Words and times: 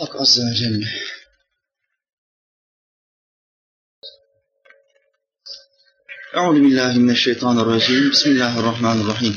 حق 0.00 0.16
عز 0.16 0.40
وجل. 0.40 0.88
أعوذ 6.36 6.54
بالله 6.54 6.98
من 6.98 7.10
الشيطان 7.10 7.58
الرجيم. 7.58 8.10
بسم 8.10 8.30
الله 8.30 8.58
الرحمن 8.60 9.00
الرحيم. 9.00 9.34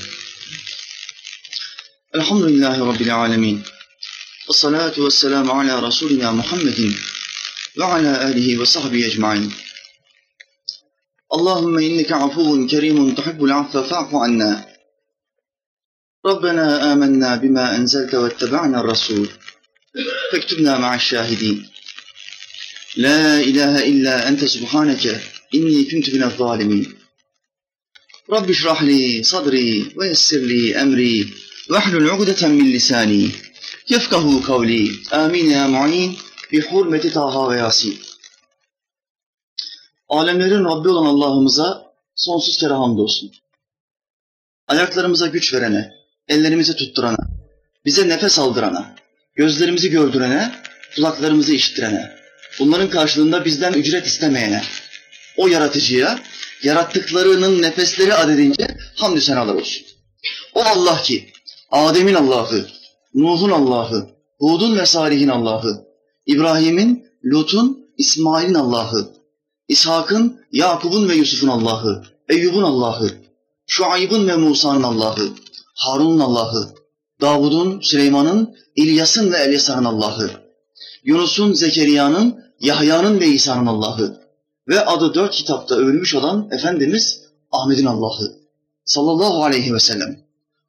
الحمد 2.16 2.44
لله 2.44 2.86
رب 2.90 3.02
العالمين. 3.02 3.64
والصلاة 4.48 4.94
والسلام 4.98 5.52
على 5.52 5.80
رسولنا 5.80 6.32
محمد 6.32 6.96
وعلى 7.80 8.12
آله 8.30 8.62
وصحبه 8.62 9.06
أجمعين. 9.06 9.52
اللهم 11.34 11.78
إنك 11.78 12.12
عفو 12.12 12.68
كريم 12.68 13.16
تحب 13.16 13.44
العفو 13.44 13.84
فاعف 13.84 14.16
عنا. 14.16 14.76
ربنا 16.26 16.94
آمنا 16.94 17.36
بما 17.36 17.76
أنزلت 17.76 18.16
واتبعنا 18.16 18.80
الرسول. 18.80 19.43
فاكتبنا 20.33 20.79
مع 20.79 20.95
الشاهدين 20.95 21.69
لا 22.97 23.41
إله 23.41 23.85
إلا 23.85 24.29
أنت 24.29 24.45
سبحانك 24.45 25.21
إني 25.55 25.85
كنت 25.85 26.11
من 26.15 26.23
الظالمين 26.23 26.95
رب 28.31 28.51
اشرح 28.51 28.83
لي 28.83 29.23
صدري 29.23 29.93
ويسر 29.97 30.39
لي 30.39 30.83
أمري 30.83 31.35
واحلل 31.71 32.11
عقدة 32.11 32.49
من 32.49 32.73
لساني 32.73 33.31
يفقه 33.91 34.47
قولي 34.47 34.91
آمين 35.13 35.51
يا 35.51 35.67
معين 35.67 36.17
بحرمة 36.53 37.11
طه 37.15 37.37
وياسين 37.39 37.99
Alemlerin 40.09 40.65
Rabbi 40.65 40.89
olan 40.89 41.07
Allah'ımıza 41.07 41.93
sonsuz 42.15 42.59
kere 42.59 42.73
hamdolsun. 42.73 43.33
Ayaklarımıza 44.69 45.27
güç 45.27 45.55
verene, 45.55 45.93
ellerimizi 46.29 46.77
tutturana, 46.77 47.17
bize 47.85 48.09
nefes 48.09 48.39
aldırana, 48.39 48.97
gözlerimizi 49.36 49.90
gördürene, 49.90 50.52
kulaklarımızı 50.96 51.54
işittirene, 51.54 52.12
bunların 52.60 52.90
karşılığında 52.90 53.46
bizden 53.46 53.74
ücret 53.74 54.08
istemeyene, 54.08 54.62
o 55.38 55.48
yaratıcıya, 55.48 56.20
yarattıklarının 56.64 57.62
nefesleri 57.62 58.14
adedince 58.14 58.78
hamdü 58.96 59.22
senalar 59.22 59.56
olsun. 59.56 59.86
O 60.54 60.62
Allah 60.64 61.02
ki, 61.02 61.30
Adem'in 61.72 62.14
Allah'ı, 62.14 62.68
Nuh'un 63.14 63.50
Allah'ı, 63.50 64.10
Hud'un 64.40 64.78
ve 64.78 64.86
Salih'in 64.86 65.28
Allah'ı, 65.28 65.86
İbrahim'in, 66.26 67.06
Lut'un, 67.26 67.88
İsmail'in 67.98 68.54
Allah'ı, 68.54 69.14
İshak'ın, 69.68 70.42
Yakub'un 70.52 71.10
ve 71.10 71.16
Yusuf'un 71.16 71.48
Allah'ı, 71.48 72.04
Eyyub'un 72.30 72.64
Allah'ı, 72.64 73.12
Şuayb'ın 73.68 74.28
ve 74.28 74.36
Musa'nın 74.36 74.84
Allah'ı, 74.84 75.30
Harun'un 75.76 76.20
Allah'ı, 76.20 76.74
Davud'un, 77.22 77.82
Süleyman'ın, 77.82 78.56
İlyas'ın 78.76 79.32
ve 79.32 79.38
Elyasa'nın 79.38 79.86
Allah'ı, 79.86 80.32
Yunus'un, 81.04 81.54
Zekeriya'nın, 81.54 82.44
Yahya'nın 82.60 83.20
ve 83.20 83.28
İsa'nın 83.28 83.66
Allah'ı 83.66 84.22
ve 84.68 84.86
adı 84.86 85.14
dört 85.14 85.32
kitapta 85.32 85.76
övülmüş 85.76 86.16
olan 86.16 86.50
Efendimiz 86.52 87.22
Ahmet'in 87.52 87.86
Allah'ı 87.86 88.44
sallallahu 88.86 89.44
aleyhi 89.44 89.74
ve 89.74 89.80
sellem. 89.80 90.20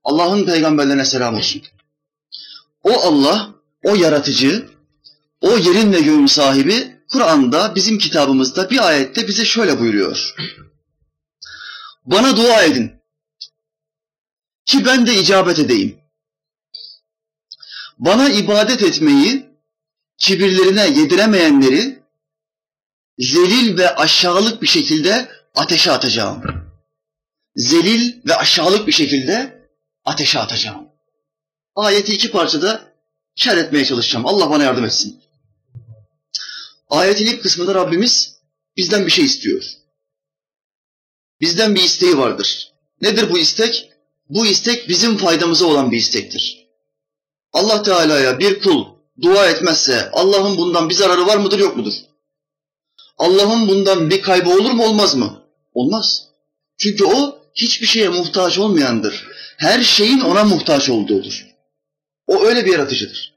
Allah'ın 0.04 0.44
peygamberlerine 0.44 1.04
selam 1.04 1.36
olsun. 1.36 1.62
O 2.82 3.00
Allah, 3.00 3.54
o 3.84 3.94
yaratıcı, 3.94 4.68
o 5.40 5.50
yerin 5.56 5.92
ve 5.92 6.00
göğün 6.00 6.26
sahibi 6.26 6.94
Kur'an'da 7.08 7.74
bizim 7.74 7.98
kitabımızda 7.98 8.70
bir 8.70 8.88
ayette 8.88 9.28
bize 9.28 9.44
şöyle 9.44 9.80
buyuruyor. 9.80 10.34
Bana 12.04 12.36
dua 12.36 12.62
edin 12.62 12.92
ki 14.66 14.84
ben 14.84 15.06
de 15.06 15.14
icabet 15.14 15.58
edeyim. 15.58 16.03
Bana 17.98 18.28
ibadet 18.28 18.82
etmeyi 18.82 19.46
kibirlerine 20.18 21.00
yediremeyenleri 21.00 22.02
zelil 23.18 23.78
ve 23.78 23.94
aşağılık 23.94 24.62
bir 24.62 24.66
şekilde 24.66 25.28
ateşe 25.54 25.92
atacağım. 25.92 26.42
Zelil 27.56 28.26
ve 28.26 28.36
aşağılık 28.36 28.86
bir 28.86 28.92
şekilde 28.92 29.68
ateşe 30.04 30.38
atacağım. 30.38 30.88
Ayeti 31.74 32.14
iki 32.14 32.30
parçada 32.30 32.92
şer 33.36 33.56
etmeye 33.56 33.84
çalışacağım. 33.84 34.26
Allah 34.26 34.50
bana 34.50 34.64
yardım 34.64 34.84
etsin. 34.84 35.20
Ayetin 36.88 37.26
ilk 37.26 37.42
kısmında 37.42 37.74
Rabbimiz 37.74 38.36
bizden 38.76 39.06
bir 39.06 39.10
şey 39.12 39.24
istiyor. 39.24 39.64
Bizden 41.40 41.74
bir 41.74 41.82
isteği 41.82 42.18
vardır. 42.18 42.72
Nedir 43.00 43.30
bu 43.30 43.38
istek? 43.38 43.90
Bu 44.28 44.46
istek 44.46 44.88
bizim 44.88 45.16
faydamıza 45.16 45.66
olan 45.66 45.90
bir 45.90 45.96
istektir. 45.96 46.63
Allah 47.54 47.82
Teala'ya 47.82 48.38
bir 48.38 48.60
kul 48.60 48.84
dua 49.22 49.46
etmezse 49.46 50.10
Allah'ın 50.12 50.56
bundan 50.56 50.88
bir 50.88 50.94
zararı 50.94 51.26
var 51.26 51.36
mıdır 51.36 51.58
yok 51.58 51.76
mudur? 51.76 51.94
Allah'ın 53.18 53.68
bundan 53.68 54.10
bir 54.10 54.22
kaybı 54.22 54.50
olur 54.50 54.70
mu 54.70 54.84
olmaz 54.84 55.14
mı? 55.14 55.42
Olmaz. 55.74 56.26
Çünkü 56.78 57.04
o 57.04 57.38
hiçbir 57.54 57.86
şeye 57.86 58.08
muhtaç 58.08 58.58
olmayandır. 58.58 59.26
Her 59.56 59.82
şeyin 59.82 60.20
ona 60.20 60.44
muhtaç 60.44 60.90
olduğudur. 60.90 61.46
O 62.26 62.44
öyle 62.44 62.66
bir 62.66 62.72
yaratıcıdır. 62.72 63.34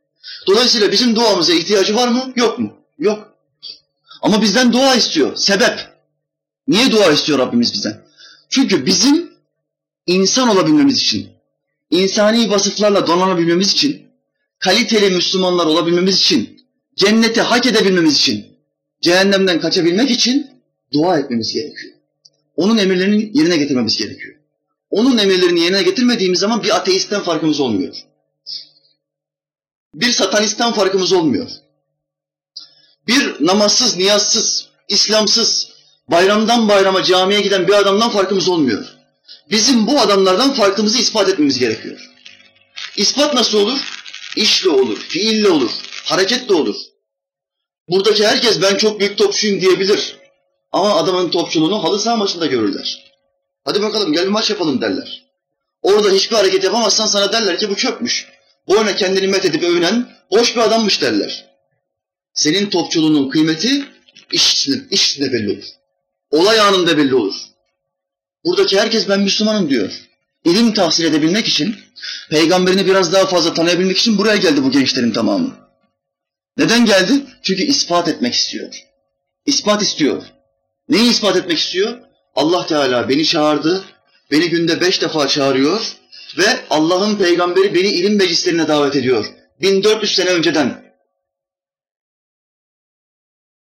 Dolayısıyla 0.48 0.92
bizim 0.92 1.16
duamıza 1.16 1.54
ihtiyacı 1.54 1.96
var 1.96 2.08
mı? 2.08 2.34
Yok 2.36 2.60
mu? 2.60 2.74
Yok. 3.00 3.34
Ama 4.22 4.42
bizden 4.42 4.74
dua 4.74 4.96
istiyor. 4.96 5.36
Sebep. 5.36 5.80
Niye 6.68 6.92
dua 6.92 7.12
istiyor 7.12 7.40
Rabbimiz 7.40 7.74
bizden? 7.74 8.04
Çünkü 8.50 8.86
bizim 8.86 9.34
insan 10.06 10.50
olabilmemiz 10.50 11.02
için, 11.02 11.30
insani 11.90 12.50
vasıflarla 12.50 13.08
donanabilmemiz 13.08 13.72
için, 13.72 14.07
kaliteli 14.60 15.16
Müslümanlar 15.16 15.66
olabilmemiz 15.66 16.16
için, 16.16 16.68
cenneti 16.96 17.42
hak 17.42 17.66
edebilmemiz 17.66 18.16
için, 18.18 18.46
cehennemden 19.02 19.60
kaçabilmek 19.60 20.12
için 20.12 20.48
dua 20.94 21.20
etmemiz 21.20 21.54
gerekiyor. 21.54 21.94
Onun 22.56 22.78
emirlerini 22.78 23.32
yerine 23.34 23.58
getirmemiz 23.58 23.98
gerekiyor. 23.98 24.36
Onun 24.90 25.18
emirlerini 25.18 25.60
yerine 25.60 25.84
getirmediğimiz 25.84 26.40
zaman 26.40 26.64
bir 26.64 26.76
ateistten 26.76 27.22
farkımız 27.22 27.60
olmuyor. 27.60 27.96
Bir 29.94 30.12
satanistten 30.12 30.74
farkımız 30.74 31.14
olmuyor. 31.14 31.50
Bir 33.08 33.46
namazsız, 33.46 33.98
niyazsız, 33.98 34.68
İslamsız, 34.90 35.70
bayramdan 36.08 36.70
bayrama 36.70 37.04
camiye 37.04 37.42
giden 37.42 37.68
bir 37.68 37.74
adamdan 37.74 38.10
farkımız 38.10 38.50
olmuyor. 38.50 38.86
Bizim 39.52 39.88
bu 39.88 40.00
adamlardan 40.00 40.54
farkımızı 40.54 40.98
ispat 40.98 41.30
etmemiz 41.30 41.60
gerekiyor. 41.60 42.12
İspat 42.98 43.34
nasıl 43.34 43.58
olur? 43.58 43.97
İşle 44.38 44.70
olur, 44.70 44.98
fiille 44.98 45.50
olur, 45.50 45.72
hareketle 46.04 46.54
olur. 46.54 46.76
Buradaki 47.90 48.28
herkes 48.28 48.62
ben 48.62 48.76
çok 48.76 49.00
büyük 49.00 49.18
topçuyum 49.18 49.62
diyebilir. 49.62 50.16
Ama 50.72 50.96
adamın 50.96 51.30
topçuluğunu 51.30 51.84
halı 51.84 52.00
saha 52.00 52.16
maçında 52.16 52.46
görürler. 52.46 53.14
Hadi 53.66 53.82
bakalım 53.82 54.14
gel 54.14 54.24
bir 54.24 54.32
maç 54.32 54.50
yapalım 54.50 54.82
derler. 54.82 55.24
Orada 55.82 56.10
hiçbir 56.10 56.36
hareket 56.36 56.64
yapamazsan 56.64 57.06
sana 57.06 57.34
derler 57.34 57.60
ki 57.60 57.70
bu 57.70 57.76
çöpmüş. 57.76 58.28
Boyuna 58.68 58.96
kendini 58.96 59.28
met 59.28 59.46
edip 59.46 59.64
övünen 59.64 60.10
boş 60.32 60.56
bir 60.56 60.62
adammış 60.62 61.02
derler. 61.02 61.46
Senin 62.34 62.70
topçuluğunun 62.70 63.30
kıymeti 63.30 63.86
iş 64.32 64.54
içinde, 64.54 64.84
iş 64.92 65.12
içinde 65.12 65.34
belli 65.34 65.52
olur. 65.52 65.66
Olay 66.32 66.60
anında 66.60 66.98
belli 66.98 67.16
olur. 67.16 67.36
Buradaki 68.46 68.80
herkes 68.80 69.10
ben 69.10 69.20
Müslümanım 69.20 69.70
diyor. 69.70 70.07
İlim 70.46 70.74
tahsil 70.74 71.06
edebilmek 71.06 71.48
için, 71.48 71.76
peygamberini 72.30 72.86
biraz 72.86 73.14
daha 73.14 73.26
fazla 73.26 73.54
tanıyabilmek 73.54 73.98
için 73.98 74.18
buraya 74.18 74.38
geldi 74.38 74.64
bu 74.64 74.72
gençlerin 74.72 75.12
tamamı. 75.12 75.56
Neden 76.58 76.86
geldi? 76.86 77.14
Çünkü 77.42 77.64
ispat 77.64 78.08
etmek 78.08 78.34
istiyor. 78.34 78.74
İspat 79.46 79.82
istiyor. 79.82 80.24
Neyi 80.90 81.10
ispat 81.10 81.36
etmek 81.38 81.58
istiyor? 81.58 82.00
Allah 82.36 82.66
Teala 82.66 83.10
beni 83.10 83.26
çağırdı, 83.26 83.86
beni 84.32 84.50
günde 84.50 84.82
beş 84.82 85.02
defa 85.02 85.28
çağırıyor 85.28 85.98
ve 86.38 86.60
Allah'ın 86.70 87.16
peygamberi 87.16 87.74
beni 87.74 87.88
ilim 87.88 88.18
meclislerine 88.18 88.68
davet 88.68 88.96
ediyor. 88.96 89.26
1400 89.62 90.16
sene 90.16 90.30
önceden. 90.30 90.94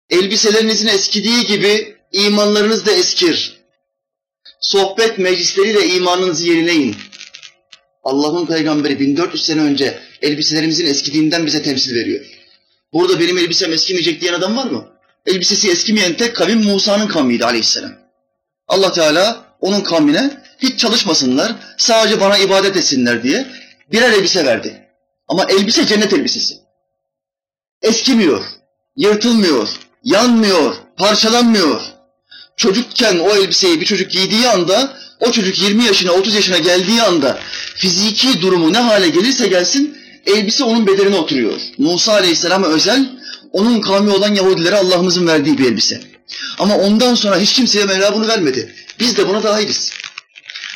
Elbiselerinizin 0.10 0.88
eskidiği 0.88 1.46
gibi 1.46 1.98
imanlarınız 2.12 2.86
da 2.86 2.92
eskir. 2.92 3.63
Sohbet 4.64 5.18
meclisleriyle 5.18 5.88
imanınızı 5.88 6.48
yenileyin. 6.48 6.96
Allah'ın 8.04 8.46
peygamberi 8.46 9.00
1400 9.00 9.46
sene 9.46 9.62
önce 9.62 10.00
elbiselerimizin 10.22 10.86
eskidiğinden 10.86 11.46
bize 11.46 11.64
temsil 11.64 11.96
veriyor. 11.96 12.26
Burada 12.94 13.20
benim 13.20 13.38
elbisem 13.38 13.74
eskimeyecek 13.74 14.22
diyen 14.22 14.34
adam 14.34 14.58
var 14.58 14.66
mı? 14.66 14.88
Elbisesi 15.26 15.72
eskimeyen 15.72 16.18
tek 16.18 16.36
kavim 16.36 16.64
Musa'nın 16.64 17.08
kavmiydi 17.08 17.46
aleyhisselam. 17.46 17.92
Allah 18.68 18.94
Teala 18.94 19.46
onun 19.62 19.82
kavmine 19.82 20.44
hiç 20.60 20.80
çalışmasınlar, 20.80 21.56
sadece 21.78 22.22
bana 22.22 22.38
ibadet 22.38 22.78
etsinler 22.78 23.24
diye 23.24 23.48
birer 23.92 24.12
elbise 24.12 24.46
verdi. 24.46 24.88
Ama 25.28 25.46
elbise 25.50 25.86
cennet 25.86 26.14
elbisesi. 26.14 26.56
Eskimiyor, 27.82 28.46
yırtılmıyor, 28.96 29.70
yanmıyor, 30.04 30.76
parçalanmıyor. 30.98 31.93
Çocukken 32.58 33.20
o 33.20 33.36
elbiseyi 33.36 33.82
bir 33.82 33.86
çocuk 33.86 34.12
giydiği 34.12 34.50
anda, 34.50 34.98
o 35.20 35.32
çocuk 35.32 35.62
20 35.62 35.86
yaşına, 35.86 36.12
30 36.12 36.36
yaşına 36.36 36.58
geldiği 36.58 37.02
anda 37.02 37.40
fiziki 37.76 38.42
durumu 38.42 38.74
ne 38.74 38.80
hale 38.80 39.10
gelirse 39.10 39.48
gelsin 39.48 39.98
elbise 40.26 40.64
onun 40.64 40.88
bedenine 40.88 41.16
oturuyor. 41.16 41.62
Musa 41.78 42.14
Aleyhisselam'a 42.14 42.68
özel, 42.68 43.10
onun 43.52 43.82
kavmi 43.82 44.12
olan 44.12 44.36
Yahudilere 44.36 44.76
Allah'ımızın 44.76 45.28
verdiği 45.28 45.58
bir 45.58 45.66
elbise. 45.66 46.02
Ama 46.60 46.78
ondan 46.78 47.16
sonra 47.16 47.40
hiç 47.40 47.54
kimseye 47.54 47.86
Mevla 47.86 48.16
bunu 48.16 48.28
vermedi. 48.28 48.76
Biz 49.00 49.18
de 49.18 49.28
buna 49.28 49.44
dahiliz. 49.44 49.92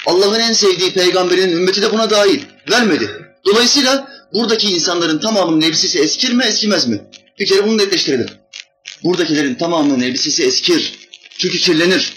Allah'ın 0.05 0.39
en 0.39 0.53
sevdiği 0.53 0.93
peygamberinin 0.93 1.55
ümmeti 1.55 1.81
de 1.81 1.91
buna 1.91 2.09
dahil. 2.09 2.39
Vermedi. 2.71 3.09
Dolayısıyla 3.45 4.07
buradaki 4.33 4.67
insanların 4.67 5.19
tamamının 5.19 5.61
elbisesi 5.61 5.99
eskir 5.99 6.33
mi 6.33 6.43
eskimez 6.43 6.87
mi? 6.87 7.01
Bir 7.39 7.45
kere 7.45 7.67
bunu 7.67 7.77
netleştirelim. 7.77 8.27
Buradakilerin 9.03 9.55
tamamının 9.55 10.01
elbisesi 10.01 10.43
eskir. 10.43 10.93
Çünkü 11.37 11.57
kirlenir. 11.57 12.13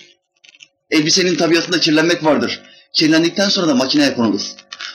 Elbisenin 0.90 1.36
tabiatında 1.36 1.80
kirlenmek 1.80 2.24
vardır. 2.24 2.60
Kirlendikten 2.92 3.48
sonra 3.48 3.68
da 3.68 3.74
makineye 3.74 4.14
konulur. 4.14 4.42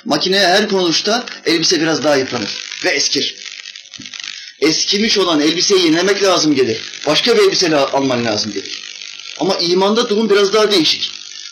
Makineye 0.05 0.47
her 0.47 0.69
konuluşta 0.69 1.25
elbise 1.45 1.81
biraz 1.81 2.03
daha 2.03 2.15
yıpranır 2.15 2.49
ve 2.85 2.89
eskir. 2.89 3.35
Eskimiş 4.61 5.17
olan 5.17 5.39
elbiseyi 5.39 5.85
yenilemek 5.85 6.23
lazım 6.23 6.55
gelir. 6.55 6.81
Başka 7.07 7.37
bir 7.37 7.41
elbise 7.41 7.75
alman 7.75 8.25
lazım 8.25 8.53
gelir. 8.53 8.81
Ama 9.39 9.55
imanda 9.55 10.09
durum 10.09 10.29
biraz 10.29 10.53
daha 10.53 10.71
değişik. 10.71 11.11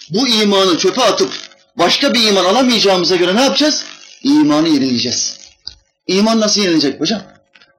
Bu 0.09 0.27
imanı 0.27 0.77
çöpe 0.77 1.01
atıp 1.01 1.33
başka 1.75 2.13
bir 2.13 2.27
iman 2.27 2.45
alamayacağımıza 2.45 3.15
göre 3.15 3.35
ne 3.35 3.41
yapacağız? 3.41 3.83
İmanı 4.23 4.69
yenileyeceğiz. 4.69 5.37
İman 6.07 6.39
nasıl 6.39 6.61
yenilecek 6.61 6.99
hocam? 6.99 7.23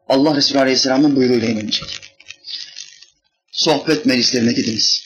Allah 0.08 0.37
Resulü 0.37 0.58
Aleyhisselam'ın 0.58 1.17
buyruğuyla 1.17 1.49
yenilecek. 1.49 2.00
Sohbet 3.55 4.06
meclislerine 4.06 4.53
gidiniz. 4.53 5.05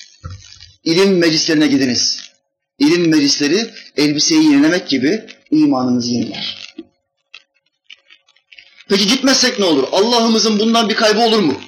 İlim 0.84 1.18
meclislerine 1.18 1.66
gidiniz. 1.66 2.18
İlim 2.78 3.08
meclisleri 3.08 3.70
elbiseyi 3.96 4.44
yenilemek 4.44 4.88
gibi 4.88 5.26
imanınızı 5.50 6.10
yeniler. 6.10 6.74
Peki 8.88 9.06
gitmezsek 9.06 9.58
ne 9.58 9.64
olur? 9.64 9.84
Allah'ımızın 9.92 10.58
bundan 10.58 10.88
bir 10.88 10.94
kaybı 10.94 11.20
olur 11.20 11.38
mu? 11.38 11.60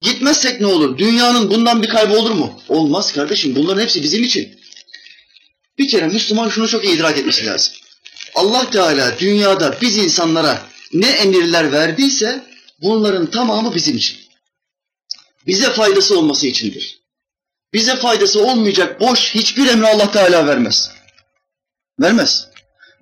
Gitmezsek 0.00 0.60
ne 0.60 0.66
olur? 0.66 0.98
Dünyanın 0.98 1.50
bundan 1.50 1.82
bir 1.82 1.88
kaybı 1.88 2.18
olur 2.18 2.30
mu? 2.30 2.60
Olmaz 2.68 3.12
kardeşim. 3.12 3.56
Bunların 3.56 3.82
hepsi 3.82 4.02
bizim 4.02 4.22
için. 4.22 4.60
Bir 5.78 5.88
kere 5.88 6.06
Müslüman 6.06 6.48
şunu 6.48 6.68
çok 6.68 6.84
iyi 6.84 6.96
idrak 6.96 7.18
etmesi 7.18 7.46
lazım. 7.46 7.74
Allah 8.34 8.70
Teala 8.70 9.18
dünyada 9.18 9.78
biz 9.80 9.96
insanlara 9.96 10.62
ne 10.92 11.08
emirler 11.08 11.72
verdiyse 11.72 12.44
bunların 12.82 13.30
tamamı 13.30 13.74
bizim 13.74 13.96
için. 13.96 14.23
Bize 15.46 15.70
faydası 15.70 16.18
olması 16.18 16.46
içindir. 16.46 17.02
Bize 17.72 17.96
faydası 17.96 18.46
olmayacak 18.46 19.00
boş 19.00 19.34
hiçbir 19.34 19.66
emri 19.66 19.86
Allah 19.86 20.10
Teala 20.10 20.46
vermez. 20.46 20.90
Vermez. 22.00 22.48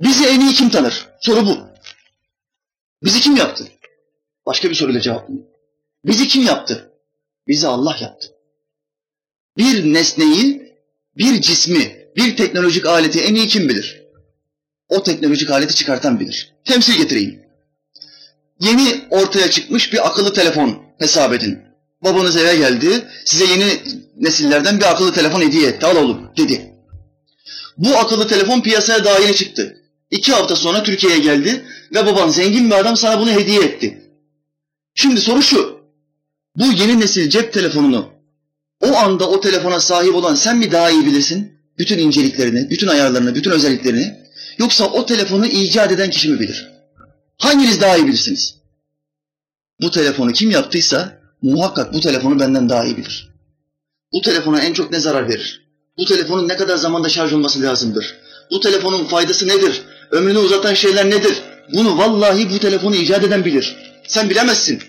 Bizi 0.00 0.26
en 0.26 0.40
iyi 0.40 0.54
kim 0.54 0.70
tanır? 0.70 1.06
Soru 1.20 1.46
bu. 1.46 1.58
Bizi 3.04 3.20
kim 3.20 3.36
yaptı? 3.36 3.68
Başka 4.46 4.70
bir 4.70 4.74
soruyla 4.74 5.00
cevaplayayım. 5.00 5.46
Bizi 6.04 6.28
kim 6.28 6.42
yaptı? 6.42 6.92
Bizi 7.48 7.66
Allah 7.66 7.96
yaptı. 8.00 8.28
Bir 9.58 9.92
nesneyi, 9.92 10.74
bir 11.16 11.40
cismi, 11.40 12.06
bir 12.16 12.36
teknolojik 12.36 12.86
aleti 12.86 13.20
en 13.20 13.34
iyi 13.34 13.48
kim 13.48 13.68
bilir? 13.68 14.02
O 14.88 15.02
teknolojik 15.02 15.50
aleti 15.50 15.74
çıkartan 15.74 16.20
bilir. 16.20 16.54
Temsil 16.64 16.96
getireyim. 16.96 17.42
Yeni 18.60 19.04
ortaya 19.10 19.50
çıkmış 19.50 19.92
bir 19.92 20.06
akıllı 20.06 20.32
telefon 20.32 20.82
hesap 20.98 21.32
edin. 21.32 21.71
Babanız 22.04 22.36
eve 22.36 22.56
geldi, 22.56 23.08
size 23.24 23.44
yeni 23.44 23.64
nesillerden 24.16 24.78
bir 24.78 24.90
akıllı 24.90 25.12
telefon 25.12 25.40
hediye 25.40 25.68
etti, 25.68 25.86
al 25.86 25.96
oğlum 25.96 26.30
dedi. 26.36 26.74
Bu 27.76 27.96
akıllı 27.96 28.28
telefon 28.28 28.60
piyasaya 28.60 29.04
daha 29.04 29.18
yeni 29.18 29.34
çıktı. 29.34 29.76
İki 30.10 30.32
hafta 30.32 30.56
sonra 30.56 30.82
Türkiye'ye 30.82 31.18
geldi 31.18 31.64
ve 31.94 32.06
baban 32.06 32.28
zengin 32.28 32.70
bir 32.70 32.74
adam 32.74 32.96
sana 32.96 33.20
bunu 33.20 33.30
hediye 33.30 33.62
etti. 33.62 34.02
Şimdi 34.94 35.20
soru 35.20 35.42
şu, 35.42 35.80
bu 36.56 36.64
yeni 36.64 37.00
nesil 37.00 37.30
cep 37.30 37.52
telefonunu 37.52 38.12
o 38.82 38.96
anda 38.96 39.28
o 39.28 39.40
telefona 39.40 39.80
sahip 39.80 40.14
olan 40.14 40.34
sen 40.34 40.56
mi 40.56 40.72
daha 40.72 40.90
iyi 40.90 41.06
bilirsin? 41.06 41.52
Bütün 41.78 41.98
inceliklerini, 41.98 42.70
bütün 42.70 42.88
ayarlarını, 42.88 43.34
bütün 43.34 43.50
özelliklerini. 43.50 44.22
Yoksa 44.58 44.84
o 44.84 45.06
telefonu 45.06 45.46
icat 45.46 45.92
eden 45.92 46.10
kişi 46.10 46.28
mi 46.28 46.40
bilir? 46.40 46.70
Hanginiz 47.38 47.80
daha 47.80 47.96
iyi 47.96 48.06
bilirsiniz? 48.06 48.56
Bu 49.80 49.90
telefonu 49.90 50.32
kim 50.32 50.50
yaptıysa 50.50 51.21
muhakkak 51.42 51.94
bu 51.94 52.00
telefonu 52.00 52.40
benden 52.40 52.68
daha 52.68 52.84
iyi 52.84 52.96
bilir. 52.96 53.32
Bu 54.12 54.20
telefona 54.20 54.60
en 54.60 54.72
çok 54.72 54.92
ne 54.92 55.00
zarar 55.00 55.28
verir? 55.28 55.62
Bu 55.98 56.04
telefonun 56.04 56.48
ne 56.48 56.56
kadar 56.56 56.76
zamanda 56.76 57.08
şarj 57.08 57.32
olması 57.32 57.62
lazımdır? 57.62 58.16
Bu 58.50 58.60
telefonun 58.60 59.04
faydası 59.04 59.48
nedir? 59.48 59.82
Ömrünü 60.10 60.38
uzatan 60.38 60.74
şeyler 60.74 61.10
nedir? 61.10 61.42
Bunu 61.74 61.98
vallahi 61.98 62.50
bu 62.50 62.58
telefonu 62.58 62.96
icat 62.96 63.24
eden 63.24 63.44
bilir. 63.44 63.76
Sen 64.06 64.30
bilemezsin. 64.30 64.82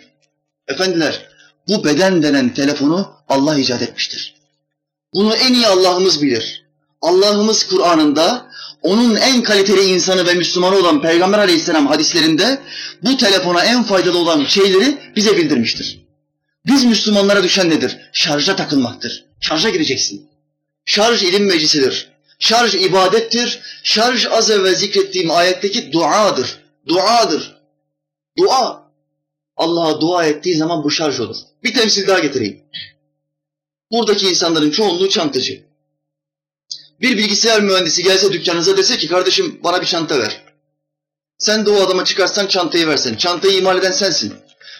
Efendiler, 0.68 1.28
bu 1.68 1.84
beden 1.84 2.24
denen 2.24 2.54
telefonu 2.54 3.12
Allah 3.30 3.60
icat 3.60 3.82
etmiştir. 3.82 4.36
Bunu 5.14 5.36
en 5.36 5.54
iyi 5.54 5.68
Allah'ımız 5.68 6.22
bilir. 6.22 6.64
Allah'ımız 7.02 7.68
Kur'an'ında 7.68 8.46
onun 8.82 9.16
en 9.16 9.44
kaliteli 9.44 9.82
insanı 9.82 10.28
ve 10.28 10.34
Müslümanı 10.34 10.76
olan 10.76 11.02
Peygamber 11.02 11.40
aleyhisselam 11.40 11.88
hadislerinde 11.88 12.62
bu 13.04 13.18
telefona 13.18 13.64
en 13.64 13.84
faydalı 13.84 14.18
olan 14.18 14.46
şeyleri 14.46 14.98
bize 15.16 15.38
bildirmiştir. 15.38 16.03
Biz 16.66 16.86
Müslümanlara 16.86 17.44
düşen 17.44 17.70
nedir? 17.70 17.98
Şarja 18.14 18.56
takılmaktır. 18.56 19.26
Şarja 19.40 19.70
gireceksin. 19.70 20.30
Şarj 20.86 21.24
ilim 21.24 21.46
meclisidir. 21.46 22.12
Şarj 22.40 22.76
ibadettir. 22.76 23.62
Şarj 23.84 24.26
az 24.32 24.52
evvel 24.52 24.76
zikrettiğim 24.76 25.32
ayetteki 25.32 25.92
duadır. 25.92 26.60
Duadır. 26.88 27.56
Dua. 28.38 28.84
Allah'a 29.58 30.02
dua 30.02 30.26
ettiği 30.26 30.58
zaman 30.58 30.84
bu 30.84 30.92
şarj 30.92 31.20
olur. 31.20 31.38
Bir 31.64 31.74
temsil 31.74 32.08
daha 32.08 32.20
getireyim. 32.20 32.64
Buradaki 33.92 34.30
insanların 34.30 34.72
çoğunluğu 34.72 35.10
çantacı. 35.10 35.64
Bir 37.02 37.18
bilgisayar 37.18 37.62
mühendisi 37.62 38.04
gelse 38.04 38.34
dükkanınıza 38.34 38.78
dese 38.78 38.98
ki 38.98 39.08
kardeşim 39.08 39.60
bana 39.64 39.82
bir 39.82 39.86
çanta 39.86 40.20
ver. 40.20 40.44
Sen 41.38 41.66
de 41.66 41.70
o 41.70 41.82
adama 41.82 42.06
çıkarsan 42.06 42.48
çantayı 42.48 42.88
versen. 42.88 43.16
Çantayı 43.16 43.58
imal 43.58 43.78
eden 43.78 43.92
sensin. 43.92 44.34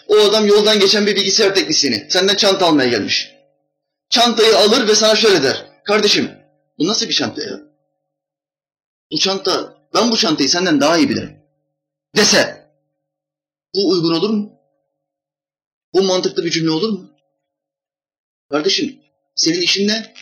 O 0.08 0.16
adam 0.16 0.46
yoldan 0.46 0.80
geçen 0.80 1.06
bir 1.06 1.16
bilgisayar 1.16 1.54
teknisyeni. 1.54 2.06
Senden 2.10 2.34
çanta 2.34 2.66
almaya 2.66 2.88
gelmiş. 2.88 3.30
Çantayı 4.10 4.56
alır 4.56 4.88
ve 4.88 4.94
sana 4.94 5.16
şöyle 5.16 5.42
der. 5.42 5.66
Kardeşim 5.84 6.30
bu 6.78 6.86
nasıl 6.86 7.08
bir 7.08 7.14
çanta 7.14 7.42
ya? 7.42 7.60
Bu 9.12 9.18
çanta, 9.18 9.78
ben 9.94 10.10
bu 10.10 10.16
çantayı 10.16 10.48
senden 10.48 10.80
daha 10.80 10.98
iyi 10.98 11.10
bilirim. 11.10 11.36
Dese. 12.16 12.70
Bu 13.74 13.88
uygun 13.90 14.14
olur 14.14 14.30
mu? 14.30 14.52
Bu 15.94 16.02
mantıklı 16.02 16.44
bir 16.44 16.50
cümle 16.50 16.70
olur 16.70 16.88
mu? 16.88 17.10
Kardeşim 18.50 19.00
senin 19.34 19.60
işin 19.60 19.88
ne? 19.88 20.14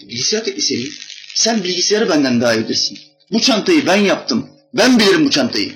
Bilgisayar 0.00 0.44
teknisyeniyim. 0.44 0.92
Sen 1.34 1.64
bilgisayarı 1.64 2.08
benden 2.08 2.40
daha 2.40 2.54
iyi 2.54 2.64
bilirsin. 2.64 2.98
Bu 3.32 3.40
çantayı 3.40 3.86
ben 3.86 3.96
yaptım. 3.96 4.50
Ben 4.74 4.98
bilirim 4.98 5.24
bu 5.24 5.30
çantayı. 5.30 5.72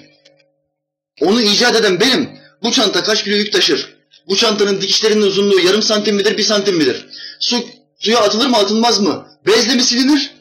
Onu 1.21 1.43
icat 1.43 1.77
eden 1.77 2.01
benim. 2.01 2.44
Bu 2.65 2.73
çanta 2.73 3.03
kaç 3.03 3.25
kilo 3.25 3.37
yük 3.37 3.53
taşır? 3.53 3.95
Bu 4.29 4.37
çantanın 4.37 4.81
dikişlerinin 4.81 5.23
uzunluğu 5.23 5.61
yarım 5.61 5.83
santim 5.83 6.17
midir, 6.17 6.39
bir 6.39 6.43
santim 6.43 6.77
midir? 6.77 7.07
Su, 7.41 7.65
suya 7.99 8.21
atılır 8.21 8.47
mı, 8.47 8.57
atılmaz 8.57 9.01
mı? 9.01 9.29
Bezle 9.47 9.75
mi 9.75 9.83
silinir? 9.83 10.35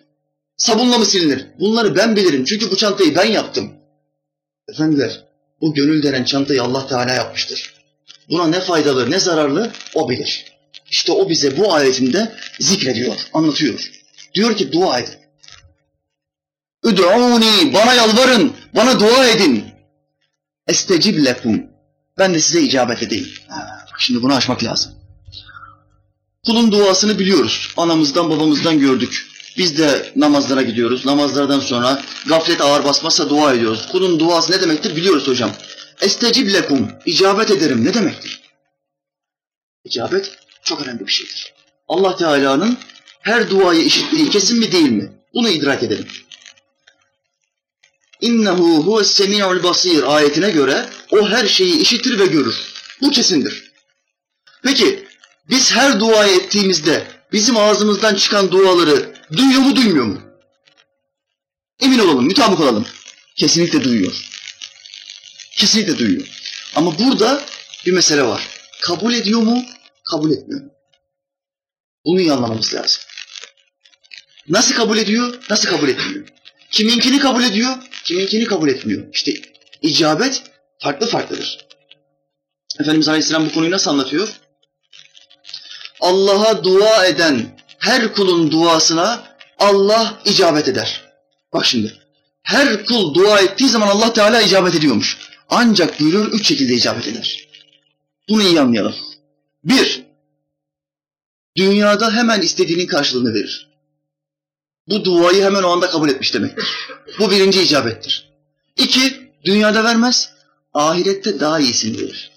Sabunla 0.57 0.97
mı 0.97 1.05
silinir? 1.05 1.45
Bunları 1.59 1.95
ben 1.95 2.15
bilirim. 2.15 2.45
Çünkü 2.45 2.71
bu 2.71 2.77
çantayı 2.77 3.15
ben 3.15 3.25
yaptım. 3.25 3.71
Efendiler, 4.69 5.25
bu 5.61 5.73
gönül 5.73 6.03
denen 6.03 6.23
çantayı 6.23 6.63
Allah 6.63 6.87
Teala 6.87 7.13
yapmıştır. 7.13 7.73
Buna 8.29 8.47
ne 8.47 8.59
faydalı, 8.59 9.11
ne 9.11 9.19
zararlı 9.19 9.71
o 9.95 10.09
bilir. 10.09 10.45
İşte 10.91 11.11
o 11.11 11.29
bize 11.29 11.57
bu 11.57 11.73
ayetinde 11.73 12.35
zikrediyor, 12.59 13.15
anlatıyor. 13.33 13.91
Diyor 14.33 14.57
ki 14.57 14.71
dua 14.71 14.99
edin. 14.99 15.15
Üd'uni, 16.83 17.73
bana 17.73 17.93
yalvarın, 17.93 18.53
bana 18.75 18.99
dua 18.99 19.27
edin. 19.27 19.65
Estecib 20.67 21.25
lekum. 21.25 21.72
Ben 22.17 22.33
de 22.33 22.39
size 22.39 22.61
icabet 22.61 23.03
edeyim. 23.03 23.29
Şimdi 23.97 24.21
bunu 24.23 24.35
aşmak 24.35 24.63
lazım. 24.63 24.91
Kulun 26.45 26.71
duasını 26.71 27.19
biliyoruz. 27.19 27.73
Anamızdan 27.77 28.29
babamızdan 28.29 28.79
gördük. 28.79 29.27
Biz 29.57 29.77
de 29.77 30.11
namazlara 30.15 30.61
gidiyoruz. 30.61 31.05
Namazlardan 31.05 31.59
sonra 31.59 32.01
gaflet 32.27 32.61
ağır 32.61 32.83
basmazsa 32.85 33.29
dua 33.29 33.53
ediyoruz. 33.53 33.87
Kulun 33.91 34.19
duası 34.19 34.51
ne 34.51 34.61
demektir 34.61 34.95
biliyoruz 34.95 35.27
hocam. 35.27 35.51
Estecib 36.01 36.53
lekum. 36.53 36.91
İcabet 37.05 37.51
ederim 37.51 37.85
ne 37.85 37.93
demektir? 37.93 38.41
İcabet 39.85 40.31
çok 40.63 40.81
önemli 40.81 41.07
bir 41.07 41.11
şeydir. 41.11 41.53
Allah 41.87 42.15
Teala'nın 42.15 42.77
her 43.21 43.49
duayı 43.49 43.83
işittiği 43.83 44.29
kesin 44.29 44.59
mi 44.59 44.71
değil 44.71 44.89
mi? 44.91 45.11
Bunu 45.33 45.49
idrak 45.49 45.83
edelim. 45.83 46.07
İnnehu 48.23 48.83
huves 48.85 49.11
semi'ul 49.11 49.63
basir 49.63 50.15
ayetine 50.15 50.51
göre 50.51 50.89
o 51.11 51.29
her 51.29 51.47
şeyi 51.47 51.77
işitir 51.77 52.19
ve 52.19 52.25
görür. 52.25 52.55
Bu 53.01 53.11
kesindir. 53.11 53.71
Peki 54.63 55.07
biz 55.49 55.71
her 55.71 55.99
dua 55.99 56.27
ettiğimizde 56.27 57.07
bizim 57.31 57.57
ağzımızdan 57.57 58.15
çıkan 58.15 58.51
duaları 58.51 59.15
duyuyor 59.37 59.61
mu 59.61 59.75
duymuyor 59.75 60.05
mu? 60.05 60.21
Emin 61.79 61.99
olalım, 61.99 62.25
mütabık 62.25 62.59
olalım. 62.59 62.85
Kesinlikle 63.35 63.83
duyuyor. 63.83 64.25
Kesinlikle 65.51 65.97
duyuyor. 65.97 66.27
Ama 66.75 66.99
burada 66.99 67.45
bir 67.85 67.91
mesele 67.91 68.23
var. 68.23 68.47
Kabul 68.81 69.13
ediyor 69.13 69.39
mu? 69.41 69.65
Kabul 70.11 70.31
etmiyor 70.31 70.61
mu? 70.61 70.71
Bunu 72.05 72.19
iyi 72.19 72.33
anlamamız 72.33 72.73
lazım. 72.73 73.01
Nasıl 74.47 74.75
kabul 74.75 74.97
ediyor? 74.97 75.39
Nasıl 75.49 75.69
kabul 75.69 75.89
etmiyor? 75.89 76.27
Kiminkini 76.73 77.19
kabul 77.19 77.43
ediyor? 77.43 77.75
Kiminkini 78.03 78.45
kabul 78.45 78.69
etmiyor. 78.69 79.03
İşte 79.13 79.33
icabet 79.81 80.43
farklı 80.79 81.07
farklıdır. 81.07 81.65
Efendimiz 82.79 83.07
Aleyhisselam 83.07 83.45
bu 83.45 83.51
konuyu 83.51 83.71
nasıl 83.71 83.91
anlatıyor? 83.91 84.29
Allah'a 85.99 86.63
dua 86.63 87.05
eden 87.05 87.59
her 87.79 88.13
kulun 88.13 88.51
duasına 88.51 89.23
Allah 89.59 90.21
icabet 90.25 90.67
eder. 90.67 91.01
Bak 91.53 91.65
şimdi. 91.65 91.93
Her 92.43 92.85
kul 92.85 93.13
dua 93.13 93.39
ettiği 93.39 93.69
zaman 93.69 93.87
Allah 93.87 94.13
Teala 94.13 94.41
icabet 94.41 94.75
ediyormuş. 94.75 95.17
Ancak 95.49 95.99
buyuruyor 95.99 96.31
üç 96.31 96.47
şekilde 96.47 96.73
icabet 96.73 97.07
eder. 97.07 97.47
Bunu 98.29 98.43
iyi 98.43 98.61
anlayalım. 98.61 98.95
Bir, 99.63 100.03
dünyada 101.57 102.13
hemen 102.13 102.41
istediğinin 102.41 102.87
karşılığını 102.87 103.33
verir. 103.33 103.72
Bu 104.87 105.05
duayı 105.05 105.43
hemen 105.43 105.63
o 105.63 105.69
anda 105.69 105.89
kabul 105.89 106.09
etmiş 106.09 106.33
demektir. 106.33 106.65
Bu 107.19 107.31
birinci 107.31 107.61
icabettir. 107.61 108.29
İki, 108.77 109.31
dünyada 109.45 109.83
vermez, 109.83 110.33
ahirette 110.73 111.39
daha 111.39 111.59
iyisini 111.59 111.97
verir. 111.97 112.31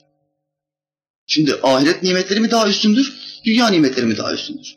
Şimdi 1.27 1.55
ahiret 1.63 2.03
nimetleri 2.03 2.41
mi 2.41 2.51
daha 2.51 2.69
üstündür, 2.69 3.15
dünya 3.45 3.69
nimetleri 3.69 4.07
mi 4.07 4.17
daha 4.17 4.33
üstündür? 4.33 4.77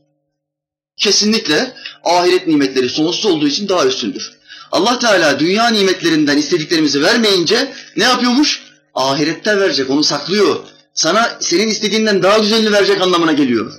Kesinlikle 0.98 1.76
ahiret 2.04 2.48
nimetleri 2.48 2.90
sonsuz 2.90 3.26
olduğu 3.26 3.48
için 3.48 3.70
daha 3.70 3.86
üstündür. 3.86 4.40
Allah 4.72 5.00
Teala 5.00 5.40
dünya 5.40 5.68
nimetlerinden 5.68 6.38
istediklerimizi 6.38 7.02
vermeyince 7.02 7.74
ne 7.98 8.04
yapıyormuş? 8.04 8.64
Ahirette 8.94 9.60
verecek, 9.60 9.90
onu 9.90 10.04
saklıyor. 10.04 10.60
Sana 10.94 11.38
senin 11.40 11.68
istediğinden 11.68 12.24
daha 12.24 12.38
güzelini 12.38 12.72
verecek 12.72 13.02
anlamına 13.02 13.32
geliyor. 13.32 13.74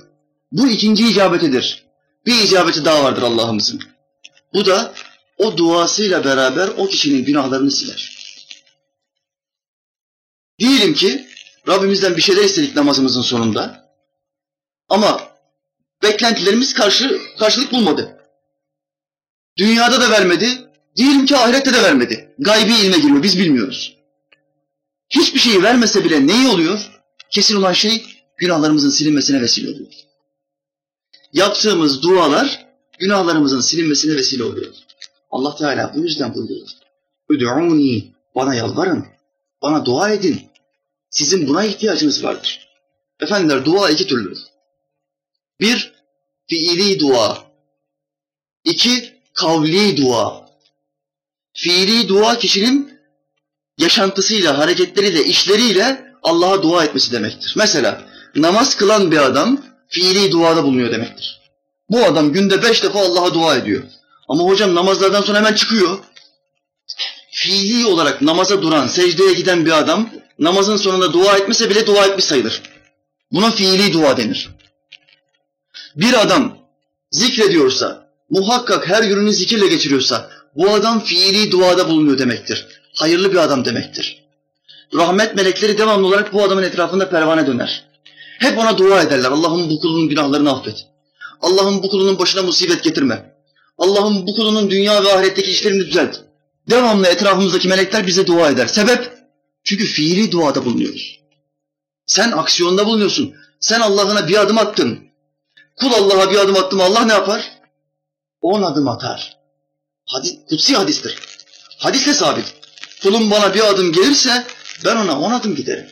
Bu 0.51 0.67
ikinci 0.67 1.07
icabetidir. 1.07 1.80
Bir 2.25 2.43
icabeti 2.43 2.85
daha 2.85 3.03
vardır 3.03 3.21
Allah'ımızın. 3.21 3.81
Bu 4.53 4.65
da 4.65 4.93
o 5.37 5.57
duasıyla 5.57 6.23
beraber 6.23 6.67
o 6.67 6.87
kişinin 6.87 7.25
günahlarını 7.25 7.71
siler. 7.71 8.17
Diyelim 10.59 10.93
ki 10.93 11.27
Rabbimizden 11.67 12.17
bir 12.17 12.21
şeyler 12.21 12.43
istedik 12.43 12.75
namazımızın 12.75 13.21
sonunda. 13.21 13.91
Ama 14.89 15.31
beklentilerimiz 16.03 16.73
karşı, 16.73 17.21
karşılık 17.39 17.71
bulmadı. 17.71 18.17
Dünyada 19.57 20.01
da 20.01 20.09
vermedi, 20.09 20.47
diyelim 20.95 21.25
ki 21.25 21.37
ahirette 21.37 21.73
de 21.73 21.83
vermedi. 21.83 22.35
Gaybi 22.39 22.73
ilme 22.73 22.97
giriyor, 22.97 23.23
biz 23.23 23.39
bilmiyoruz. 23.39 23.97
Hiçbir 25.09 25.39
şeyi 25.39 25.63
vermese 25.63 26.03
bile 26.03 26.27
neyi 26.27 26.47
oluyor? 26.47 26.91
Kesin 27.29 27.55
olan 27.55 27.73
şey 27.73 28.05
günahlarımızın 28.37 28.89
silinmesine 28.89 29.41
vesile 29.41 29.69
oluyor. 29.69 29.91
Yaptığımız 31.33 32.03
dualar 32.03 32.67
günahlarımızın 32.99 33.59
silinmesine 33.59 34.15
vesile 34.15 34.43
oluyor. 34.43 34.73
Allah 35.31 35.55
Teala 35.55 35.93
bu 35.95 35.99
yüzden 35.99 36.35
buyuruyor. 36.35 36.67
Üd'uni, 37.29 38.13
bana 38.35 38.55
yalvarın, 38.55 39.05
bana 39.61 39.85
dua 39.85 40.09
edin. 40.09 40.41
Sizin 41.09 41.47
buna 41.47 41.63
ihtiyacınız 41.63 42.23
vardır. 42.23 42.67
Efendiler 43.19 43.65
dua 43.65 43.89
iki 43.89 44.07
türlüdür. 44.07 44.39
Bir, 45.59 45.93
fiili 46.47 46.99
dua. 46.99 47.37
İki, 48.63 49.21
kavli 49.33 49.97
dua. 49.97 50.49
Fiili 51.53 52.07
dua 52.07 52.37
kişinin 52.37 52.99
yaşantısıyla, 53.77 54.57
hareketleriyle, 54.57 55.25
işleriyle 55.25 56.13
Allah'a 56.23 56.63
dua 56.63 56.83
etmesi 56.83 57.11
demektir. 57.11 57.53
Mesela 57.57 58.01
namaz 58.35 58.77
kılan 58.77 59.11
bir 59.11 59.17
adam 59.17 59.70
fiili 59.91 60.31
duada 60.31 60.63
bulunuyor 60.63 60.91
demektir. 60.91 61.41
Bu 61.89 62.05
adam 62.05 62.33
günde 62.33 62.63
beş 62.63 62.83
defa 62.83 62.99
Allah'a 62.99 63.33
dua 63.33 63.55
ediyor. 63.55 63.83
Ama 64.29 64.43
hocam 64.43 64.75
namazlardan 64.75 65.21
sonra 65.21 65.37
hemen 65.37 65.53
çıkıyor. 65.53 65.99
Fiili 67.31 67.85
olarak 67.85 68.21
namaza 68.21 68.61
duran, 68.61 68.87
secdeye 68.87 69.33
giden 69.33 69.65
bir 69.65 69.71
adam 69.71 70.09
namazın 70.39 70.77
sonunda 70.77 71.13
dua 71.13 71.37
etmese 71.37 71.69
bile 71.69 71.87
dua 71.87 72.05
etmiş 72.05 72.25
sayılır. 72.25 72.61
Buna 73.31 73.51
fiili 73.51 73.93
dua 73.93 74.17
denir. 74.17 74.49
Bir 75.95 76.21
adam 76.21 76.57
zikrediyorsa, 77.11 78.07
muhakkak 78.29 78.89
her 78.89 79.03
gününü 79.03 79.33
zikirle 79.33 79.67
geçiriyorsa, 79.67 80.29
bu 80.55 80.69
adam 80.69 80.99
fiili 80.99 81.51
duada 81.51 81.89
bulunuyor 81.89 82.17
demektir. 82.17 82.67
Hayırlı 82.95 83.31
bir 83.31 83.37
adam 83.37 83.65
demektir. 83.65 84.23
Rahmet 84.95 85.35
melekleri 85.35 85.77
devamlı 85.77 86.07
olarak 86.07 86.33
bu 86.33 86.43
adamın 86.43 86.63
etrafında 86.63 87.09
pervane 87.09 87.47
döner. 87.47 87.90
Hep 88.41 88.57
ona 88.57 88.77
dua 88.77 89.01
ederler. 89.01 89.31
Allah'ım 89.31 89.69
bu 89.69 89.79
kulunun 89.79 90.09
günahlarını 90.09 90.51
affet. 90.51 90.87
Allah'ım 91.41 91.83
bu 91.83 91.89
kulunun 91.89 92.19
başına 92.19 92.41
musibet 92.41 92.83
getirme. 92.83 93.35
Allah'ım 93.77 94.27
bu 94.27 94.35
kulunun 94.35 94.69
dünya 94.69 95.03
ve 95.03 95.13
ahiretteki 95.13 95.51
işlerini 95.51 95.85
düzelt. 95.85 96.17
Devamlı 96.69 97.07
etrafımızdaki 97.07 97.67
melekler 97.67 98.07
bize 98.07 98.27
dua 98.27 98.49
eder. 98.49 98.67
Sebep? 98.67 99.13
Çünkü 99.63 99.85
fiili 99.85 100.31
duada 100.31 100.65
bulunuyoruz. 100.65 101.19
Sen 102.05 102.31
aksiyonda 102.31 102.85
bulunuyorsun. 102.85 103.33
Sen 103.59 103.79
Allah'ına 103.79 104.27
bir 104.27 104.41
adım 104.41 104.57
attın. 104.57 104.99
Kul 105.75 105.91
Allah'a 105.93 106.31
bir 106.31 106.37
adım 106.37 106.55
attı 106.55 106.75
mı 106.75 106.83
Allah 106.83 107.05
ne 107.05 107.13
yapar? 107.13 107.51
On 108.41 108.61
adım 108.61 108.87
atar. 108.87 109.37
Hadis, 110.05 110.35
kutsi 110.49 110.75
hadistir. 110.75 111.19
Hadisle 111.77 112.13
sabit. 112.13 112.53
Kulum 113.03 113.31
bana 113.31 113.53
bir 113.53 113.69
adım 113.69 113.91
gelirse 113.91 114.43
ben 114.85 114.95
ona 114.95 115.19
on 115.19 115.31
adım 115.31 115.55
giderim. 115.55 115.87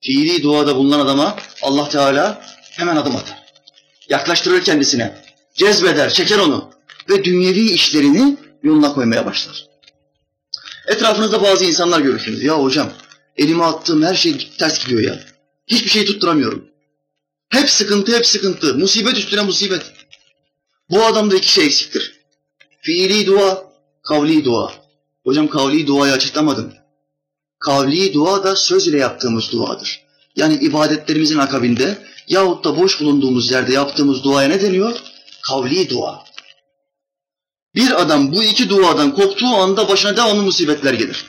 Fiili 0.00 0.42
duada 0.42 0.76
bulunan 0.76 1.00
adama 1.00 1.36
Allah 1.62 1.88
Teala 1.88 2.42
hemen 2.70 2.96
adım 2.96 3.16
atar. 3.16 3.38
Yaklaştırır 4.08 4.64
kendisine. 4.64 5.22
Cezbeder, 5.54 6.10
çeker 6.10 6.38
onu. 6.38 6.70
Ve 7.08 7.24
dünyevi 7.24 7.70
işlerini 7.70 8.36
yoluna 8.62 8.92
koymaya 8.92 9.26
başlar. 9.26 9.66
Etrafınızda 10.86 11.42
bazı 11.42 11.64
insanlar 11.64 12.00
görürsünüz. 12.00 12.42
Ya 12.42 12.62
hocam 12.62 12.92
elime 13.36 13.64
attığım 13.64 14.02
her 14.02 14.14
şey 14.14 14.50
ters 14.58 14.84
gidiyor 14.84 15.00
ya. 15.00 15.20
Hiçbir 15.66 15.90
şey 15.90 16.04
tutturamıyorum. 16.04 16.68
Hep 17.48 17.70
sıkıntı, 17.70 18.16
hep 18.16 18.26
sıkıntı. 18.26 18.74
Musibet 18.74 19.18
üstüne 19.18 19.42
musibet. 19.42 19.82
Bu 20.90 21.04
adamda 21.04 21.36
iki 21.36 21.52
şey 21.52 21.66
eksiktir. 21.66 22.20
Fiili 22.80 23.26
dua, 23.26 23.72
kavli 24.02 24.44
dua. 24.44 24.72
Hocam 25.24 25.48
kavli 25.48 25.86
duayı 25.86 26.12
açıklamadım. 26.12 26.72
Kavli 27.66 28.14
dua 28.14 28.44
da 28.44 28.56
söz 28.56 28.86
ile 28.86 28.98
yaptığımız 28.98 29.52
duadır. 29.52 30.06
Yani 30.36 30.54
ibadetlerimizin 30.54 31.38
akabinde 31.38 32.06
yahut 32.28 32.64
da 32.64 32.76
boş 32.76 33.00
bulunduğumuz 33.00 33.50
yerde 33.50 33.72
yaptığımız 33.72 34.24
duaya 34.24 34.48
ne 34.48 34.62
deniyor? 34.62 35.00
Kavli 35.48 35.90
dua. 35.90 36.24
Bir 37.74 38.02
adam 38.02 38.32
bu 38.32 38.42
iki 38.44 38.68
duadan 38.68 39.14
koptuğu 39.14 39.46
anda 39.46 39.88
başına 39.88 40.16
devamlı 40.16 40.42
musibetler 40.42 40.94
gelir. 40.94 41.26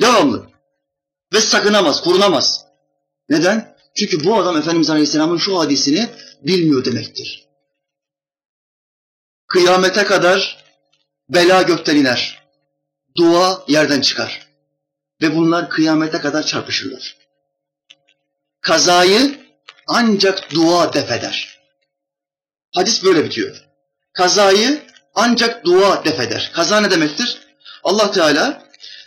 Devamlı. 0.00 0.46
Ve 1.32 1.40
sakınamaz, 1.40 2.02
korunamaz. 2.02 2.64
Neden? 3.28 3.76
Çünkü 3.96 4.24
bu 4.24 4.36
adam 4.36 4.56
Efendimiz 4.56 4.90
Aleyhisselam'ın 4.90 5.38
şu 5.38 5.58
hadisini 5.58 6.08
bilmiyor 6.42 6.84
demektir. 6.84 7.48
Kıyamete 9.46 10.04
kadar 10.04 10.64
bela 11.28 11.62
gökten 11.62 11.96
iner. 11.96 12.42
Dua 13.16 13.64
yerden 13.68 14.00
çıkar. 14.00 14.51
Ve 15.22 15.36
bunlar 15.36 15.70
kıyamete 15.70 16.18
kadar 16.18 16.46
çarpışırlar. 16.46 17.16
Kazayı 18.60 19.40
ancak 19.86 20.54
dua 20.54 20.92
defeder. 20.92 21.58
Hadis 22.74 23.04
böyle 23.04 23.24
bitiyor. 23.24 23.56
Kazayı 24.12 24.82
ancak 25.14 25.64
dua 25.64 26.04
defeder. 26.04 26.50
Kaza 26.54 26.80
ne 26.80 26.90
demektir? 26.90 27.38
Allah 27.84 28.10
Teala 28.10 28.62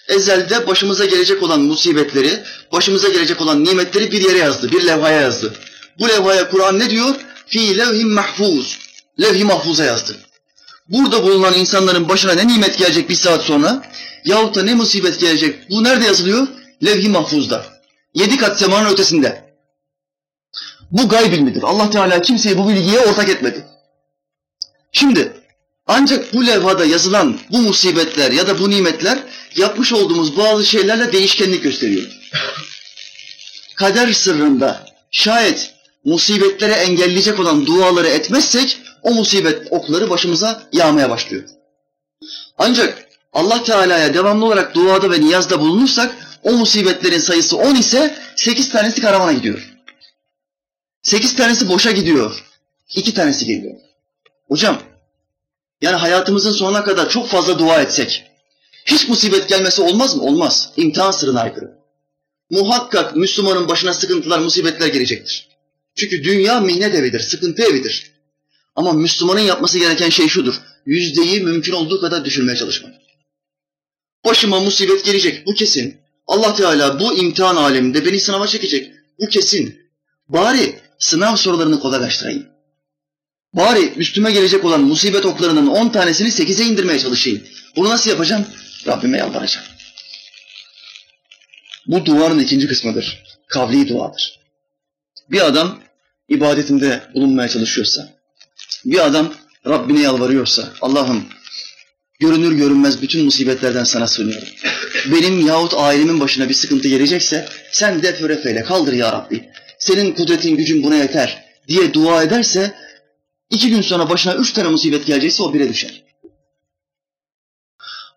ezelde 0.08 0.68
başımıza 0.68 1.06
gelecek 1.06 1.44
olan 1.44 1.62
musibetleri, 1.62 2.44
başımıza 2.72 3.10
gelecek 3.10 3.42
olan 3.42 3.64
nimetleri 3.64 4.12
bir 4.12 4.22
yere 4.22 4.38
yazdı, 4.38 4.72
bir 4.72 4.88
levhaya 4.88 5.22
yazdı. 5.22 5.54
Bu 6.00 6.10
levhaya 6.10 6.50
Kur'an 6.50 6.80
ne 6.80 6.90
diyor? 6.90 7.16
Fi 7.48 7.78
levhim 7.78 8.14
mahfuz. 8.14 8.80
Levh-i 9.22 9.44
mahfuza 9.44 9.84
yazdı. 9.84 10.16
Burada 10.90 11.24
bulunan 11.24 11.54
insanların 11.54 12.10
başına 12.10 12.34
ne 12.34 12.48
nimet 12.48 12.78
gelecek 12.78 13.10
bir 13.10 13.16
saat 13.16 13.42
sonra 13.42 13.82
yahut 14.26 14.56
da 14.56 14.64
ne 14.64 14.74
musibet 14.74 15.20
gelecek 15.20 15.70
bu 15.70 15.84
nerede 15.84 16.06
yazılıyor? 16.06 16.48
Levh-i 16.86 17.10
mahfuzda. 17.10 17.66
Yedi 18.14 18.38
kat 18.38 18.60
semanın 18.60 18.90
ötesinde. 18.90 19.56
Bu 20.92 21.10
gayb 21.10 21.34
ilmidir. 21.34 21.64
Allah 21.64 21.90
Teala 21.90 22.22
kimseyi 22.22 22.58
bu 22.58 22.70
bilgiye 22.70 23.00
ortak 23.00 23.30
etmedi. 23.30 23.66
Şimdi 24.92 25.34
ancak 25.88 26.34
bu 26.34 26.48
levhada 26.48 26.86
yazılan 26.86 27.40
bu 27.52 27.58
musibetler 27.58 28.32
ya 28.32 28.48
da 28.48 28.60
bu 28.60 28.70
nimetler 28.70 29.20
yapmış 29.56 29.94
olduğumuz 29.94 30.38
bazı 30.38 30.66
şeylerle 30.66 31.12
değişkenlik 31.12 31.64
gösteriyor. 31.64 32.08
Kader 33.76 34.14
sırrında 34.14 34.86
şayet 35.12 35.74
musibetlere 36.06 36.74
engelleyecek 36.74 37.40
olan 37.40 37.66
duaları 37.66 38.08
etmezsek 38.08 38.78
o 39.06 39.14
musibet 39.14 39.68
okları 39.72 40.10
başımıza 40.10 40.64
yağmaya 40.74 41.10
başlıyor. 41.10 41.44
Ancak 42.58 43.08
Allah 43.34 43.64
Teala'ya 43.64 44.14
devamlı 44.14 44.46
olarak 44.46 44.76
duada 44.76 45.12
ve 45.12 45.22
niyazda 45.22 45.60
bulunursak 45.60 46.16
O 46.44 46.52
musibetlerin 46.52 47.20
sayısı 47.20 47.58
10 47.58 47.76
ise 47.76 48.18
8 48.36 48.70
tanesi 48.70 49.02
karavana 49.02 49.32
gidiyor. 49.32 49.74
8 51.02 51.36
tanesi 51.36 51.70
boşa 51.70 51.92
gidiyor. 51.92 52.46
2 52.96 53.14
tanesi 53.14 53.46
geliyor. 53.46 53.76
Hocam 54.48 54.82
yani 55.82 55.96
hayatımızın 55.96 56.52
sonuna 56.52 56.84
kadar 56.84 57.10
çok 57.10 57.28
fazla 57.28 57.60
dua 57.60 57.82
etsek 57.82 58.24
hiç 58.86 59.10
musibet 59.10 59.50
gelmesi 59.50 59.82
olmaz 59.82 60.16
mı? 60.16 60.24
Olmaz. 60.24 60.70
İmtihan 60.78 61.12
sırrına 61.12 61.42
aykırı. 61.42 61.72
Muhakkak 62.50 63.16
Müslümanın 63.16 63.68
başına 63.68 63.94
sıkıntılar, 63.94 64.40
musibetler 64.40 64.88
gelecektir. 64.88 65.50
Çünkü 65.96 66.24
dünya 66.24 66.60
mihnet 66.60 66.96
evidir, 66.96 67.20
sıkıntı 67.20 67.64
evidir. 67.64 68.15
Ama 68.76 68.94
Müslümanın 68.94 69.40
yapması 69.40 69.80
gereken 69.80 70.10
şey 70.10 70.28
şudur. 70.28 70.56
Yüzdeyi 70.86 71.42
mümkün 71.42 71.74
olduğu 71.74 72.02
kadar 72.02 72.26
düşürmeye 72.26 72.58
çalışmak. 72.58 72.94
Başıma 74.26 74.60
musibet 74.60 75.06
gelecek, 75.06 75.48
bu 75.48 75.54
kesin. 75.54 75.98
Allah 76.28 76.56
Teala 76.56 77.00
bu 77.00 77.18
imtihan 77.18 77.56
aleminde 77.56 78.06
beni 78.06 78.20
sınava 78.20 78.48
çekecek, 78.48 78.92
bu 79.20 79.28
kesin. 79.28 79.80
Bari 80.28 80.80
sınav 81.00 81.36
sorularını 81.36 81.80
kolaylaştırayım. 81.80 82.48
Bari 83.54 83.94
üstüme 83.96 84.32
gelecek 84.32 84.66
olan 84.66 84.82
musibet 84.82 85.26
oklarının 85.26 85.68
on 85.68 85.90
tanesini 85.90 86.32
sekize 86.32 86.64
indirmeye 86.64 87.00
çalışayım. 87.00 87.44
Bunu 87.76 87.90
nasıl 87.90 88.10
yapacağım? 88.10 88.46
Rabbime 88.88 89.18
yalvaracağım. 89.18 89.68
Bu 91.88 92.06
duanın 92.06 92.40
ikinci 92.40 92.68
kısmıdır. 92.68 93.24
Kavli 93.48 93.88
duadır. 93.88 94.40
Bir 95.32 95.46
adam 95.46 95.80
ibadetinde 96.30 97.04
bulunmaya 97.14 97.50
çalışıyorsa, 97.50 98.10
bir 98.86 99.06
adam 99.06 99.34
Rabbine 99.68 100.02
yalvarıyorsa, 100.02 100.74
Allah'ım 100.82 101.26
görünür 102.20 102.52
görünmez 102.52 103.02
bütün 103.02 103.26
musibetlerden 103.26 103.84
sana 103.84 104.08
sığınıyorum. 104.08 104.48
Benim 105.12 105.48
yahut 105.48 105.74
ailemin 105.74 106.20
başına 106.20 106.50
bir 106.50 106.54
sıkıntı 106.54 106.88
gelecekse 106.88 107.50
sen 107.72 108.04
def 108.04 108.22
refeyle 108.22 108.64
kaldır 108.64 108.94
ya 108.94 109.12
Rabbi. 109.12 109.50
Senin 109.80 110.12
kudretin 110.12 110.58
gücün 110.58 110.84
buna 110.84 110.96
yeter 110.96 111.46
diye 111.68 111.94
dua 111.94 112.24
ederse 112.24 112.76
iki 113.50 113.70
gün 113.70 113.82
sonra 113.82 114.10
başına 114.10 114.36
üç 114.36 114.54
tane 114.54 114.70
musibet 114.70 115.06
gelecekse 115.06 115.44
o 115.44 115.54
bire 115.54 115.70
düşer. 115.70 116.04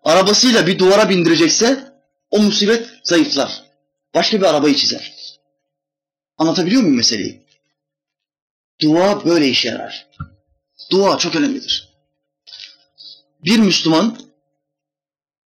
Arabasıyla 0.03 0.67
bir 0.67 0.79
duvara 0.79 1.09
bindirecekse 1.09 1.93
o 2.29 2.39
musibet 2.39 2.89
zayıflar. 3.03 3.63
Başka 4.15 4.37
bir 4.37 4.45
arabayı 4.45 4.75
çizer. 4.75 5.13
Anlatabiliyor 6.37 6.81
muyum 6.81 6.97
meseleyi? 6.97 7.45
Dua 8.81 9.25
böyle 9.25 9.47
işe 9.47 9.69
yarar. 9.69 10.07
Dua 10.91 11.17
çok 11.17 11.35
önemlidir. 11.35 11.89
Bir 13.45 13.59
Müslüman 13.59 14.19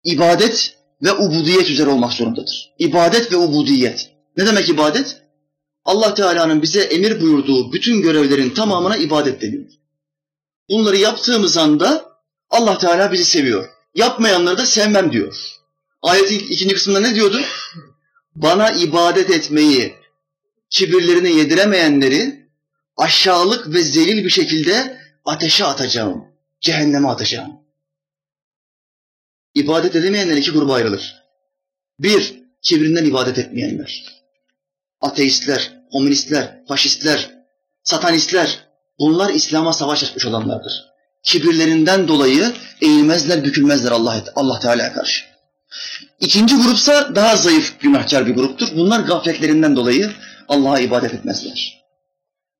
ibadet 0.05 0.77
ve 1.03 1.13
ubudiyet 1.13 1.71
üzere 1.71 1.91
olmak 1.91 2.13
zorundadır. 2.13 2.75
İbadet 2.79 3.33
ve 3.33 3.37
ubudiyet. 3.37 4.11
Ne 4.37 4.47
demek 4.47 4.69
ibadet? 4.69 5.23
Allah 5.85 6.15
Teala'nın 6.15 6.63
bize 6.63 6.81
emir 6.81 7.21
buyurduğu 7.21 7.73
bütün 7.73 8.03
görevlerin 8.03 8.51
tamamına 8.51 8.97
ibadet 8.97 9.43
deniyor. 9.43 9.65
Bunları 10.71 10.97
yaptığımız 10.97 11.57
anda 11.57 12.19
Allah 12.51 12.79
Teala 12.79 13.13
bizi 13.13 13.25
seviyor. 13.25 13.69
Yapmayanları 13.95 14.59
da 14.59 14.67
sevmem 14.67 15.13
diyor. 15.13 15.37
Ayetin 16.03 16.39
ikinci 16.39 16.75
kısmında 16.75 17.01
ne 17.01 17.15
diyordu? 17.15 17.41
Bana 18.35 18.71
ibadet 18.71 19.31
etmeyi 19.31 19.95
kibirlerine 20.71 21.33
yediremeyenleri 21.33 22.49
aşağılık 22.97 23.75
ve 23.75 23.83
zelil 23.83 24.25
bir 24.25 24.31
şekilde 24.31 24.99
ateşe 25.27 25.65
atacağım. 25.65 26.25
Cehenneme 26.61 27.09
atacağım. 27.09 27.53
İbadet 29.55 29.97
edemeyenler 29.97 30.37
iki 30.37 30.51
gruba 30.51 30.75
ayrılır. 30.75 31.23
Bir, 31.99 32.43
kibrinden 32.63 33.05
ibadet 33.05 33.39
etmeyenler. 33.39 34.05
Ateistler, 35.01 35.73
komünistler, 35.93 36.65
faşistler, 36.69 37.31
satanistler. 37.83 38.67
Bunlar 38.99 39.31
İslam'a 39.31 39.73
savaş 39.73 40.05
açmış 40.05 40.27
olanlardır. 40.27 40.85
Kibirlerinden 41.23 42.09
dolayı 42.09 42.53
eğilmezler, 42.81 43.45
bükülmezler 43.45 43.93
Allah, 43.93 44.25
Allah 44.35 44.61
Teala'ya 44.61 44.93
karşı. 44.93 45.25
İkinci 46.21 46.57
grupsa 46.57 47.15
daha 47.15 47.37
zayıf 47.37 47.81
günahkar 47.81 48.27
bir 48.27 48.35
gruptur. 48.35 48.69
Bunlar 48.77 49.01
gafletlerinden 49.01 49.77
dolayı 49.77 50.13
Allah'a 50.49 50.81
ibadet 50.81 51.15
etmezler. 51.15 51.85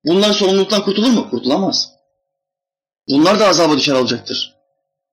Bunlar 0.05 0.33
sorumluluktan 0.33 0.85
kurtulur 0.85 1.11
mu? 1.11 1.31
Kurtulamaz. 1.31 1.96
Bunlar 3.09 3.41
da 3.41 3.47
azaba 3.47 3.77
düşer 3.77 3.95
olacaktır. 3.95 4.55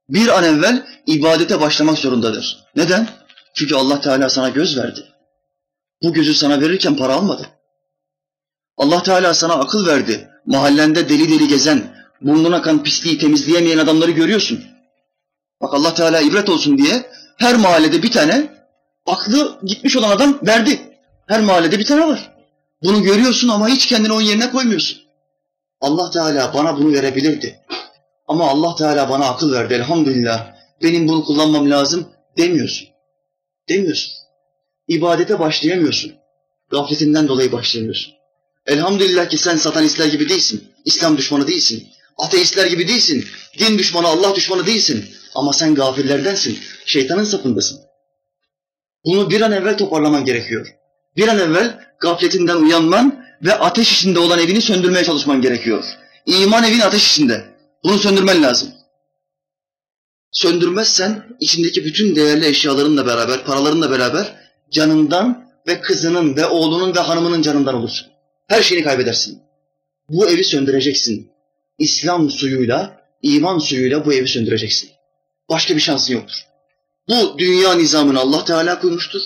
Bir 0.09 0.37
an 0.37 0.43
evvel 0.43 0.85
ibadete 1.07 1.61
başlamak 1.61 1.97
zorundadır. 1.97 2.63
Neden? 2.75 3.07
Çünkü 3.53 3.75
Allah 3.75 4.01
Teala 4.01 4.29
sana 4.29 4.49
göz 4.49 4.77
verdi. 4.77 5.05
Bu 6.03 6.13
gözü 6.13 6.33
sana 6.33 6.61
verirken 6.61 6.97
para 6.97 7.13
almadı. 7.13 7.49
Allah 8.77 9.03
Teala 9.03 9.33
sana 9.33 9.53
akıl 9.53 9.87
verdi. 9.87 10.29
Mahallende 10.45 11.09
deli 11.09 11.29
deli 11.29 11.47
gezen, 11.47 11.95
burnuna 12.21 12.61
kan 12.61 12.83
pisliği 12.83 13.17
temizleyemeyen 13.17 13.77
adamları 13.77 14.11
görüyorsun. 14.11 14.63
Bak 15.61 15.73
Allah 15.73 15.93
Teala 15.93 16.21
ibret 16.21 16.49
olsun 16.49 16.77
diye 16.77 17.09
her 17.37 17.55
mahallede 17.55 18.03
bir 18.03 18.11
tane 18.11 18.47
aklı 19.05 19.59
gitmiş 19.63 19.97
olan 19.97 20.09
adam 20.09 20.39
verdi. 20.47 20.79
Her 21.27 21.41
mahallede 21.41 21.79
bir 21.79 21.85
tane 21.85 22.07
var. 22.07 22.31
Bunu 22.83 23.03
görüyorsun 23.03 23.49
ama 23.49 23.67
hiç 23.67 23.85
kendini 23.85 24.13
onun 24.13 24.21
yerine 24.21 24.51
koymuyorsun. 24.51 24.97
Allah 25.81 26.11
Teala 26.11 26.53
bana 26.53 26.77
bunu 26.77 26.93
verebilirdi. 26.93 27.59
Ama 28.27 28.49
Allah 28.49 28.75
Teala 28.75 29.09
bana 29.09 29.25
akıl 29.25 29.51
verdi 29.53 29.73
elhamdülillah. 29.73 30.55
Benim 30.83 31.07
bunu 31.07 31.25
kullanmam 31.25 31.69
lazım 31.69 32.07
demiyorsun. 32.37 32.87
Demiyorsun. 33.69 34.13
İbadete 34.87 35.39
başlayamıyorsun. 35.39 36.13
Gafletinden 36.71 37.27
dolayı 37.27 37.51
başlayamıyorsun. 37.51 38.13
Elhamdülillah 38.65 39.29
ki 39.29 39.37
sen 39.37 39.55
satanistler 39.55 40.05
gibi 40.07 40.29
değilsin. 40.29 40.71
İslam 40.85 41.17
düşmanı 41.17 41.47
değilsin. 41.47 41.87
Ateistler 42.17 42.65
gibi 42.65 42.87
değilsin. 42.87 43.25
Din 43.59 43.77
düşmanı, 43.77 44.07
Allah 44.07 44.35
düşmanı 44.35 44.65
değilsin. 44.65 45.05
Ama 45.35 45.53
sen 45.53 45.75
gafillerdensin. 45.75 46.59
Şeytanın 46.85 47.23
sapındasın. 47.23 47.79
Bunu 49.05 49.29
bir 49.29 49.41
an 49.41 49.51
evvel 49.51 49.77
toparlaman 49.77 50.25
gerekiyor. 50.25 50.67
Bir 51.17 51.27
an 51.27 51.39
evvel 51.39 51.79
gafletinden 51.99 52.55
uyanman 52.55 53.25
ve 53.41 53.53
ateş 53.53 53.93
içinde 53.93 54.19
olan 54.19 54.39
evini 54.39 54.61
söndürmeye 54.61 55.05
çalışman 55.05 55.41
gerekiyor. 55.41 55.83
İman 56.25 56.63
evin 56.63 56.79
ateş 56.79 57.11
içinde. 57.11 57.52
Bunu 57.83 57.97
söndürmen 57.99 58.43
lazım. 58.43 58.69
Söndürmezsen 60.31 61.23
içindeki 61.39 61.85
bütün 61.85 62.15
değerli 62.15 62.45
eşyalarınla 62.45 63.05
beraber, 63.05 63.43
paralarınla 63.43 63.91
beraber 63.91 64.35
canından 64.71 65.49
ve 65.67 65.81
kızının 65.81 66.35
ve 66.35 66.45
oğlunun 66.45 66.95
ve 66.95 66.99
hanımının 66.99 67.41
canından 67.41 67.75
olursun. 67.75 68.07
Her 68.47 68.61
şeyini 68.63 68.83
kaybedersin. 68.83 69.41
Bu 70.09 70.29
evi 70.29 70.43
söndüreceksin. 70.43 71.31
İslam 71.79 72.29
suyuyla, 72.29 73.01
iman 73.21 73.59
suyuyla 73.59 74.05
bu 74.05 74.13
evi 74.13 74.27
söndüreceksin. 74.27 74.89
Başka 75.49 75.75
bir 75.75 75.81
şansın 75.81 76.13
yoktur. 76.13 76.45
Bu 77.09 77.39
dünya 77.39 77.73
nizamını 77.73 78.19
Allah 78.19 78.45
Teala 78.45 78.79
kurmuştur. 78.79 79.21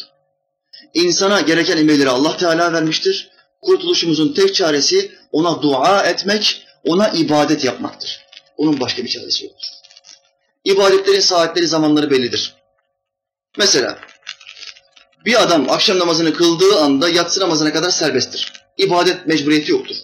İnsana 0.93 1.41
gereken 1.41 1.78
emirleri 1.78 2.10
Allah 2.10 2.38
Teala 2.38 2.74
vermiştir. 2.74 3.30
Kurtuluşumuzun 3.62 4.34
tek 4.34 4.56
çaresi 4.56 5.12
ona 5.32 5.62
dua 5.62 6.04
etmek, 6.04 6.67
ona 6.84 7.10
ibadet 7.10 7.63
yapmaktır. 7.63 8.27
Onun 8.58 8.80
başka 8.80 9.04
bir 9.04 9.10
çaresi 9.10 9.46
yoktur. 9.46 9.67
İbadetlerin 10.63 11.20
saatleri, 11.20 11.67
zamanları 11.67 12.12
bellidir. 12.12 12.56
Mesela 13.58 14.00
bir 15.26 15.41
adam 15.43 15.70
akşam 15.70 16.00
namazını 16.00 16.34
kıldığı 16.34 16.80
anda 16.80 17.10
yatsı 17.10 17.39
namazına 17.39 17.74
kadar 17.74 17.89
serbesttir. 17.89 18.54
İbadet 18.78 19.28
mecburiyeti 19.28 19.72
yoktur. 19.72 19.96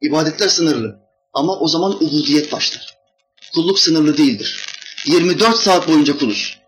İbadetler 0.00 0.48
sınırlı. 0.48 1.00
Ama 1.32 1.58
o 1.58 1.68
zaman 1.68 2.04
ubudiyet 2.04 2.52
başlar. 2.52 2.96
Kulluk 3.54 3.78
sınırlı 3.78 4.16
değildir. 4.16 4.66
24 5.06 5.58
saat 5.58 5.88
boyunca 5.88 6.18
kuluz. 6.18 6.58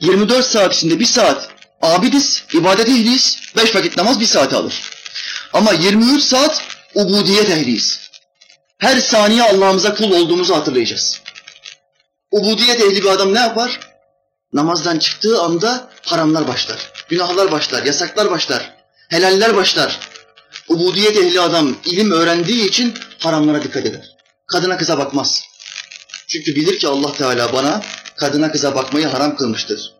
24 0.00 0.46
saat 0.46 0.74
içinde 0.74 1.00
bir 1.00 1.04
saat 1.04 1.50
abidiz, 1.82 2.44
ibadet 2.52 2.88
ehliyiz, 2.88 3.38
5 3.56 3.76
vakit 3.76 3.96
namaz 3.96 4.20
bir 4.20 4.26
saat 4.26 4.54
alır. 4.54 4.90
Ama 5.52 5.72
23 5.72 6.22
saat 6.22 6.62
ubudiyet 6.94 7.50
ehliyiz. 7.50 8.05
Her 8.78 9.00
saniye 9.00 9.42
Allah'ımıza 9.42 9.94
kul 9.94 10.12
olduğumuzu 10.12 10.54
hatırlayacağız. 10.56 11.20
Ubudiyet 12.30 12.80
ehli 12.80 13.02
bir 13.02 13.08
adam 13.08 13.34
ne 13.34 13.38
yapar? 13.38 13.80
Namazdan 14.52 14.98
çıktığı 14.98 15.40
anda 15.42 15.90
haramlar 16.02 16.48
başlar, 16.48 16.92
günahlar 17.08 17.52
başlar, 17.52 17.82
yasaklar 17.82 18.30
başlar, 18.30 18.74
helaller 19.08 19.56
başlar. 19.56 20.00
Ubudiyet 20.68 21.16
ehli 21.16 21.40
adam 21.40 21.76
ilim 21.84 22.10
öğrendiği 22.10 22.68
için 22.68 22.94
haramlara 23.18 23.62
dikkat 23.62 23.86
eder. 23.86 24.16
Kadına 24.46 24.76
kıza 24.76 24.98
bakmaz. 24.98 25.42
Çünkü 26.28 26.56
bilir 26.56 26.78
ki 26.78 26.88
Allah 26.88 27.12
Teala 27.12 27.52
bana 27.52 27.82
kadına 28.16 28.52
kıza 28.52 28.74
bakmayı 28.74 29.06
haram 29.06 29.36
kılmıştır. 29.36 29.94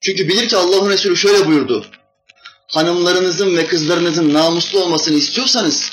Çünkü 0.00 0.28
bilir 0.28 0.48
ki 0.48 0.56
Allah'ın 0.56 0.90
Resulü 0.90 1.16
şöyle 1.16 1.46
buyurdu. 1.46 1.86
Hanımlarınızın 2.66 3.56
ve 3.56 3.66
kızlarınızın 3.66 4.34
namuslu 4.34 4.84
olmasını 4.84 5.16
istiyorsanız 5.16 5.90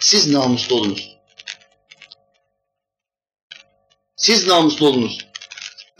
siz 0.00 0.26
namuslu 0.26 0.76
olunuz. 0.76 1.16
Siz 4.16 4.46
namuslu 4.46 4.86
olunuz. 4.86 5.18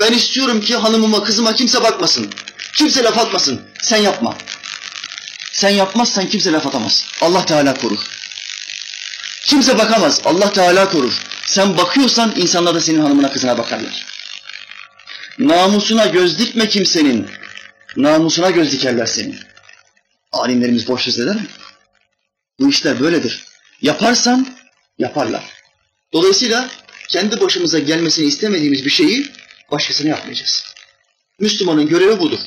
Ben 0.00 0.12
istiyorum 0.12 0.60
ki 0.60 0.76
hanımıma, 0.76 1.24
kızıma 1.24 1.54
kimse 1.54 1.82
bakmasın. 1.82 2.30
Kimse 2.74 3.02
laf 3.02 3.18
atmasın. 3.18 3.62
Sen 3.82 3.96
yapma. 3.96 4.36
Sen 5.52 5.68
yapmazsan 5.68 6.28
kimse 6.28 6.52
laf 6.52 6.66
atamaz. 6.66 7.04
Allah 7.20 7.46
Teala 7.46 7.74
korur. 7.74 7.98
Kimse 9.44 9.78
bakamaz. 9.78 10.20
Allah 10.24 10.52
Teala 10.52 10.90
korur. 10.90 11.12
Sen 11.46 11.76
bakıyorsan 11.76 12.34
insanlar 12.36 12.74
da 12.74 12.80
senin 12.80 13.00
hanımına 13.00 13.32
kızına 13.32 13.58
bakarlar. 13.58 14.06
Namusuna 15.38 16.06
göz 16.06 16.38
dikme 16.38 16.68
kimsenin. 16.68 17.30
Namusuna 17.96 18.50
göz 18.50 18.72
dikerler 18.72 19.06
senin. 19.06 19.40
Alimlerimiz 20.32 20.88
boş 20.88 21.02
söz 21.02 21.20
eder 21.20 21.34
mi? 21.36 21.46
Bu 22.60 22.70
işler 22.70 23.00
böyledir. 23.00 23.47
Yaparsan 23.82 24.46
yaparlar. 24.98 25.44
Dolayısıyla 26.12 26.70
kendi 27.08 27.40
başımıza 27.40 27.78
gelmesini 27.78 28.26
istemediğimiz 28.26 28.84
bir 28.84 28.90
şeyi 28.90 29.26
başkasına 29.72 30.08
yapmayacağız. 30.08 30.64
Müslümanın 31.38 31.86
görevi 31.86 32.18
budur. 32.18 32.38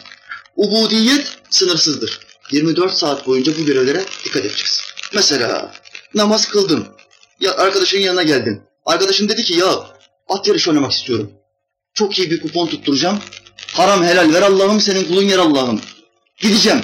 Ubudiyet 0.56 1.38
sınırsızdır. 1.50 2.20
24 2.52 2.94
saat 2.94 3.28
boyunca 3.28 3.58
bu 3.58 3.66
görevlere 3.66 4.06
dikkat 4.26 4.46
edeceğiz. 4.46 4.82
Mesela 5.14 5.74
namaz 6.14 6.48
kıldım. 6.48 6.88
Ya 7.40 7.58
arkadaşın 7.58 8.00
yanına 8.00 8.24
geldim. 8.24 8.64
Arkadaşın 8.86 9.30
dedi 9.30 9.44
ki 9.44 9.54
ya 9.54 9.68
at 10.30 10.48
yarışı 10.48 10.70
oynamak 10.70 10.92
istiyorum. 10.92 11.32
Çok 11.94 12.20
iyi 12.20 12.32
bir 12.32 12.42
kupon 12.42 12.68
tutturacağım. 12.68 13.20
Haram 13.74 14.04
helal 14.04 14.34
ver 14.34 14.42
Allah'ım 14.42 14.82
senin 14.82 15.04
kulun 15.04 15.24
yer 15.24 15.38
Allah'ım. 15.38 15.82
Gideceğim. 16.38 16.82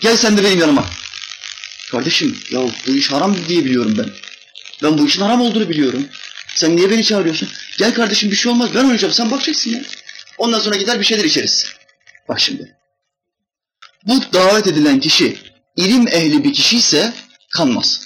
Gel 0.00 0.16
sen 0.16 0.36
de 0.36 0.44
benim 0.44 0.60
yanıma. 0.60 0.86
Kardeşim 1.92 2.38
ya 2.50 2.60
bu 2.86 2.90
iş 2.90 3.12
haram 3.12 3.36
diye 3.48 3.64
biliyorum 3.64 3.94
ben. 3.98 4.10
Ben 4.82 4.98
bu 4.98 5.06
işin 5.06 5.22
haram 5.22 5.40
olduğunu 5.40 5.68
biliyorum. 5.68 6.08
Sen 6.54 6.76
niye 6.76 6.90
beni 6.90 7.04
çağırıyorsun? 7.04 7.48
Gel 7.78 7.94
kardeşim 7.94 8.30
bir 8.30 8.36
şey 8.36 8.52
olmaz 8.52 8.70
ben 8.74 8.80
oynayacağım 8.80 9.14
sen 9.14 9.30
bakacaksın 9.30 9.70
ya. 9.70 9.82
Ondan 10.38 10.58
sonra 10.58 10.76
gider 10.76 11.00
bir 11.00 11.04
şeyler 11.04 11.24
içeriz. 11.24 11.66
Bak 12.28 12.40
şimdi. 12.40 12.76
Bu 14.06 14.22
davet 14.32 14.66
edilen 14.66 15.00
kişi 15.00 15.38
ilim 15.76 16.08
ehli 16.08 16.44
bir 16.44 16.52
kişi 16.52 16.76
ise 16.76 17.12
kanmaz. 17.50 18.00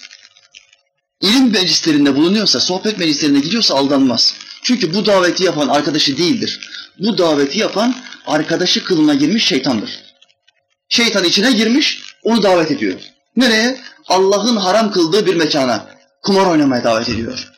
İlim 1.20 1.52
meclislerinde 1.52 2.16
bulunuyorsa, 2.16 2.60
sohbet 2.60 2.98
meclislerine 2.98 3.40
gidiyorsa 3.40 3.74
aldanmaz. 3.74 4.34
Çünkü 4.62 4.94
bu 4.94 5.06
daveti 5.06 5.44
yapan 5.44 5.68
arkadaşı 5.68 6.18
değildir. 6.18 6.60
Bu 6.98 7.18
daveti 7.18 7.58
yapan 7.58 7.96
arkadaşı 8.26 8.84
kılına 8.84 9.14
girmiş 9.14 9.44
şeytandır. 9.44 9.90
Şeytan 10.88 11.24
içine 11.24 11.52
girmiş, 11.52 12.02
onu 12.22 12.42
davet 12.42 12.70
ediyor. 12.70 13.00
Nereye? 13.36 13.80
Allah'ın 14.08 14.56
haram 14.56 14.92
kıldığı 14.92 15.26
bir 15.26 15.34
mekana. 15.34 15.96
Kumar 16.22 16.46
oynamaya 16.46 16.84
davet 16.84 17.08
ediyor. 17.08 17.52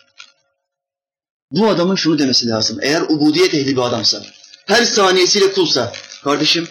Bu 1.51 1.69
adamın 1.69 1.95
şunu 1.95 2.19
demesi 2.19 2.49
lazım. 2.49 2.79
Eğer 2.83 3.03
ubudiyet 3.03 3.55
ehli 3.55 3.77
bir 3.77 3.83
adamsa, 3.83 4.23
her 4.67 4.85
saniyesiyle 4.85 5.53
kulsa, 5.53 5.93
kardeşim 6.25 6.69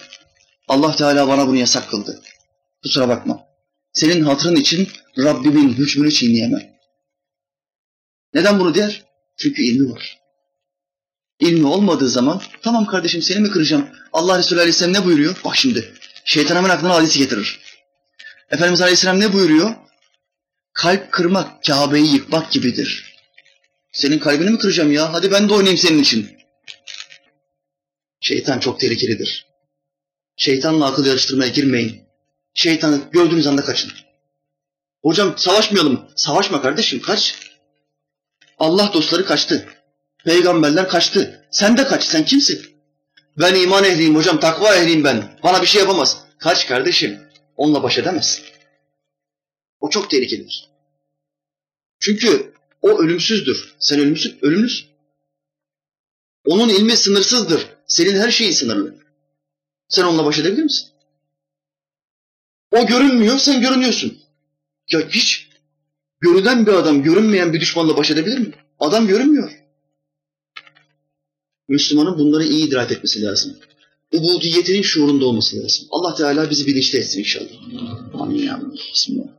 Allah 0.67 0.95
Teala 0.95 1.27
bana 1.27 1.47
bunu 1.47 1.57
yasak 1.57 1.89
kıldı. 1.89 2.21
Kusura 2.83 3.09
bakma. 3.09 3.39
Senin 3.93 4.23
hatırın 4.23 4.55
için 4.55 4.89
Rabbimin 5.17 5.73
hükmünü 5.73 6.11
çiğneyemem. 6.11 6.77
Neden 8.33 8.59
bunu 8.59 8.75
der? 8.75 9.03
Çünkü 9.37 9.61
ilmi 9.61 9.91
var. 9.91 10.17
İlmi 11.39 11.67
olmadığı 11.67 12.09
zaman 12.09 12.41
tamam 12.61 12.85
kardeşim 12.85 13.21
seni 13.21 13.39
mi 13.39 13.51
kıracağım? 13.51 13.89
Allah 14.13 14.37
Resulü 14.37 14.59
Aleyhisselam 14.59 14.93
ne 14.93 15.05
buyuruyor? 15.05 15.35
Bak 15.45 15.57
şimdi 15.57 15.93
şeytan 16.25 16.55
hemen 16.55 16.69
aklına 16.69 16.95
hadisi 16.95 17.19
getirir. 17.19 17.66
Efendimiz 18.51 18.81
Aleyhisselam 18.81 19.19
ne 19.19 19.33
buyuruyor? 19.33 19.75
Kalp 20.73 21.11
kırmak 21.11 21.63
Kabe'yi 21.63 22.13
yıkmak 22.13 22.51
gibidir. 22.51 23.15
Senin 23.91 24.19
kalbini 24.19 24.49
mi 24.49 24.57
kıracağım 24.57 24.91
ya? 24.91 25.13
Hadi 25.13 25.31
ben 25.31 25.49
de 25.49 25.53
oynayayım 25.53 25.77
senin 25.77 26.01
için. 26.01 26.37
Şeytan 28.21 28.59
çok 28.59 28.79
tehlikelidir. 28.79 29.47
Şeytanla 30.37 30.85
akıl 30.85 31.05
yarıştırmaya 31.05 31.51
girmeyin. 31.51 32.01
Şeytanı 32.53 33.01
gördüğünüz 33.11 33.47
anda 33.47 33.63
kaçın. 33.63 33.91
Hocam 35.03 35.37
savaşmayalım. 35.37 36.09
Savaşma 36.15 36.61
kardeşim 36.61 37.01
kaç. 37.01 37.35
Allah 38.59 38.91
dostları 38.93 39.25
kaçtı. 39.25 39.65
Peygamberler 40.25 40.89
kaçtı. 40.89 41.47
Sen 41.51 41.77
de 41.77 41.87
kaç. 41.87 42.03
Sen 42.03 42.25
kimsin? 42.25 42.65
Ben 43.39 43.55
iman 43.55 43.83
ehliyim 43.83 44.15
hocam. 44.15 44.39
Takva 44.39 44.75
ehliyim 44.75 45.03
ben. 45.03 45.39
Bana 45.43 45.61
bir 45.61 45.67
şey 45.67 45.81
yapamaz. 45.81 46.17
Kaç 46.39 46.67
kardeşim. 46.67 47.26
Onunla 47.57 47.83
baş 47.83 47.97
edemezsin. 47.97 48.45
O 49.79 49.89
çok 49.89 50.09
tehlikelidir. 50.09 50.69
Çünkü 51.99 52.53
o 52.81 52.99
ölümsüzdür. 52.99 53.75
Sen 53.79 53.99
ölümsüz, 53.99 54.43
ölümlüsün. 54.43 54.87
Onun 56.45 56.69
ilmi 56.69 56.97
sınırsızdır. 56.97 57.67
Senin 57.87 58.19
her 58.19 58.31
şeyin 58.31 58.51
sınırlı. 58.51 58.95
Sen 59.89 60.03
onunla 60.03 60.25
baş 60.25 60.39
edebilir 60.39 60.63
misin? 60.63 60.87
O 62.71 62.87
görünmüyor, 62.87 63.37
sen 63.37 63.61
görünüyorsun. 63.61 64.19
Ya 64.91 65.09
hiç 65.09 65.49
görünen 66.19 66.65
bir 66.65 66.73
adam 66.73 67.03
görünmeyen 67.03 67.53
bir 67.53 67.61
düşmanla 67.61 67.97
baş 67.97 68.11
edebilir 68.11 68.37
mi? 68.37 68.53
Adam 68.79 69.07
görünmüyor. 69.07 69.51
Müslümanın 71.67 72.17
bunları 72.17 72.43
iyi 72.43 72.67
idrak 72.67 72.91
etmesi 72.91 73.21
lazım. 73.21 73.57
Ubudiyetinin 74.13 74.81
şuurunda 74.81 75.25
olması 75.25 75.63
lazım. 75.63 75.87
Allah 75.91 76.15
Teala 76.15 76.49
bizi 76.49 76.67
bilinçli 76.67 76.99
etsin 76.99 77.19
inşallah. 77.19 77.49
Amin 78.13 78.43
ya. 78.43 78.61
Bismillah. 78.93 79.37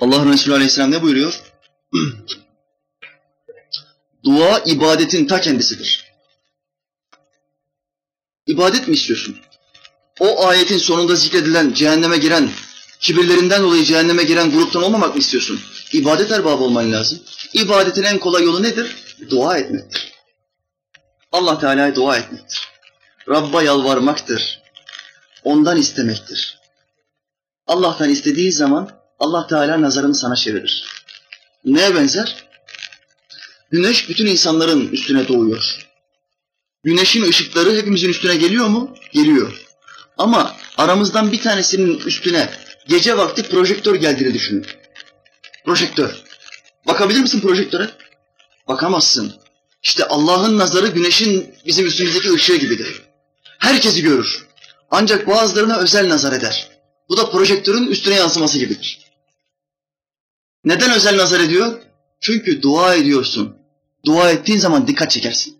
Allah 0.00 0.32
Resulü 0.32 0.54
Aleyhisselam 0.54 0.90
ne 0.90 1.02
buyuruyor? 1.02 1.42
Dua 4.24 4.58
ibadetin 4.58 5.26
ta 5.26 5.40
kendisidir. 5.40 6.14
İbadet 8.46 8.88
mi 8.88 8.94
istiyorsun? 8.94 9.36
O 10.20 10.46
ayetin 10.46 10.78
sonunda 10.78 11.14
zikredilen 11.14 11.72
cehenneme 11.72 12.16
giren, 12.18 12.50
kibirlerinden 13.00 13.62
dolayı 13.62 13.84
cehenneme 13.84 14.24
giren 14.24 14.50
gruptan 14.50 14.82
olmamak 14.82 15.14
mı 15.14 15.20
istiyorsun? 15.20 15.60
İbadet 15.92 16.30
erbabı 16.30 16.62
olman 16.64 16.92
lazım. 16.92 17.18
İbadetin 17.52 18.02
en 18.02 18.18
kolay 18.18 18.44
yolu 18.44 18.62
nedir? 18.62 18.96
Dua 19.30 19.58
etmektir. 19.58 20.12
Allah 21.32 21.58
Teala'ya 21.58 21.94
dua 21.94 22.16
etmektir. 22.16 22.68
Rabb'a 23.28 23.62
yalvarmaktır. 23.62 24.60
Ondan 25.44 25.76
istemektir. 25.76 26.58
Allah'tan 27.66 28.10
istediği 28.10 28.52
zaman 28.52 28.90
Allah 29.18 29.46
Teala 29.46 29.80
nazarını 29.80 30.14
sana 30.14 30.36
çevirir. 30.36 30.84
Neye 31.64 31.94
benzer? 31.94 32.44
Güneş 33.70 34.08
bütün 34.08 34.26
insanların 34.26 34.88
üstüne 34.88 35.28
doğuyor. 35.28 35.88
Güneşin 36.84 37.22
ışıkları 37.22 37.76
hepimizin 37.76 38.08
üstüne 38.08 38.36
geliyor 38.36 38.66
mu? 38.66 38.96
Geliyor. 39.12 39.64
Ama 40.18 40.56
aramızdan 40.76 41.32
bir 41.32 41.42
tanesinin 41.42 41.98
üstüne 41.98 42.50
gece 42.88 43.16
vakti 43.16 43.42
projektör 43.42 43.94
geldiğini 43.94 44.34
düşünün. 44.34 44.66
Projektör. 45.64 46.22
Bakabilir 46.86 47.20
misin 47.20 47.40
projektöre? 47.40 47.90
Bakamazsın. 48.68 49.34
İşte 49.82 50.04
Allah'ın 50.04 50.58
nazarı 50.58 50.88
güneşin 50.88 51.54
bizim 51.66 51.86
üstümüzdeki 51.86 52.32
ışığı 52.32 52.56
gibidir. 52.56 53.02
Herkesi 53.58 54.02
görür. 54.02 54.46
Ancak 54.90 55.26
bazılarına 55.26 55.76
özel 55.76 56.08
nazar 56.08 56.32
eder. 56.32 56.70
Bu 57.08 57.16
da 57.16 57.30
projektörün 57.30 57.86
üstüne 57.86 58.14
yansıması 58.14 58.58
gibidir. 58.58 59.04
Neden 60.64 60.90
özel 60.90 61.18
nazar 61.18 61.40
ediyor? 61.40 61.82
Çünkü 62.20 62.62
dua 62.62 62.94
ediyorsun. 62.94 63.56
Dua 64.04 64.30
ettiğin 64.30 64.58
zaman 64.58 64.86
dikkat 64.86 65.10
çekersin. 65.10 65.58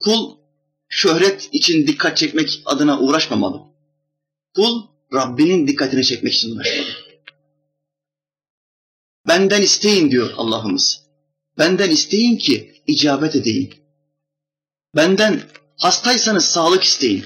Kul 0.00 0.41
şöhret 0.92 1.48
için 1.52 1.86
dikkat 1.86 2.16
çekmek 2.16 2.62
adına 2.64 3.00
uğraşmamalı. 3.00 3.62
Kul 4.54 4.82
Rabbinin 5.14 5.66
dikkatini 5.66 6.04
çekmek 6.04 6.34
için 6.34 6.56
uğraşmalı. 6.56 6.86
Benden 9.28 9.62
isteyin 9.62 10.10
diyor 10.10 10.30
Allah'ımız. 10.36 11.02
Benden 11.58 11.90
isteyin 11.90 12.36
ki 12.36 12.82
icabet 12.86 13.36
edeyim. 13.36 13.70
Benden 14.96 15.42
hastaysanız 15.76 16.44
sağlık 16.44 16.84
isteyin. 16.84 17.24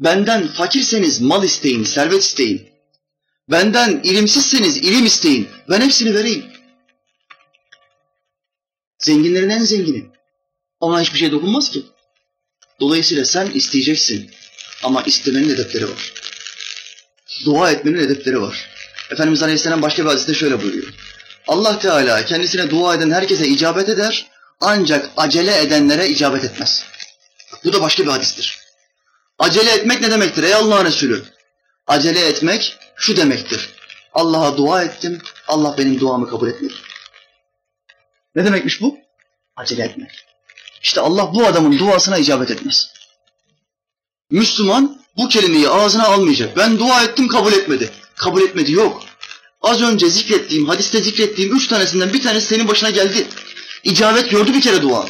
Benden 0.00 0.46
fakirseniz 0.46 1.20
mal 1.20 1.44
isteyin, 1.44 1.84
servet 1.84 2.22
isteyin. 2.22 2.68
Benden 3.50 4.00
ilimsizseniz 4.04 4.76
ilim 4.76 5.06
isteyin. 5.06 5.48
Ben 5.68 5.80
hepsini 5.80 6.14
vereyim. 6.14 6.44
Zenginlerin 8.98 9.50
en 9.50 9.62
zengini. 9.62 10.06
Ona 10.80 11.00
hiçbir 11.00 11.18
şey 11.18 11.32
dokunmaz 11.32 11.70
ki. 11.70 11.82
Dolayısıyla 12.82 13.24
sen 13.24 13.50
isteyeceksin. 13.50 14.30
Ama 14.82 15.02
istemenin 15.02 15.48
edepleri 15.48 15.90
var. 15.90 16.12
Dua 17.44 17.70
etmenin 17.70 17.98
edepleri 17.98 18.42
var. 18.42 18.70
Efendimiz 19.10 19.42
Aleyhisselam 19.42 19.82
başka 19.82 20.04
bir 20.04 20.08
hadiste 20.08 20.34
şöyle 20.34 20.62
buyuruyor. 20.62 20.94
Allah 21.48 21.78
Teala 21.78 22.24
kendisine 22.24 22.70
dua 22.70 22.94
eden 22.94 23.10
herkese 23.10 23.48
icabet 23.48 23.88
eder 23.88 24.26
ancak 24.60 25.10
acele 25.16 25.58
edenlere 25.58 26.08
icabet 26.08 26.44
etmez. 26.44 26.84
Bu 27.64 27.72
da 27.72 27.80
başka 27.80 28.02
bir 28.02 28.10
hadistir. 28.10 28.58
Acele 29.38 29.70
etmek 29.70 30.00
ne 30.00 30.10
demektir 30.10 30.42
ey 30.42 30.54
Allah'ın 30.54 30.84
Resulü? 30.84 31.24
Acele 31.86 32.26
etmek 32.26 32.78
şu 32.96 33.16
demektir. 33.16 33.70
Allah'a 34.12 34.56
dua 34.56 34.82
ettim, 34.82 35.22
Allah 35.48 35.74
benim 35.78 36.00
duamı 36.00 36.30
kabul 36.30 36.48
etmedi. 36.48 36.74
Ne 38.34 38.44
demekmiş 38.44 38.80
bu? 38.80 38.98
Acele 39.56 39.82
etmek. 39.82 40.31
İşte 40.82 41.00
Allah 41.00 41.34
bu 41.34 41.46
adamın 41.46 41.78
duasına 41.78 42.18
icabet 42.18 42.50
etmez. 42.50 42.92
Müslüman 44.30 45.02
bu 45.16 45.28
kelimeyi 45.28 45.68
ağzına 45.68 46.04
almayacak. 46.04 46.56
Ben 46.56 46.78
dua 46.78 47.02
ettim 47.02 47.28
kabul 47.28 47.52
etmedi. 47.52 47.90
Kabul 48.16 48.42
etmedi 48.42 48.72
yok. 48.72 49.02
Az 49.62 49.82
önce 49.82 50.08
zikrettiğim, 50.08 50.68
hadiste 50.68 51.00
zikrettiğim 51.00 51.56
üç 51.56 51.68
tanesinden 51.68 52.12
bir 52.12 52.22
tanesi 52.22 52.46
senin 52.46 52.68
başına 52.68 52.90
geldi. 52.90 53.26
İcabet 53.84 54.30
gördü 54.30 54.54
bir 54.54 54.60
kere 54.60 54.82
dua. 54.82 55.06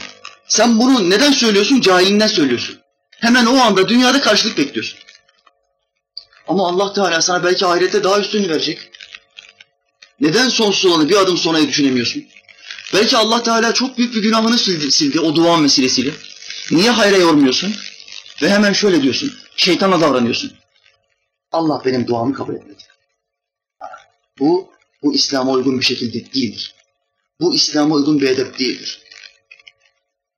Sen 0.48 0.78
bunu 0.78 1.10
neden 1.10 1.32
söylüyorsun? 1.32 1.80
Cahilinden 1.80 2.26
söylüyorsun. 2.26 2.78
Hemen 3.10 3.46
o 3.46 3.56
anda 3.56 3.88
dünyada 3.88 4.20
karşılık 4.20 4.58
bekliyorsun. 4.58 4.98
Ama 6.48 6.68
Allah 6.68 6.92
Teala 6.92 7.22
sana 7.22 7.44
belki 7.44 7.66
ahirette 7.66 8.04
daha 8.04 8.18
üstünü 8.18 8.48
verecek. 8.48 8.90
Neden 10.20 10.48
sonsuz 10.48 10.92
olanı 10.92 11.08
bir 11.08 11.16
adım 11.16 11.36
sonrayı 11.36 11.68
düşünemiyorsun? 11.68 12.24
Belki 12.92 13.16
Allah 13.16 13.42
Teala 13.42 13.74
çok 13.74 13.98
büyük 13.98 14.14
bir 14.14 14.22
günahını 14.22 14.58
sildi, 14.58 14.92
sildi 14.92 15.20
o 15.20 15.34
duan 15.34 15.64
vesilesiyle. 15.64 16.10
Niye 16.70 16.90
hayra 16.90 17.16
yormuyorsun? 17.16 17.74
Ve 18.42 18.50
hemen 18.50 18.72
şöyle 18.72 19.02
diyorsun, 19.02 19.34
şeytana 19.56 20.00
davranıyorsun. 20.00 20.52
Allah 21.52 21.82
benim 21.84 22.06
duamı 22.06 22.34
kabul 22.34 22.54
etmedi. 22.54 22.82
Bu, 24.38 24.72
bu 25.02 25.14
İslam'a 25.14 25.52
uygun 25.52 25.80
bir 25.80 25.84
şekilde 25.84 26.32
değildir. 26.32 26.74
Bu 27.40 27.54
İslam'a 27.54 27.94
uygun 27.94 28.20
bir 28.20 28.28
edep 28.28 28.58
değildir. 28.58 29.02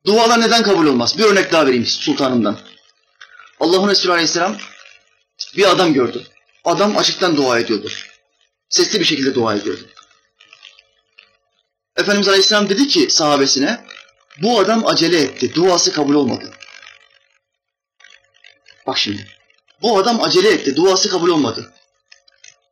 Dualar 0.07 0.41
neden 0.41 0.63
kabul 0.63 0.87
olmaz? 0.87 1.19
Bir 1.19 1.25
örnek 1.25 1.53
daha 1.53 1.67
vereyim 1.67 1.87
sultanımdan. 1.87 2.59
Allah'ın 3.61 3.89
Resulü 3.89 4.13
Aleyhisselam 4.13 4.57
bir 5.57 5.71
adam 5.71 5.95
gördü. 5.95 6.27
Adam 6.65 6.97
açıktan 6.97 7.37
dua 7.37 7.59
ediyordu. 7.59 7.91
Sesli 8.69 9.01
bir 9.01 9.05
şekilde 9.05 9.35
dua 9.35 9.55
ediyordu. 9.55 9.83
Efendimiz 11.97 12.29
Aleyhisselam 12.29 12.69
dedi 12.69 12.89
ki 12.89 13.07
sahabesine, 13.11 13.85
bu 14.43 14.59
adam 14.59 14.87
acele 14.87 15.21
etti, 15.21 15.55
duası 15.55 15.93
kabul 15.93 16.15
olmadı. 16.15 16.51
Bak 18.87 18.99
şimdi, 18.99 19.27
bu 19.83 19.99
adam 19.99 20.23
acele 20.23 20.51
etti, 20.51 20.77
duası 20.77 21.09
kabul 21.09 21.29
olmadı. 21.29 21.73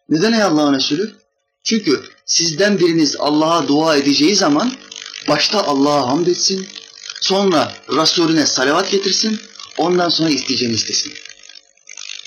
Neden 0.09 0.33
ey 0.33 0.43
Allah'ın 0.43 0.75
Resulü? 0.75 1.15
Çünkü 1.65 2.05
sizden 2.27 2.79
biriniz 2.79 3.17
Allah'a 3.17 3.69
dua 3.69 3.97
edeceği 3.97 4.37
zaman 4.37 4.73
başta 5.29 5.65
Allah'a 5.65 6.07
hamd 6.09 6.27
etsin, 6.27 6.69
sonra 7.21 7.75
Resulüne 7.89 8.47
salavat 8.47 8.91
getirsin, 8.91 9.41
ondan 9.77 10.09
sonra 10.09 10.31
isteyeceğini 10.31 10.75
istesin. 10.75 11.13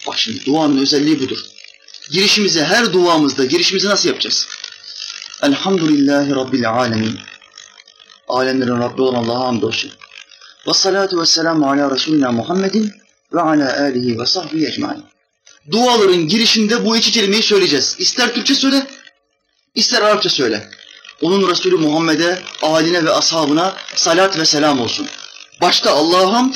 Bak 0.07 0.19
şimdi 0.19 0.45
duanın 0.45 0.77
özelliği 0.81 1.19
budur. 1.19 1.39
Girişimizi 2.11 2.63
her 2.63 2.93
duamızda 2.93 3.45
girişimizi 3.45 3.87
nasıl 3.87 4.09
yapacağız? 4.09 4.47
Elhamdülillahi 5.43 6.35
Rabbil 6.35 6.69
alemin. 6.69 7.19
Alemlerin 8.27 8.79
Rabbi 8.79 9.01
olan 9.01 9.23
Allah'a 9.23 9.47
hamdolsun. 9.47 9.91
Ve 10.67 10.73
salatu 10.73 11.21
ve 11.21 11.25
selamu 11.25 11.71
ala 11.71 11.91
Resulina 11.91 12.31
Muhammedin 12.31 12.91
ve 13.33 13.41
ala 13.41 13.79
alihi 13.79 14.19
ve 14.19 14.25
sahbihi 14.25 14.67
ecmain. 14.67 15.03
Duaların 15.71 16.27
girişinde 16.27 16.85
bu 16.85 16.97
iki 16.97 17.11
kelimeyi 17.11 17.43
söyleyeceğiz. 17.43 17.95
İster 17.99 18.33
Türkçe 18.33 18.55
söyle, 18.55 18.87
ister 19.75 20.01
Arapça 20.01 20.29
söyle. 20.29 20.69
Onun 21.21 21.49
Resulü 21.49 21.75
Muhammed'e, 21.75 22.39
aline 22.61 23.05
ve 23.05 23.11
ashabına 23.11 23.73
salat 23.95 24.37
ve 24.39 24.45
selam 24.45 24.81
olsun. 24.81 25.07
Başta 25.61 25.91
Allah'a 25.91 26.33
hamd, 26.33 26.53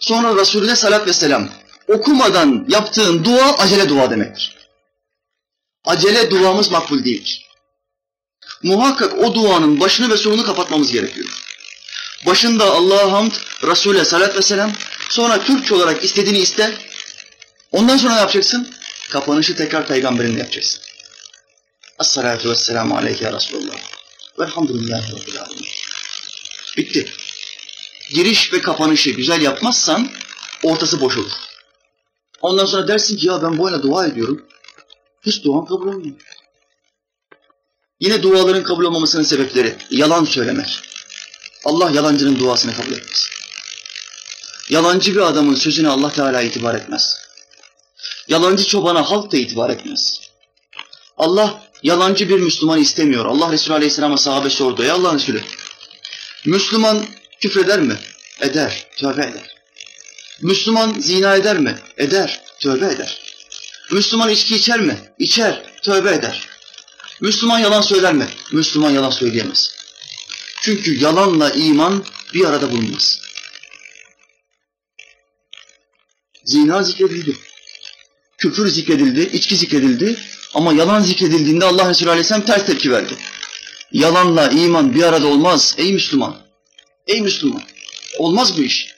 sonra 0.00 0.40
Resulüne 0.40 0.76
salat 0.76 1.06
ve 1.06 1.12
selam. 1.12 1.48
Okumadan 1.88 2.66
yaptığın 2.68 3.24
dua 3.24 3.56
acele 3.58 3.88
dua 3.88 4.10
demektir. 4.10 4.56
Acele 5.84 6.30
duamız 6.30 6.70
makbul 6.70 7.04
değildir. 7.04 7.43
Muhakkak 8.62 9.18
o 9.18 9.34
duanın 9.34 9.80
başını 9.80 10.10
ve 10.10 10.16
sonunu 10.16 10.44
kapatmamız 10.44 10.92
gerekiyor. 10.92 11.28
Başında 12.26 12.64
Allah'a 12.64 13.12
hamd, 13.12 13.32
Resul'e 13.62 14.04
salat 14.04 14.36
ve 14.36 14.42
selam, 14.42 14.72
sonra 15.08 15.44
Türkçe 15.44 15.74
olarak 15.74 16.04
istediğini 16.04 16.38
iste. 16.38 16.78
Ondan 17.72 17.96
sonra 17.96 18.14
ne 18.14 18.20
yapacaksın? 18.20 18.74
Kapanışı 19.10 19.56
tekrar 19.56 19.86
peygamberinle 19.86 20.38
yapacaksın. 20.38 20.80
Esselatu 22.00 22.50
vesselamu 22.50 22.96
aleyke 22.96 23.24
ya 23.24 23.32
Resulallah. 23.32 23.76
Velhamdülillahi 24.38 25.12
Rabbil 25.12 25.40
alemin. 25.40 25.66
Bitti. 26.76 27.12
Giriş 28.10 28.52
ve 28.52 28.62
kapanışı 28.62 29.10
güzel 29.10 29.42
yapmazsan 29.42 30.10
ortası 30.62 31.00
boş 31.00 31.16
olur. 31.16 31.32
Ondan 32.40 32.66
sonra 32.66 32.88
dersin 32.88 33.16
ki 33.16 33.26
ya 33.26 33.42
ben 33.42 33.64
böyle 33.64 33.82
dua 33.82 34.06
ediyorum. 34.06 34.46
Hiç 35.26 35.44
duam 35.44 35.66
kabul 35.66 35.86
olmuyor. 35.86 36.16
Yine 38.04 38.22
duaların 38.22 38.62
kabul 38.62 38.84
olmamasının 38.84 39.22
sebepleri 39.22 39.76
yalan 39.90 40.24
söylemek. 40.24 40.80
Allah 41.64 41.90
yalancının 41.90 42.38
duasını 42.38 42.76
kabul 42.76 42.92
etmez. 42.92 43.28
Yalancı 44.70 45.14
bir 45.14 45.20
adamın 45.20 45.54
sözüne 45.54 45.88
Allah 45.88 46.12
Teala 46.12 46.42
itibar 46.42 46.74
etmez. 46.74 47.16
Yalancı 48.28 48.64
çobana 48.64 49.10
halk 49.10 49.32
da 49.32 49.36
itibar 49.36 49.70
etmez. 49.70 50.20
Allah 51.16 51.62
yalancı 51.82 52.28
bir 52.28 52.38
Müslüman 52.38 52.80
istemiyor. 52.80 53.26
Allah 53.26 53.52
Resulü 53.52 53.74
Aleyhisselam'a 53.74 54.18
sahabe 54.18 54.50
sordu. 54.50 54.82
Ey 54.82 54.90
Allah'ın 54.90 55.18
Resulü, 55.18 55.42
Müslüman 56.44 57.06
küfreder 57.40 57.80
mi? 57.80 57.96
Eder, 58.40 58.86
tövbe 58.96 59.22
eder. 59.22 59.56
Müslüman 60.42 60.94
zina 60.98 61.36
eder 61.36 61.58
mi? 61.58 61.78
Eder, 61.96 62.40
tövbe 62.60 62.86
eder. 62.86 63.20
Müslüman 63.92 64.30
içki 64.30 64.56
içer 64.56 64.80
mi? 64.80 64.98
İçer, 65.18 65.62
tövbe 65.82 66.10
eder. 66.10 66.53
Müslüman 67.20 67.58
yalan 67.58 67.80
söyler 67.80 68.14
mi? 68.14 68.28
Müslüman 68.52 68.90
yalan 68.90 69.10
söyleyemez. 69.10 69.74
Çünkü 70.60 71.00
yalanla 71.00 71.50
iman 71.50 72.04
bir 72.34 72.44
arada 72.44 72.70
bulunmaz. 72.70 73.20
Zina 76.44 76.82
zikredildi. 76.82 77.36
Küfür 78.38 78.68
zikredildi, 78.68 79.20
içki 79.36 79.56
zikredildi. 79.56 80.16
Ama 80.54 80.72
yalan 80.72 81.00
zikredildiğinde 81.00 81.64
Allah 81.64 81.90
Resulü 81.90 82.10
Aleyhisselam 82.10 82.44
ters 82.44 82.66
tepki 82.66 82.90
verdi. 82.90 83.16
Yalanla 83.92 84.50
iman 84.50 84.94
bir 84.94 85.02
arada 85.02 85.26
olmaz 85.26 85.74
ey 85.78 85.92
Müslüman. 85.92 86.36
Ey 87.06 87.20
Müslüman. 87.20 87.62
Olmaz 88.18 88.58
bu 88.58 88.62
iş. 88.62 88.94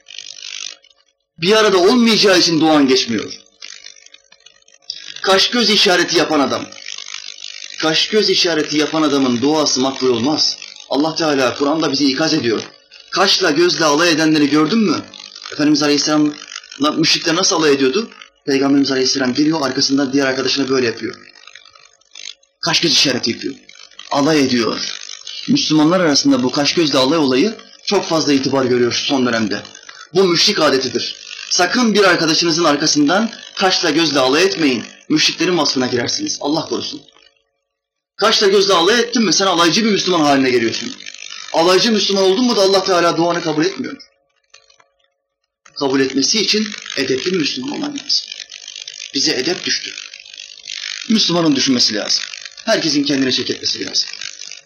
Bir 1.39 1.53
arada 1.53 1.79
olmayacağı 1.79 2.39
için 2.39 2.61
duan 2.61 2.89
geçmiyor. 2.89 3.33
Kaş 5.23 5.51
göz 5.51 5.71
işareti 5.71 6.19
yapan 6.19 6.41
adam. 6.41 6.67
Kaş 7.83 8.09
göz 8.09 8.31
işareti 8.31 8.79
yapan 8.79 9.03
adamın 9.03 9.43
duası 9.43 9.81
makbul 9.81 10.09
olmaz. 10.09 10.59
Allah 10.91 11.15
Teala 11.15 11.55
Kur'an'da 11.55 11.93
bizi 11.93 12.11
ikaz 12.11 12.35
ediyor. 12.35 12.63
Kaşla 13.11 13.51
gözle 13.51 13.85
alay 13.85 14.11
edenleri 14.11 14.51
gördün 14.51 14.79
mü? 14.79 15.03
Efendimiz 15.53 15.83
Aleyhisselam 15.83 16.35
müşrikler 16.97 17.37
nasıl 17.37 17.57
alay 17.57 17.73
ediyordu? 17.73 18.11
Peygamberimiz 18.47 18.91
Aleyhisselam 18.93 19.35
geliyor 19.35 19.61
arkasından 19.63 20.13
diğer 20.13 20.27
arkadaşına 20.27 20.69
böyle 20.69 20.87
yapıyor. 20.87 21.15
Kaş 22.61 22.81
göz 22.81 22.93
işareti 22.93 23.31
yapıyor. 23.31 23.55
Alay 24.11 24.41
ediyor. 24.41 24.81
Müslümanlar 25.49 26.01
arasında 26.01 26.43
bu 26.43 26.53
kaş 26.53 26.75
gözle 26.75 26.99
alay 26.99 27.19
olayı 27.19 27.55
çok 27.85 28.05
fazla 28.05 28.33
itibar 28.33 28.65
görüyor 28.65 28.93
şu 28.93 29.05
son 29.05 29.27
dönemde. 29.27 29.63
Bu 30.15 30.25
müşrik 30.25 30.61
adetidir. 30.61 31.17
Sakın 31.51 31.95
bir 31.95 32.05
arkadaşınızın 32.05 32.65
arkasından 32.65 33.31
kaşla 33.55 33.91
gözle 33.91 34.19
alay 34.19 34.45
etmeyin. 34.45 34.85
Müşriklerin 35.09 35.59
vasfına 35.59 35.87
girersiniz. 35.87 36.39
Allah 36.41 36.67
korusun. 36.69 37.01
Kaşla 38.17 38.47
gözle 38.47 38.75
alay 38.75 39.01
ettin 39.01 39.25
mi 39.25 39.33
sen 39.33 39.47
alaycı 39.47 39.85
bir 39.85 39.91
Müslüman 39.91 40.21
haline 40.21 40.51
geliyorsun. 40.51 40.97
Alaycı 41.53 41.93
Müslüman 41.93 42.25
oldun 42.25 42.45
mu 42.45 42.57
da 42.57 42.61
Allah 42.61 42.85
Teala 42.85 43.17
duanı 43.17 43.43
kabul 43.43 43.65
etmiyor. 43.65 43.97
Kabul 45.79 46.01
etmesi 46.01 46.41
için 46.41 46.69
edepli 46.97 47.33
bir 47.33 47.39
Müslüman 47.39 47.71
olman 47.71 47.93
lazım. 47.93 48.27
Bize 49.15 49.33
edep 49.33 49.65
düştü. 49.65 49.91
Müslümanın 51.09 51.57
düşünmesi 51.57 51.95
lazım. 51.95 52.25
Herkesin 52.65 53.05
kendine 53.05 53.33
çek 53.33 53.51
etmesi 53.51 53.87
lazım. 53.87 54.09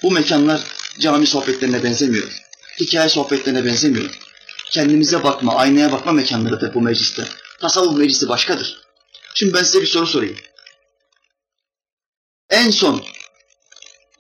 Bu 0.02 0.10
mekanlar 0.10 0.60
cami 0.98 1.26
sohbetlerine 1.26 1.82
benzemiyor. 1.82 2.32
Hikaye 2.80 3.08
sohbetlerine 3.08 3.64
benzemiyor. 3.64 4.10
Kendimize 4.70 5.24
bakma, 5.24 5.56
aynaya 5.56 5.92
bakma 5.92 6.12
mekanlarıdır 6.12 6.74
bu 6.74 6.80
mecliste. 6.80 7.24
Tasavvuf 7.60 7.98
meclisi 7.98 8.28
başkadır. 8.28 8.80
Şimdi 9.34 9.54
ben 9.54 9.62
size 9.62 9.82
bir 9.82 9.86
soru 9.86 10.06
sorayım. 10.06 10.36
En 12.50 12.70
son, 12.70 13.04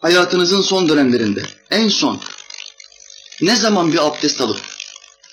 hayatınızın 0.00 0.62
son 0.62 0.88
dönemlerinde, 0.88 1.42
en 1.70 1.88
son 1.88 2.20
ne 3.40 3.56
zaman 3.56 3.92
bir 3.92 4.06
abdest 4.06 4.40
alıp 4.40 4.60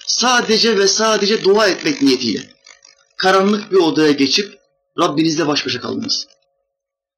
sadece 0.07 0.77
ve 0.77 0.87
sadece 0.87 1.43
dua 1.43 1.67
etmek 1.67 2.01
niyetiyle 2.01 2.49
karanlık 3.17 3.71
bir 3.71 3.77
odaya 3.77 4.11
geçip 4.11 4.59
Rabbinizle 4.99 5.47
baş 5.47 5.65
başa 5.65 5.81
kaldınız. 5.81 6.27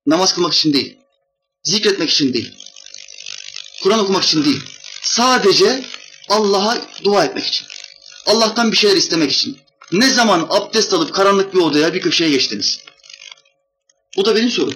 Namaz 0.06 0.34
kılmak 0.34 0.54
için 0.54 0.74
değil, 0.74 0.98
zikretmek 1.64 2.10
için 2.10 2.34
değil, 2.34 2.54
Kur'an 3.84 4.00
okumak 4.00 4.24
için 4.24 4.46
değil, 4.46 4.64
sadece 5.02 5.86
Allah'a 6.30 6.78
dua 7.04 7.26
etmek 7.26 7.46
için, 7.46 7.68
Allah'tan 8.26 8.72
bir 8.72 8.78
şeyler 8.78 8.98
istemek 8.98 9.32
için, 9.32 9.60
Ne 9.92 10.10
zaman 10.10 10.48
abdest 10.50 10.94
alıp 10.94 11.14
karanlık 11.14 11.54
bir 11.54 11.60
odaya 11.60 11.94
bir 11.94 12.02
köşeye 12.02 12.30
geçtiniz? 12.30 12.80
Bu 14.18 14.26
da 14.26 14.36
benim 14.36 14.50
sorum. 14.50 14.76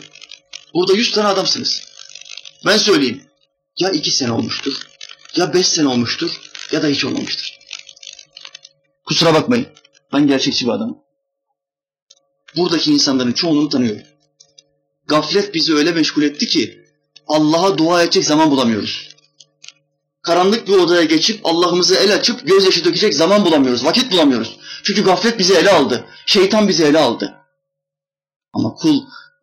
Burada 0.73 0.93
yüz 0.93 1.12
tane 1.12 1.27
adamsınız. 1.27 1.92
Ben 2.65 2.78
söyleyeyim. 2.78 3.23
Ya 3.80 3.89
iki 3.89 4.12
sene 4.12 4.32
olmuştur, 4.32 4.73
ya 5.36 5.54
beş 5.54 5.67
sene 5.67 5.88
olmuştur, 5.88 6.41
ya 6.71 6.84
da 6.84 6.88
hiç 6.88 7.06
olmamıştır. 7.06 7.60
Kusura 9.06 9.34
bakmayın. 9.34 9.67
Ben 10.13 10.28
gerçekçi 10.28 10.65
bir 10.65 10.71
adamım. 10.71 10.97
Buradaki 12.56 12.91
insanların 12.91 13.32
çoğunu 13.32 13.69
tanıyorum. 13.69 14.02
Gaflet 15.08 15.54
bizi 15.54 15.76
öyle 15.76 15.91
meşgul 15.91 16.23
etti 16.23 16.47
ki 16.47 16.86
Allah'a 17.28 17.78
dua 17.78 18.04
edecek 18.04 18.26
zaman 18.26 18.52
bulamıyoruz. 18.52 19.10
Karanlık 20.21 20.67
bir 20.67 20.73
odaya 20.73 21.04
geçip 21.04 21.45
Allah'ımızı 21.45 21.95
el 21.95 22.15
açıp 22.15 22.47
gözyaşı 22.47 22.86
dökecek 22.86 23.13
zaman 23.13 23.45
bulamıyoruz, 23.45 23.86
vakit 23.86 24.12
bulamıyoruz. 24.12 24.58
Çünkü 24.84 25.04
gaflet 25.04 25.39
bizi 25.39 25.54
ele 25.54 25.71
aldı. 25.71 26.06
Şeytan 26.26 26.67
bizi 26.67 26.84
ele 26.84 26.99
aldı. 26.99 27.34
Ama 28.54 28.73
kul 28.73 29.02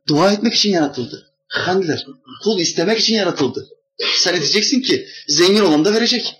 dua 0.08 0.32
etmek 0.32 0.54
için 0.54 0.70
yaratıldı. 0.70 1.29
Efendiler, 1.58 2.06
kul 2.42 2.60
istemek 2.60 2.98
için 2.98 3.14
yaratıldı. 3.14 3.68
Sen 4.16 4.34
edeceksin 4.34 4.80
ki 4.80 5.08
zengin 5.28 5.60
olan 5.60 5.84
da 5.84 5.94
verecek. 5.94 6.36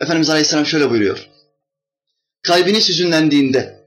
Efendimiz 0.00 0.30
Aleyhisselam 0.30 0.66
şöyle 0.66 0.90
buyuruyor. 0.90 1.28
Kalbiniz 2.42 2.88
hüzünlendiğinde, 2.88 3.84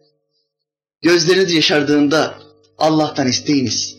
gözleriniz 1.02 1.54
yaşardığında 1.54 2.40
Allah'tan 2.78 3.28
isteyiniz. 3.28 3.98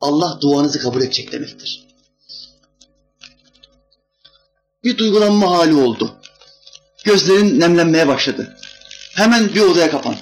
Allah 0.00 0.38
duanızı 0.40 0.80
kabul 0.80 1.02
edecek 1.02 1.32
demektir. 1.32 1.86
Bir 4.84 4.98
duygulanma 4.98 5.50
hali 5.50 5.74
oldu. 5.74 6.20
Gözlerin 7.04 7.60
nemlenmeye 7.60 8.08
başladı. 8.08 8.56
Hemen 9.14 9.54
bir 9.54 9.60
odaya 9.60 9.90
kapan 9.90 10.16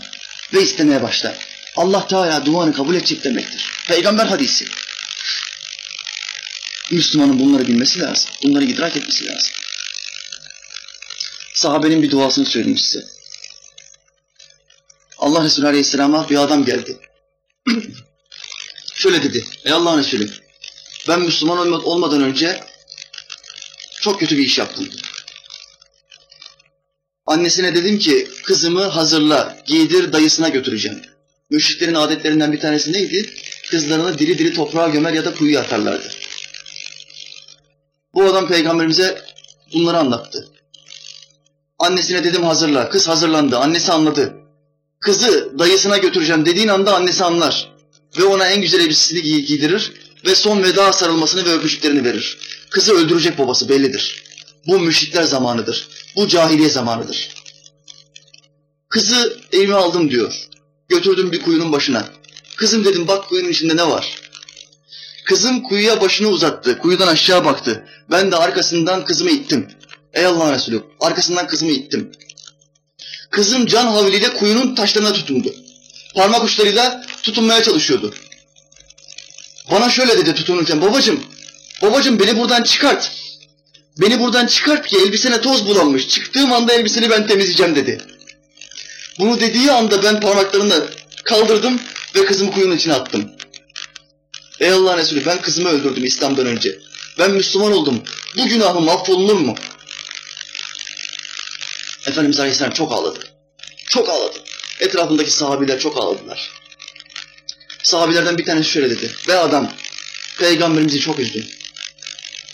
ve 0.55 0.63
istemeye 0.63 1.03
başla. 1.03 1.35
Allah 1.77 2.07
Teala 2.07 2.47
duanı 2.47 2.73
kabul 2.73 2.95
edecek 2.95 3.25
demektir. 3.25 3.76
Peygamber 3.87 4.27
hadisi. 4.27 4.65
Müslümanın 6.91 7.39
bunları 7.39 7.67
bilmesi 7.67 8.01
lazım. 8.01 8.31
Bunları 8.43 8.65
idrak 8.65 8.97
etmesi 8.97 9.27
lazım. 9.27 9.53
Sahabenin 11.55 12.03
bir 12.03 12.11
duasını 12.11 12.47
söyleyeyim 12.47 12.79
size. 12.79 13.05
Allah 15.19 15.45
Resulü 15.45 15.67
Aleyhisselam'a 15.67 16.29
bir 16.29 16.37
adam 16.37 16.65
geldi. 16.65 16.97
Şöyle 18.95 19.23
dedi. 19.23 19.45
Ey 19.65 19.73
Allah'ın 19.73 19.99
Resulü 19.99 20.31
ben 21.09 21.21
Müslüman 21.21 21.73
olmadan 21.73 22.23
önce 22.23 22.61
çok 24.01 24.21
kötü 24.21 24.39
bir 24.39 24.43
iş 24.43 24.59
yaptım. 24.59 24.89
Annesine 27.27 27.75
dedim 27.75 27.99
ki 27.99 28.29
kızımı 28.45 28.85
hazırla, 28.85 29.59
giydir 29.67 30.13
dayısına 30.13 30.49
götüreceğim. 30.49 31.03
Müşriklerin 31.51 31.95
adetlerinden 31.95 32.53
bir 32.53 32.61
tanesi 32.61 32.93
neydi? 32.93 33.35
Kızlarını 33.71 34.19
diri 34.19 34.39
diri 34.39 34.53
toprağa 34.53 34.89
gömer 34.89 35.13
ya 35.13 35.25
da 35.25 35.35
kuyuya 35.35 35.61
atarlardı. 35.61 36.09
Bu 38.15 38.25
adam 38.25 38.49
peygamberimize 38.49 39.23
bunları 39.75 39.99
anlattı. 39.99 40.49
Annesine 41.79 42.25
dedim 42.25 42.45
hazırla. 42.45 42.89
Kız 42.89 43.09
hazırlandı. 43.09 43.59
Annesi 43.59 43.93
anladı. 43.93 44.35
Kızı 45.01 45.59
dayısına 45.59 45.99
götüreceğim 45.99 46.47
dediğin 46.47 46.69
anda 46.69 46.95
annesi 46.95 47.25
anlar. 47.25 47.73
Ve 48.19 48.25
ona 48.25 48.47
en 48.47 48.63
güzel 48.63 48.81
elbisesini 48.81 49.23
giy 49.23 49.41
giydirir 49.41 49.93
ve 50.27 50.35
son 50.35 50.63
veda 50.63 50.93
sarılmasını 50.93 51.45
ve 51.45 51.53
öpücüklerini 51.53 52.05
verir. 52.05 52.39
Kızı 52.71 52.95
öldürecek 52.95 53.39
babası 53.39 53.69
bellidir. 53.69 54.23
Bu 54.67 54.81
müşrikler 54.81 55.23
zamanıdır. 55.23 55.89
Bu 56.17 56.29
cahiliye 56.29 56.69
zamanıdır. 56.69 57.35
Kızı 58.89 59.39
evime 59.53 59.75
aldım 59.75 60.11
diyor. 60.11 60.49
Götürdüm 60.89 61.33
bir 61.33 61.43
kuyunun 61.43 61.73
başına. 61.73 62.09
Kızım 62.57 62.85
dedim 62.85 63.09
bak 63.09 63.29
kuyunun 63.29 63.49
içinde 63.49 63.77
ne 63.77 63.89
var? 63.89 64.19
Kızım 65.25 65.63
kuyuya 65.63 66.01
başını 66.01 66.29
uzattı. 66.29 66.79
Kuyudan 66.79 67.09
aşağı 67.09 67.45
baktı. 67.45 67.85
Ben 68.11 68.33
de 68.33 68.37
arkasından 68.37 69.05
kızımı 69.05 69.31
ittim. 69.31 69.69
Ey 70.15 70.27
Allah'ın 70.27 70.55
Resulü 70.55 70.83
arkasından 71.01 71.47
kızımı 71.47 71.71
ittim. 71.71 72.13
Kızım 73.31 73.67
can 73.67 73.87
havliyle 73.87 74.35
kuyunun 74.35 74.75
taşlarına 74.75 75.13
tutundu. 75.13 75.55
Parmak 76.15 76.45
uçlarıyla 76.45 77.07
tutunmaya 77.23 77.63
çalışıyordu. 77.63 78.15
Bana 79.71 79.91
şöyle 79.91 80.19
dedi 80.19 80.35
tutunurken 80.35 80.81
babacım, 80.81 81.21
babacım 81.83 82.21
beni 82.21 82.39
buradan 82.39 82.63
çıkart. 82.63 83.13
Beni 84.01 84.21
buradan 84.21 84.47
çıkart 84.47 84.87
ki 84.87 84.97
elbisene 84.97 85.41
toz 85.41 85.67
bulanmış. 85.67 86.09
Çıktığım 86.09 86.53
anda 86.53 86.73
elbiseni 86.73 87.11
ben 87.11 87.27
temizleyeceğim 87.27 87.77
dedi. 87.77 88.01
Bunu 89.19 89.41
dediği 89.41 89.73
anda 89.73 90.03
ben 90.03 90.21
parmaklarını 90.21 90.85
kaldırdım 91.25 91.81
ve 92.17 92.25
kızımı 92.25 92.53
kuyunun 92.53 92.77
içine 92.77 92.95
attım. 92.95 93.31
Ey 94.61 94.71
Allah'ın 94.71 94.99
Resulü 94.99 95.27
ben 95.27 95.41
kızımı 95.41 95.69
öldürdüm 95.69 96.05
İslam'dan 96.05 96.47
önce. 96.47 96.79
Ben 97.19 97.31
Müslüman 97.31 97.73
oldum. 97.73 98.03
Bu 98.37 98.47
günahım 98.49 98.89
affolunur 98.89 99.35
mu? 99.35 99.55
Efendimiz 102.07 102.41
Aleyhisselam 102.41 102.73
çok 102.73 102.93
ağladı. 102.93 103.19
Çok 103.89 104.09
ağladı. 104.09 104.39
Etrafındaki 104.81 105.31
sahabiler 105.31 105.79
çok 105.79 105.97
ağladılar. 105.97 106.51
Sahabilerden 107.83 108.39
bir 108.39 108.45
tanesi 108.45 108.71
şöyle 108.71 108.91
dedi. 108.91 109.15
Ve 109.29 109.39
adam 109.39 109.73
peygamberimizi 110.39 111.01
çok 111.01 111.19
üzdü. 111.19 111.47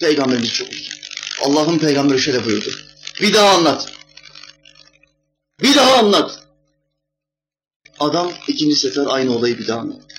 Peygamberimizi 0.00 0.52
çok 0.52 0.72
üzdü. 0.72 0.88
Allah'ın 1.42 1.78
peygamberi 1.78 2.20
şöyle 2.20 2.44
buyurdu. 2.44 2.70
Bir 3.20 3.34
daha 3.34 3.50
anlat. 3.50 3.92
Bir 5.62 5.74
daha 5.74 5.94
anlat. 5.94 6.41
Adam 8.02 8.32
ikinci 8.48 8.76
sefer 8.76 9.04
aynı 9.08 9.36
olayı 9.36 9.58
bir 9.58 9.66
daha 9.66 9.80
anlattı. 9.80 10.14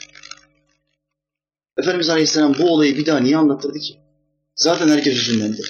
Efendimiz 1.77 2.09
Aleyhisselam 2.09 2.57
bu 2.57 2.73
olayı 2.73 2.97
bir 2.97 3.05
daha 3.05 3.19
niye 3.19 3.37
anlattırdı 3.37 3.79
ki? 3.79 3.95
Zaten 4.55 4.89
herkes 4.89 5.15
üzünlendi. 5.15 5.61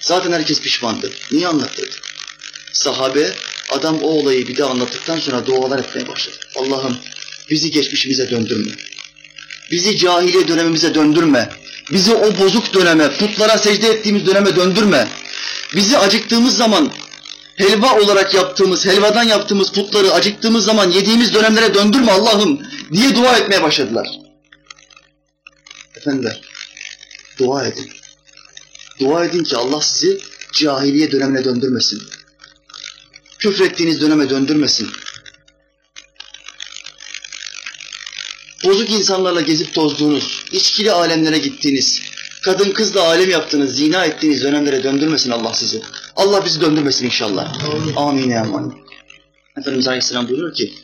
Zaten 0.00 0.32
herkes 0.32 0.60
pişmandı. 0.60 1.10
Niye 1.32 1.48
anlattırdı? 1.48 1.96
Sahabe 2.72 3.32
adam 3.70 4.02
o 4.02 4.06
olayı 4.06 4.48
bir 4.48 4.56
daha 4.56 4.70
anlattıktan 4.70 5.18
sonra 5.18 5.46
dualar 5.46 5.78
etmeye 5.78 6.08
başladı. 6.08 6.36
Allah'ım 6.56 6.98
bizi 7.50 7.70
geçmişimize 7.70 8.30
döndürme. 8.30 8.72
Bizi 9.70 9.96
cahiliye 9.96 10.48
dönemimize 10.48 10.94
döndürme. 10.94 11.50
Bizi 11.92 12.14
o 12.14 12.38
bozuk 12.38 12.74
döneme, 12.74 13.18
putlara 13.18 13.58
secde 13.58 13.88
ettiğimiz 13.88 14.26
döneme 14.26 14.56
döndürme. 14.56 15.08
Bizi 15.74 15.98
acıktığımız 15.98 16.56
zaman 16.56 16.92
helva 17.58 18.00
olarak 18.00 18.34
yaptığımız, 18.34 18.86
helvadan 18.86 19.22
yaptığımız 19.22 19.72
putları 19.72 20.12
acıktığımız 20.12 20.64
zaman 20.64 20.90
yediğimiz 20.90 21.34
dönemlere 21.34 21.74
döndürme 21.74 22.12
Allah'ım 22.12 22.62
diye 22.92 23.16
dua 23.16 23.36
etmeye 23.36 23.62
başladılar. 23.62 24.08
Efendiler, 25.96 26.40
dua 27.38 27.66
edin. 27.66 27.90
Dua 29.00 29.24
edin 29.24 29.44
ki 29.44 29.56
Allah 29.56 29.80
sizi 29.80 30.20
cahiliye 30.52 31.12
dönemine 31.12 31.44
döndürmesin. 31.44 32.02
Küfrettiğiniz 33.38 34.00
döneme 34.00 34.30
döndürmesin. 34.30 34.90
Bozuk 38.64 38.90
insanlarla 38.90 39.40
gezip 39.40 39.74
tozduğunuz, 39.74 40.44
içkili 40.52 40.92
alemlere 40.92 41.38
gittiğiniz, 41.38 42.02
kadın 42.44 42.72
kızla 42.72 43.02
alem 43.02 43.30
yaptığınız, 43.30 43.76
zina 43.76 44.04
ettiğiniz 44.04 44.42
dönemlere 44.42 44.82
döndürmesin 44.82 45.30
Allah 45.30 45.54
sizi. 45.54 45.82
Allah 46.16 46.44
bizi 46.44 46.60
döndürmesin 46.60 47.04
inşallah. 47.04 47.54
Amin, 47.96 48.30
amin. 48.30 48.74
Efendimiz 49.58 49.88
Aleyhisselam 49.88 50.28
buyuruyor 50.28 50.54
ki, 50.54 50.74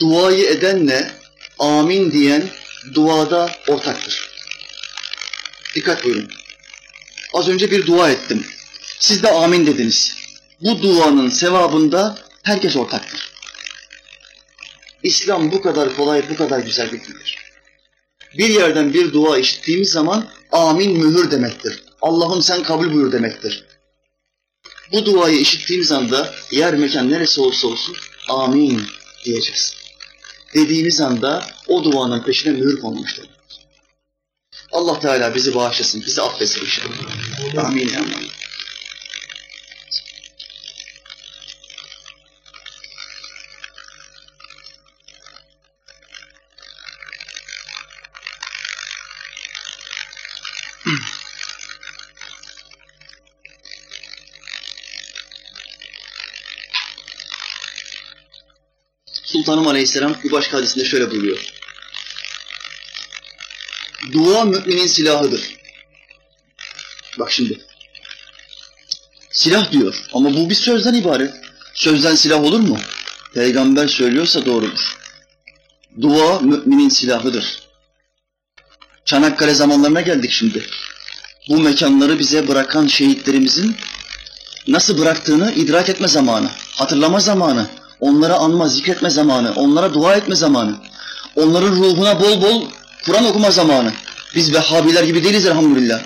duayı 0.00 0.46
edenle 0.46 1.10
amin 1.58 2.12
diyen 2.12 2.48
duada 2.94 3.50
ortaktır. 3.68 4.30
Dikkat 5.74 6.04
buyurun. 6.04 6.30
Az 7.34 7.48
önce 7.48 7.70
bir 7.70 7.86
dua 7.86 8.10
ettim. 8.10 8.46
Siz 8.98 9.22
de 9.22 9.30
amin 9.30 9.66
dediniz. 9.66 10.16
Bu 10.60 10.82
duanın 10.82 11.28
sevabında 11.28 12.18
herkes 12.42 12.76
ortaktır. 12.76 13.30
İslam 15.02 15.52
bu 15.52 15.62
kadar 15.62 15.96
kolay, 15.96 16.30
bu 16.30 16.36
kadar 16.36 16.58
güzel 16.58 16.92
bir 16.92 17.04
dindir. 17.04 17.47
Bir 18.34 18.48
yerden 18.48 18.94
bir 18.94 19.12
dua 19.12 19.38
işittiğimiz 19.38 19.90
zaman 19.90 20.28
amin 20.52 20.98
mühür 20.98 21.30
demektir. 21.30 21.82
Allah'ım 22.02 22.42
sen 22.42 22.62
kabul 22.62 22.92
buyur 22.92 23.12
demektir. 23.12 23.64
Bu 24.92 25.06
duayı 25.06 25.40
işittiğimiz 25.40 25.92
anda 25.92 26.34
yer 26.50 26.74
mekan 26.74 27.10
neresi 27.10 27.40
olursa 27.40 27.68
olsun 27.68 27.96
amin 28.28 28.82
diyeceğiz. 29.24 29.74
Dediğimiz 30.54 31.00
anda 31.00 31.46
o 31.66 31.84
duanın 31.84 32.22
peşine 32.22 32.52
mühür 32.52 32.80
konmuştur. 32.80 33.24
Allah 34.72 35.00
Teala 35.00 35.34
bizi 35.34 35.54
bağışlasın, 35.54 36.00
bizi 36.06 36.22
affetsin 36.22 36.60
inşallah. 36.60 37.64
Amin. 37.64 37.94
Amin. 37.94 38.28
Sultanım 59.48 59.68
Aleyhisselam 59.68 60.16
bir 60.24 60.32
başka 60.32 60.58
hadisinde 60.58 60.84
şöyle 60.84 61.10
buyuruyor. 61.10 61.52
Dua 64.12 64.44
müminin 64.44 64.86
silahıdır. 64.86 65.40
Bak 67.18 67.32
şimdi. 67.32 67.60
Silah 69.30 69.72
diyor 69.72 70.04
ama 70.12 70.34
bu 70.34 70.50
bir 70.50 70.54
sözden 70.54 70.94
ibaret. 70.94 71.34
Sözden 71.74 72.14
silah 72.14 72.44
olur 72.44 72.60
mu? 72.60 72.78
Peygamber 73.34 73.88
söylüyorsa 73.88 74.46
doğrudur. 74.46 74.98
Dua 76.00 76.40
müminin 76.40 76.88
silahıdır. 76.88 77.62
Çanakkale 79.04 79.54
zamanlarına 79.54 80.00
geldik 80.00 80.30
şimdi. 80.30 80.66
Bu 81.48 81.58
mekanları 81.58 82.18
bize 82.18 82.48
bırakan 82.48 82.86
şehitlerimizin 82.86 83.76
nasıl 84.66 84.98
bıraktığını 84.98 85.52
idrak 85.52 85.88
etme 85.88 86.08
zamanı, 86.08 86.50
hatırlama 86.74 87.20
zamanı, 87.20 87.77
onlara 88.00 88.36
anma, 88.36 88.68
zikretme 88.68 89.10
zamanı, 89.10 89.52
onlara 89.56 89.94
dua 89.94 90.14
etme 90.14 90.34
zamanı, 90.34 90.76
onların 91.36 91.76
ruhuna 91.76 92.20
bol 92.20 92.42
bol 92.42 92.64
Kur'an 93.04 93.24
okuma 93.24 93.50
zamanı. 93.50 93.92
Biz 94.34 94.54
Vehhabiler 94.54 95.02
gibi 95.02 95.24
değiliz 95.24 95.46
elhamdülillah. 95.46 96.00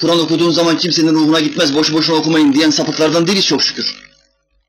Kur'an 0.00 0.20
okuduğun 0.20 0.50
zaman 0.50 0.78
kimsenin 0.78 1.14
ruhuna 1.14 1.40
gitmez, 1.40 1.74
boş 1.74 1.92
boşuna 1.92 2.16
okumayın 2.16 2.52
diyen 2.52 2.70
sapıklardan 2.70 3.26
değiliz 3.26 3.46
çok 3.46 3.62
şükür. 3.62 3.96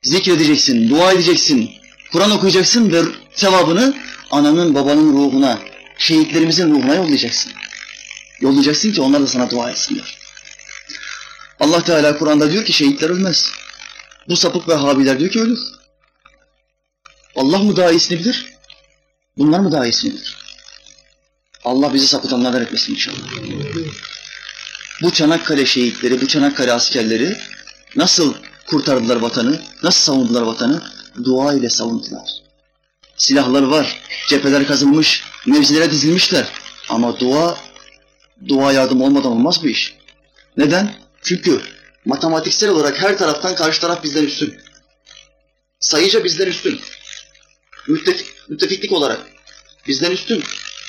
Zikredeceksin, 0.03 0.89
dua 0.89 1.11
edeceksin, 1.11 1.69
Kur'an 2.11 2.31
okuyacaksın 2.31 2.91
ve 2.91 3.01
sevabını 3.33 3.93
ananın 4.31 4.75
babanın 4.75 5.13
ruhuna, 5.13 5.59
şehitlerimizin 5.97 6.71
ruhuna 6.71 6.95
yollayacaksın. 6.95 7.51
Yollayacaksın 8.41 8.91
ki 8.91 9.01
onlar 9.01 9.21
da 9.21 9.27
sana 9.27 9.49
dua 9.49 9.71
etsinler. 9.71 10.17
Allah 11.59 11.83
Teala 11.83 12.17
Kur'an'da 12.17 12.51
diyor 12.51 12.65
ki 12.65 12.73
şehitler 12.73 13.09
ölmez. 13.09 13.51
Bu 14.29 14.35
sapık 14.35 14.69
Vehhabiler 14.69 15.19
diyor 15.19 15.31
ki 15.31 15.39
ölür. 15.39 15.59
Allah 17.35 17.57
mı 17.59 17.75
daha 17.75 17.91
iyisini 17.91 18.19
bilir? 18.19 18.45
Bunlar 19.37 19.59
mı 19.59 19.71
daha 19.71 19.85
iyisini 19.85 20.13
bilir? 20.13 20.37
Allah 21.63 21.93
bizi 21.93 22.07
sapıtanlardan 22.07 22.61
etmesin 22.61 22.93
inşallah. 22.93 23.17
Bu 25.01 25.11
Çanakkale 25.11 25.65
şehitleri, 25.65 26.21
bu 26.21 26.27
Çanakkale 26.27 26.73
askerleri 26.73 27.37
nasıl 27.95 28.33
kurtardılar 28.67 29.15
vatanı, 29.15 29.61
nasıl 29.83 30.01
savundular 30.01 30.41
vatanı? 30.41 30.81
Dua 31.23 31.53
ile 31.53 31.69
savundular. 31.69 32.29
Silahları 33.17 33.71
var, 33.71 34.01
cepheler 34.29 34.67
kazılmış, 34.67 35.23
mevzilere 35.45 35.91
dizilmişler. 35.91 36.47
Ama 36.89 37.19
dua, 37.19 37.57
dua 38.47 38.73
yardım 38.73 39.01
olmadan 39.01 39.31
olmaz 39.31 39.63
bu 39.63 39.67
iş. 39.67 39.95
Neden? 40.57 40.95
Çünkü 41.21 41.61
matematiksel 42.05 42.69
olarak 42.69 43.01
her 43.01 43.17
taraftan 43.17 43.55
karşı 43.55 43.81
taraf 43.81 44.03
bizden 44.03 44.23
üstün. 44.23 44.57
Sayıca 45.79 46.23
bizden 46.23 46.47
üstün. 46.47 46.81
Müttefik, 47.87 48.27
müttefiklik 48.49 48.91
olarak 48.91 49.19
bizden 49.87 50.11
üstün. 50.11 50.43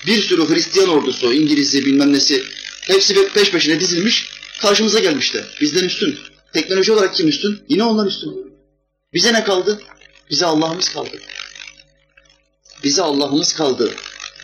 Bir 0.06 0.22
sürü 0.22 0.48
Hristiyan 0.48 0.88
ordusu, 0.88 1.32
İngiliz'i 1.32 1.86
bilmem 1.86 2.12
nesi 2.12 2.42
hepsi 2.86 3.28
peş 3.28 3.50
peşine 3.50 3.80
dizilmiş 3.80 4.28
karşımıza 4.60 4.98
gelmişler. 4.98 5.44
Bizden 5.60 5.84
üstün. 5.84 6.18
Teknoloji 6.52 6.92
olarak 6.92 7.14
kim 7.14 7.28
üstün? 7.28 7.64
Yine 7.68 7.84
onlar 7.84 8.06
üstün. 8.06 8.52
Bize 9.14 9.32
ne 9.32 9.44
kaldı? 9.44 9.80
Bize 10.30 10.46
Allah'ımız 10.46 10.88
kaldı. 10.88 11.20
Bize 12.84 13.02
Allah'ımız 13.02 13.52
kaldı. 13.52 13.94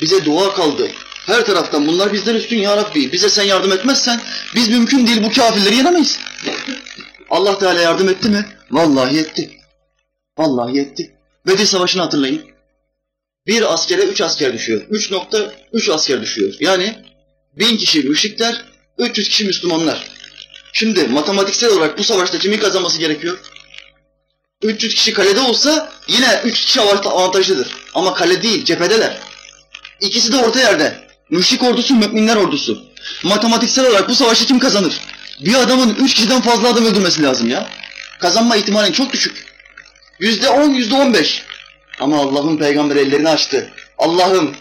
Bize 0.00 0.24
dua 0.24 0.55
kaldı. 0.55 0.90
Her 1.26 1.46
taraftan 1.46 1.86
bunlar 1.86 2.12
bizden 2.12 2.34
üstün 2.34 2.59
ya 2.59 2.76
Rabbi. 2.76 3.12
Bize 3.12 3.28
sen 3.28 3.42
yardım 3.42 3.72
etmezsen 3.72 4.20
biz 4.55 4.68
mümkün 4.68 5.07
değil 5.07 5.22
bu 5.22 5.32
kafirleri 5.32 5.76
yenemeyiz. 5.76 6.18
Allah 7.30 7.59
Teala 7.59 7.80
yardım 7.80 8.09
etti 8.09 8.28
mi? 8.28 8.46
Vallahi 8.70 9.18
etti. 9.18 9.50
Vallahi 10.38 10.80
etti. 10.80 11.16
Bedir 11.47 11.66
Savaşı'nı 11.66 12.03
hatırlayın. 12.03 12.43
Bir 13.47 13.74
askere 13.74 14.03
üç 14.03 14.20
asker 14.20 14.53
düşüyor. 14.53 14.82
3.3 14.90 15.93
asker 15.93 16.22
düşüyor. 16.22 16.55
Yani 16.61 16.99
bin 17.59 17.76
kişi 17.76 18.03
müşrikler, 18.03 18.64
300 18.99 19.28
kişi 19.28 19.45
Müslümanlar. 19.45 20.09
Şimdi 20.72 21.07
matematiksel 21.09 21.70
olarak 21.72 21.99
bu 21.99 22.05
savaşta 22.05 22.38
kimin 22.38 22.59
kazanması 22.59 22.99
gerekiyor? 22.99 23.38
300 24.62 24.95
kişi 24.95 25.12
kalede 25.12 25.40
olsa 25.40 25.93
yine 26.09 26.40
3 26.45 26.61
kişi 26.61 26.80
avantajlıdır. 26.80 27.68
Ama 27.95 28.14
kale 28.14 28.43
değil, 28.43 28.64
cephedeler. 28.64 29.18
İkisi 30.01 30.32
de 30.32 30.36
orta 30.36 30.61
yerde. 30.61 31.09
Müşrik 31.30 31.62
ordusu, 31.62 31.95
müminler 31.95 32.36
ordusu. 32.36 32.84
Matematiksel 33.24 33.86
olarak 33.86 34.09
bu 34.09 34.14
savaşı 34.14 34.47
kim 34.47 34.59
kazanır? 34.59 35.01
Bir 35.40 35.55
adamın 35.55 35.95
3 35.95 36.14
kişiden 36.14 36.40
fazla 36.40 36.68
adam 36.68 36.86
öldürmesi 36.86 37.22
lazım 37.22 37.49
ya. 37.49 37.70
Kazanma 38.20 38.57
ihtimali 38.57 38.93
çok 38.93 39.12
düşük. 39.12 39.51
Yüzde 40.23 40.49
on, 40.51 40.70
yüzde 40.70 40.95
on 40.95 41.14
beş. 41.14 41.43
Ama 42.01 42.20
Allah'ın 42.20 42.57
peygamberi 42.57 42.99
ellerini 42.99 43.29
açtı. 43.29 43.70
Allah'ım 43.99 44.55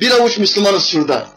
bir 0.00 0.10
avuç 0.10 0.38
Müslümanız 0.38 0.86
şurada. 0.86 1.28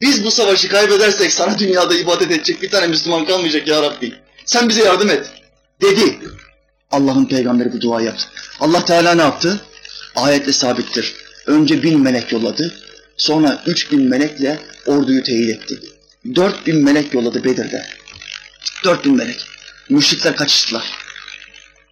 Biz 0.00 0.24
bu 0.24 0.30
savaşı 0.30 0.68
kaybedersek 0.68 1.32
sana 1.32 1.58
dünyada 1.58 1.94
ibadet 1.94 2.30
edecek 2.30 2.62
bir 2.62 2.70
tane 2.70 2.86
Müslüman 2.86 3.24
kalmayacak 3.24 3.68
ya 3.68 3.82
Rabbi. 3.82 4.14
Sen 4.44 4.68
bize 4.68 4.84
yardım 4.84 5.10
et. 5.10 5.26
Dedi. 5.82 6.18
Allah'ın 6.90 7.24
peygamberi 7.24 7.72
bu 7.72 7.80
duayı 7.80 8.06
yaptı. 8.06 8.24
Allah 8.60 8.84
Teala 8.84 9.14
ne 9.14 9.22
yaptı? 9.22 9.60
Ayetle 10.16 10.52
sabittir. 10.52 11.14
Önce 11.46 11.82
bin 11.82 12.00
melek 12.00 12.32
yolladı. 12.32 12.74
Sonra 13.16 13.62
üç 13.66 13.92
bin 13.92 14.02
melekle 14.02 14.60
orduyu 14.86 15.22
teyit 15.22 15.50
etti. 15.50 15.80
Dört 16.34 16.66
bin 16.66 16.84
melek 16.84 17.14
yolladı 17.14 17.44
Bedir'de. 17.44 17.86
Dört 18.84 19.04
bin 19.04 19.16
melek. 19.16 19.46
Müşrikler 19.88 20.36
kaçıştılar. 20.36 21.05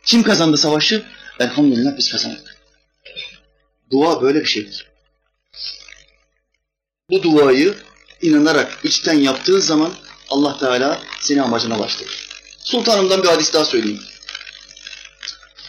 Kim 0.07 0.23
kazandı 0.23 0.57
savaşı? 0.57 1.05
Elhamdülillah 1.41 1.97
biz 1.99 2.13
kazandık. 2.13 2.57
Dua 3.91 4.23
böyle 4.23 4.41
bir 4.41 4.47
şeydir. 4.47 4.91
Bu 7.11 7.23
duayı 7.23 7.75
inanarak 8.23 8.79
içten 8.85 9.15
yaptığın 9.15 9.61
zaman 9.61 9.95
Allah 10.29 10.59
Teala 10.59 11.03
seni 11.21 11.43
amacına 11.43 11.79
ulaştırır. 11.79 12.29
Sultanımdan 12.59 13.23
bir 13.23 13.29
hadis 13.29 13.53
daha 13.53 13.65
söyleyeyim. 13.65 14.03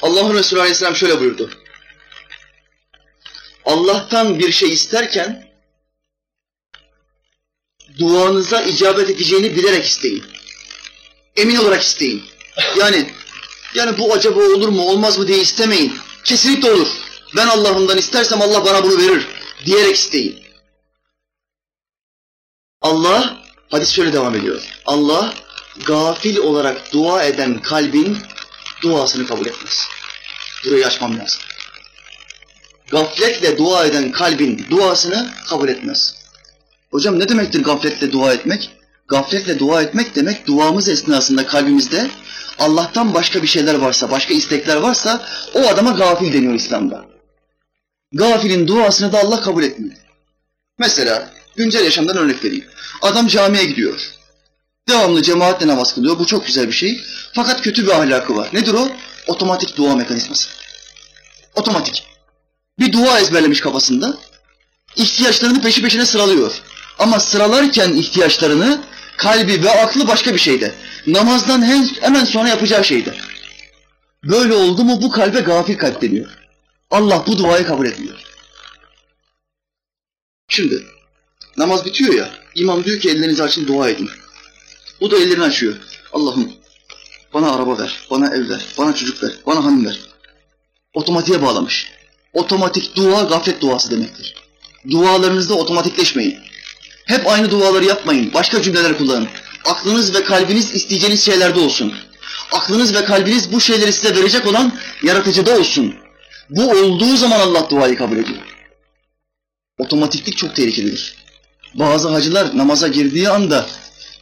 Allah'ın 0.01 0.33
Resulü 0.33 0.59
Aleyhisselam 0.59 0.95
şöyle 0.95 1.19
buyurdu. 1.19 1.51
Allah'tan 3.65 4.39
bir 4.39 4.51
şey 4.51 4.73
isterken 4.73 5.49
duanıza 7.99 8.61
icabet 8.61 9.09
edeceğini 9.09 9.55
bilerek 9.55 9.85
isteyin. 9.85 10.23
Emin 11.35 11.55
olarak 11.55 11.81
isteyin. 11.81 12.23
Yani 12.79 13.13
yani 13.75 13.97
bu 13.97 14.13
acaba 14.13 14.39
olur 14.39 14.69
mu 14.69 14.81
olmaz 14.81 15.17
mı 15.17 15.27
diye 15.27 15.37
istemeyin. 15.37 15.97
Kesinlikle 16.23 16.71
olur. 16.71 16.87
Ben 17.35 17.47
Allah'ımdan 17.47 17.97
istersem 17.97 18.41
Allah 18.41 18.65
bana 18.65 18.83
bunu 18.83 18.97
verir 18.97 19.27
diyerek 19.65 19.95
isteyin. 19.95 20.39
Allah, 22.81 23.43
hadis 23.71 23.89
şöyle 23.89 24.13
devam 24.13 24.35
ediyor. 24.35 24.61
Allah 24.85 25.33
gafil 25.85 26.37
olarak 26.37 26.93
dua 26.93 27.23
eden 27.23 27.61
kalbin 27.61 28.17
duasını 28.81 29.27
kabul 29.27 29.45
etmez. 29.45 29.87
Burayı 30.65 30.87
açmam 30.87 31.19
lazım. 31.19 31.41
Gafletle 32.91 33.57
dua 33.57 33.85
eden 33.85 34.11
kalbin 34.11 34.65
duasını 34.69 35.33
kabul 35.49 35.69
etmez. 35.69 36.15
Hocam 36.91 37.19
ne 37.19 37.29
demektir 37.29 37.63
gafletle 37.63 38.11
dua 38.11 38.33
etmek? 38.33 38.69
Gafletle 39.07 39.59
dua 39.59 39.81
etmek 39.81 40.15
demek 40.15 40.47
duamız 40.47 40.89
esnasında 40.89 41.45
kalbimizde 41.45 42.09
Allah'tan 42.59 43.13
başka 43.13 43.41
bir 43.41 43.47
şeyler 43.47 43.73
varsa, 43.75 44.11
başka 44.11 44.33
istekler 44.33 44.75
varsa 44.75 45.27
o 45.53 45.59
adama 45.67 45.91
gafil 45.91 46.33
deniyor 46.33 46.53
İslam'da. 46.53 47.05
Gafilin 48.13 48.67
duasını 48.67 49.13
da 49.13 49.19
Allah 49.19 49.41
kabul 49.41 49.63
etmiyor. 49.63 49.95
Mesela 50.79 51.33
güncel 51.55 51.83
yaşamdan 51.83 52.17
örnek 52.17 52.43
vereyim. 52.43 52.65
Adam 53.01 53.27
camiye 53.27 53.65
gidiyor. 53.65 54.11
Devamlı 54.89 55.23
cemaatle 55.23 55.67
namaz 55.67 55.95
kılıyor. 55.95 56.19
Bu 56.19 56.25
çok 56.25 56.45
güzel 56.45 56.67
bir 56.67 56.73
şey. 56.73 57.01
Fakat 57.33 57.61
kötü 57.61 57.85
bir 57.85 57.91
ahlakı 57.91 58.35
var. 58.35 58.49
Nedir 58.53 58.73
o? 58.73 58.89
Otomatik 59.27 59.77
dua 59.77 59.95
mekanizması. 59.95 60.49
Otomatik. 61.55 62.03
Bir 62.79 62.93
dua 62.93 63.19
ezberlemiş 63.19 63.61
kafasında. 63.61 64.17
İhtiyaçlarını 64.95 65.61
peşi 65.61 65.81
peşine 65.81 66.05
sıralıyor. 66.05 66.61
Ama 66.99 67.19
sıralarken 67.19 67.93
ihtiyaçlarını 67.93 68.81
kalbi 69.17 69.63
ve 69.63 69.71
aklı 69.71 70.07
başka 70.07 70.33
bir 70.33 70.39
şeyde. 70.39 70.73
Namazdan 71.07 71.61
hemen 72.01 72.25
sonra 72.25 72.49
yapacağı 72.49 72.83
şeyde. 72.83 73.13
Böyle 74.23 74.53
oldu 74.53 74.83
mu 74.83 75.01
bu 75.01 75.11
kalbe 75.11 75.39
gafil 75.39 75.77
kalp 75.77 76.01
deniyor. 76.01 76.29
Allah 76.91 77.23
bu 77.27 77.37
duayı 77.37 77.65
kabul 77.65 77.85
etmiyor. 77.85 78.15
Şimdi 80.49 80.83
namaz 81.57 81.85
bitiyor 81.85 82.13
ya, 82.13 82.29
imam 82.55 82.83
diyor 82.83 82.99
ki 82.99 83.09
ellerinizi 83.09 83.43
açın 83.43 83.67
dua 83.67 83.89
edin. 83.89 84.09
Bu 85.01 85.11
da 85.11 85.17
ellerini 85.17 85.43
açıyor. 85.43 85.75
Allah'ım 86.13 86.51
bana 87.33 87.55
araba 87.55 87.77
ver, 87.77 88.07
bana 88.11 88.35
ev 88.35 88.49
ver, 88.49 88.65
bana 88.77 88.95
çocuk 88.95 89.23
ver, 89.23 89.31
bana 89.45 89.63
hanım 89.63 89.85
ver. 89.85 89.99
Otomatiğe 90.93 91.41
bağlamış. 91.41 91.91
Otomatik 92.33 92.95
dua 92.95 93.23
gaflet 93.23 93.61
duası 93.61 93.91
demektir. 93.91 94.35
Dualarınızda 94.89 95.53
otomatikleşmeyin. 95.53 96.39
Hep 97.05 97.27
aynı 97.27 97.51
duaları 97.51 97.85
yapmayın. 97.85 98.33
Başka 98.33 98.61
cümleler 98.61 98.97
kullanın. 98.97 99.27
Aklınız 99.65 100.15
ve 100.15 100.23
kalbiniz 100.23 100.75
isteyeceğiniz 100.75 101.25
şeylerde 101.25 101.59
olsun. 101.59 101.93
Aklınız 102.51 102.95
ve 102.95 103.05
kalbiniz 103.05 103.51
bu 103.51 103.61
şeyleri 103.61 103.93
size 103.93 104.15
verecek 104.15 104.47
olan 104.47 104.73
yaratıcıda 105.03 105.59
olsun. 105.59 105.95
Bu 106.49 106.69
olduğu 106.69 107.17
zaman 107.17 107.39
Allah 107.39 107.69
duayı 107.69 107.97
kabul 107.97 108.17
ediyor. 108.17 108.39
Otomatiklik 109.77 110.37
çok 110.37 110.55
tehlikelidir. 110.55 111.15
Bazı 111.73 112.09
hacılar 112.09 112.57
namaza 112.57 112.87
girdiği 112.87 113.29
anda 113.29 113.65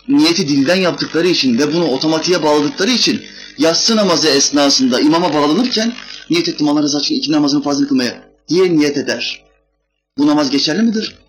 niyeti 0.08 0.48
dilden 0.48 0.76
yaptıkları 0.76 1.28
için 1.28 1.60
ve 1.60 1.74
bunu 1.74 1.86
otomatiğe 1.88 2.44
bağladıkları 2.44 2.92
için 2.92 3.26
yatsı 3.58 3.96
namazı 3.96 4.30
esnasında 4.30 5.00
imama 5.00 5.34
bağlanırken 5.34 5.94
niyet 6.30 6.50
ettim 6.50 6.70
Allah 6.70 6.82
rızası 6.82 7.06
için 7.06 7.16
iki 7.16 7.32
namazını 7.32 7.64
fazla 7.64 7.88
kılmaya 7.88 8.24
diye 8.50 8.78
niyet 8.78 8.98
eder. 8.98 9.44
Bu 10.18 10.28
namaz 10.28 10.50
geçerli 10.50 10.82
midir? 10.82 11.23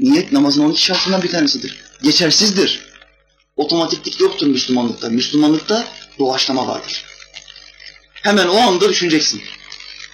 Niyet 0.00 0.32
namazın 0.32 0.64
12 0.64 0.82
şartından 0.82 1.22
bir 1.22 1.30
tanesidir. 1.30 1.84
Geçersizdir. 2.02 2.86
Otomatiklik 3.56 4.20
yoktur 4.20 4.46
Müslümanlıkta. 4.46 5.08
Müslümanlıkta 5.08 5.88
doğaçlama 6.18 6.66
vardır. 6.66 7.04
Hemen 8.12 8.48
o 8.48 8.56
anda 8.56 8.88
düşüneceksin. 8.88 9.42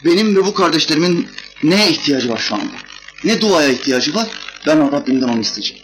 Benim 0.05 0.37
ve 0.37 0.47
bu 0.47 0.55
kardeşlerimin 0.55 1.28
neye 1.62 1.91
ihtiyacı 1.91 2.28
var 2.28 2.39
şu 2.39 2.55
anda? 2.55 2.76
Ne 3.24 3.41
duaya 3.41 3.68
ihtiyacı 3.68 4.14
var? 4.14 4.28
Ben 4.66 4.93
Rabbimden 4.93 5.28
onu 5.28 5.41
isteyeceğim. 5.41 5.82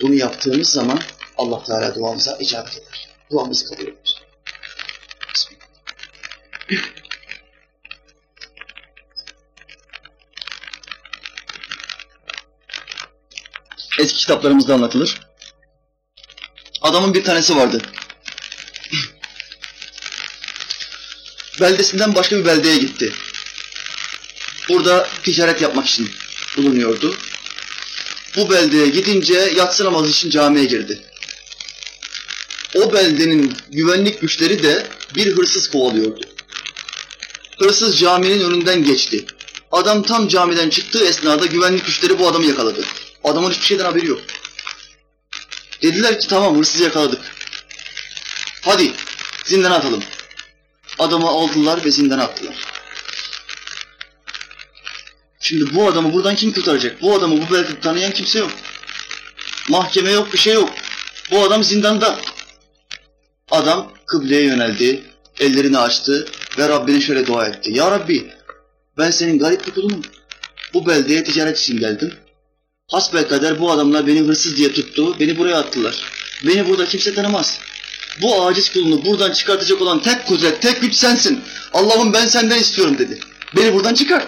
Bunu 0.00 0.14
yaptığımız 0.14 0.68
zaman 0.68 1.00
Allah 1.36 1.64
Teala 1.64 1.94
duamıza 1.94 2.36
icabet 2.40 2.72
eder. 2.72 3.08
Duamızı 3.30 3.64
kabul 3.64 3.82
eder. 3.82 3.94
Bismillah. 5.34 5.66
Eski 14.00 14.18
kitaplarımızda 14.18 14.74
anlatılır. 14.74 15.20
Adamın 16.82 17.14
bir 17.14 17.24
tanesi 17.24 17.56
vardı. 17.56 17.82
Beldesinden 21.60 22.14
başka 22.14 22.36
bir 22.36 22.44
beldeye 22.44 22.78
gitti. 22.78 23.12
Burada 24.68 25.08
ticaret 25.22 25.62
yapmak 25.62 25.86
için 25.86 26.10
bulunuyordu. 26.56 27.16
Bu 28.36 28.50
beldeye 28.50 28.88
gidince 28.88 29.52
yatsı 29.56 29.84
namazı 29.84 30.10
için 30.10 30.30
camiye 30.30 30.64
girdi. 30.64 31.02
O 32.74 32.92
beldenin 32.92 33.56
güvenlik 33.70 34.20
güçleri 34.20 34.62
de 34.62 34.86
bir 35.14 35.36
hırsız 35.36 35.70
kovalıyordu. 35.70 36.20
Hırsız 37.58 37.98
caminin 37.98 38.40
önünden 38.40 38.84
geçti. 38.84 39.24
Adam 39.72 40.02
tam 40.02 40.28
camiden 40.28 40.70
çıktığı 40.70 41.04
esnada 41.04 41.46
güvenlik 41.46 41.86
güçleri 41.86 42.18
bu 42.18 42.28
adamı 42.28 42.46
yakaladı. 42.46 42.84
Adamın 43.24 43.50
hiçbir 43.50 43.64
şeyden 43.64 43.84
haberi 43.84 44.06
yok. 44.06 44.20
Dediler 45.82 46.20
ki 46.20 46.28
tamam 46.28 46.58
hırsızı 46.58 46.84
yakaladık. 46.84 47.20
Hadi 48.62 48.92
zindana 49.44 49.74
atalım. 49.74 50.02
Adamı 50.98 51.28
aldılar 51.28 51.84
ve 51.84 51.90
zindana 51.90 52.24
attılar. 52.24 52.56
Şimdi 55.40 55.74
bu 55.74 55.88
adamı 55.88 56.12
buradan 56.12 56.34
kim 56.34 56.52
kurtaracak? 56.52 57.02
Bu 57.02 57.14
adamı 57.14 57.42
bu 57.42 57.54
beldede 57.54 57.80
tanıyan 57.80 58.12
kimse 58.12 58.38
yok. 58.38 58.50
Mahkeme 59.68 60.10
yok, 60.10 60.32
bir 60.32 60.38
şey 60.38 60.54
yok. 60.54 60.70
Bu 61.30 61.44
adam 61.44 61.64
zindanda. 61.64 62.20
Adam 63.50 63.92
kıbleye 64.06 64.42
yöneldi, 64.42 65.02
ellerini 65.40 65.78
açtı 65.78 66.28
ve 66.58 66.68
Rabbine 66.68 67.00
şöyle 67.00 67.26
dua 67.26 67.46
etti. 67.46 67.70
Ya 67.72 67.90
Rabbi, 67.90 68.32
ben 68.98 69.10
senin 69.10 69.38
garip 69.38 69.66
bir 69.66 69.72
kulunum. 69.72 70.02
Bu 70.74 70.86
beldeye 70.86 71.24
ticaret 71.24 71.58
için 71.58 71.78
geldim. 71.78 72.14
Hasbelkader 72.90 73.60
bu 73.60 73.72
adamlar 73.72 74.06
beni 74.06 74.20
hırsız 74.20 74.56
diye 74.56 74.72
tuttu, 74.72 75.20
beni 75.20 75.38
buraya 75.38 75.58
attılar. 75.58 76.04
Beni 76.46 76.68
burada 76.68 76.86
kimse 76.86 77.14
tanımaz. 77.14 77.60
Bu 78.22 78.46
aciz 78.46 78.72
kulunu 78.72 79.04
buradan 79.04 79.32
çıkartacak 79.32 79.82
olan 79.82 80.02
tek 80.02 80.26
kudret, 80.26 80.62
tek 80.62 80.80
güç 80.80 80.94
sensin. 80.94 81.40
Allah'ım 81.72 82.12
ben 82.12 82.26
senden 82.26 82.58
istiyorum 82.58 82.98
dedi. 82.98 83.20
Beni 83.56 83.74
buradan 83.74 83.94
çıkar. 83.94 84.26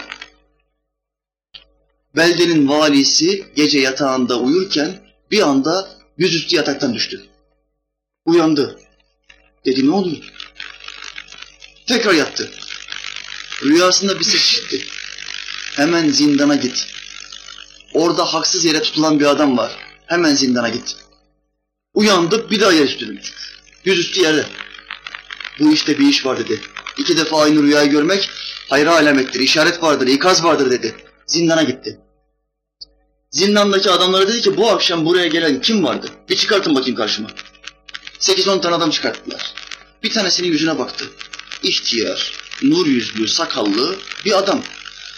Beldenin 2.16 2.68
valisi 2.68 3.44
gece 3.56 3.78
yatağında 3.78 4.38
uyurken 4.38 5.00
bir 5.30 5.40
anda 5.40 5.88
yüzüstü 6.18 6.56
yataktan 6.56 6.94
düştü. 6.94 7.22
Uyandı. 8.24 8.80
Dedi 9.64 9.86
ne 9.86 9.94
oluyor? 9.94 10.32
Tekrar 11.86 12.12
yattı. 12.12 12.50
Rüyasında 13.64 14.18
bir 14.18 14.24
ses 14.24 14.44
işitti. 14.44 14.86
Hemen 15.76 16.10
zindana 16.10 16.54
git. 16.54 16.86
Orada 17.95 18.24
haksız 18.34 18.64
yere 18.64 18.82
tutulan 18.82 19.20
bir 19.20 19.26
adam 19.26 19.59
var. 19.59 19.72
Hemen 20.07 20.34
zindana 20.34 20.68
git. 20.68 20.97
Uyandı 21.95 22.51
bir 22.51 22.61
daha 22.61 22.72
yerüstü 22.72 23.09
dönmüş. 23.09 23.34
Yüzüstü 23.84 24.20
yerde. 24.20 24.47
Bu 25.61 25.72
işte 25.72 25.99
bir 25.99 26.09
iş 26.09 26.26
var 26.26 26.38
dedi. 26.38 26.61
İki 26.99 27.16
defa 27.16 27.43
aynı 27.43 27.62
rüyayı 27.62 27.90
görmek 27.90 28.30
hayra 28.68 28.97
alamettir, 28.97 29.40
işaret 29.40 29.82
vardır, 29.82 30.07
ikaz 30.07 30.45
vardır 30.45 30.70
dedi. 30.70 30.97
Zindana 31.26 31.62
gitti. 31.62 32.01
Zindandaki 33.30 33.90
adamlara 33.90 34.28
dedi 34.28 34.40
ki 34.40 34.57
bu 34.57 34.70
akşam 34.70 35.05
buraya 35.05 35.26
gelen 35.26 35.61
kim 35.61 35.84
vardı? 35.84 36.11
Bir 36.28 36.36
çıkartın 36.36 36.74
bakayım 36.74 36.97
karşıma. 36.97 37.28
8-10 38.20 38.61
tane 38.61 38.74
adam 38.74 38.90
çıkarttılar. 38.90 39.55
Bir 40.03 40.11
tanesinin 40.11 40.49
yüzüne 40.49 40.78
baktı. 40.78 41.05
İhtiyar, 41.62 42.32
nur 42.62 42.86
yüzlü, 42.86 43.28
sakallı 43.28 43.97
bir 44.24 44.38
adam. 44.38 44.62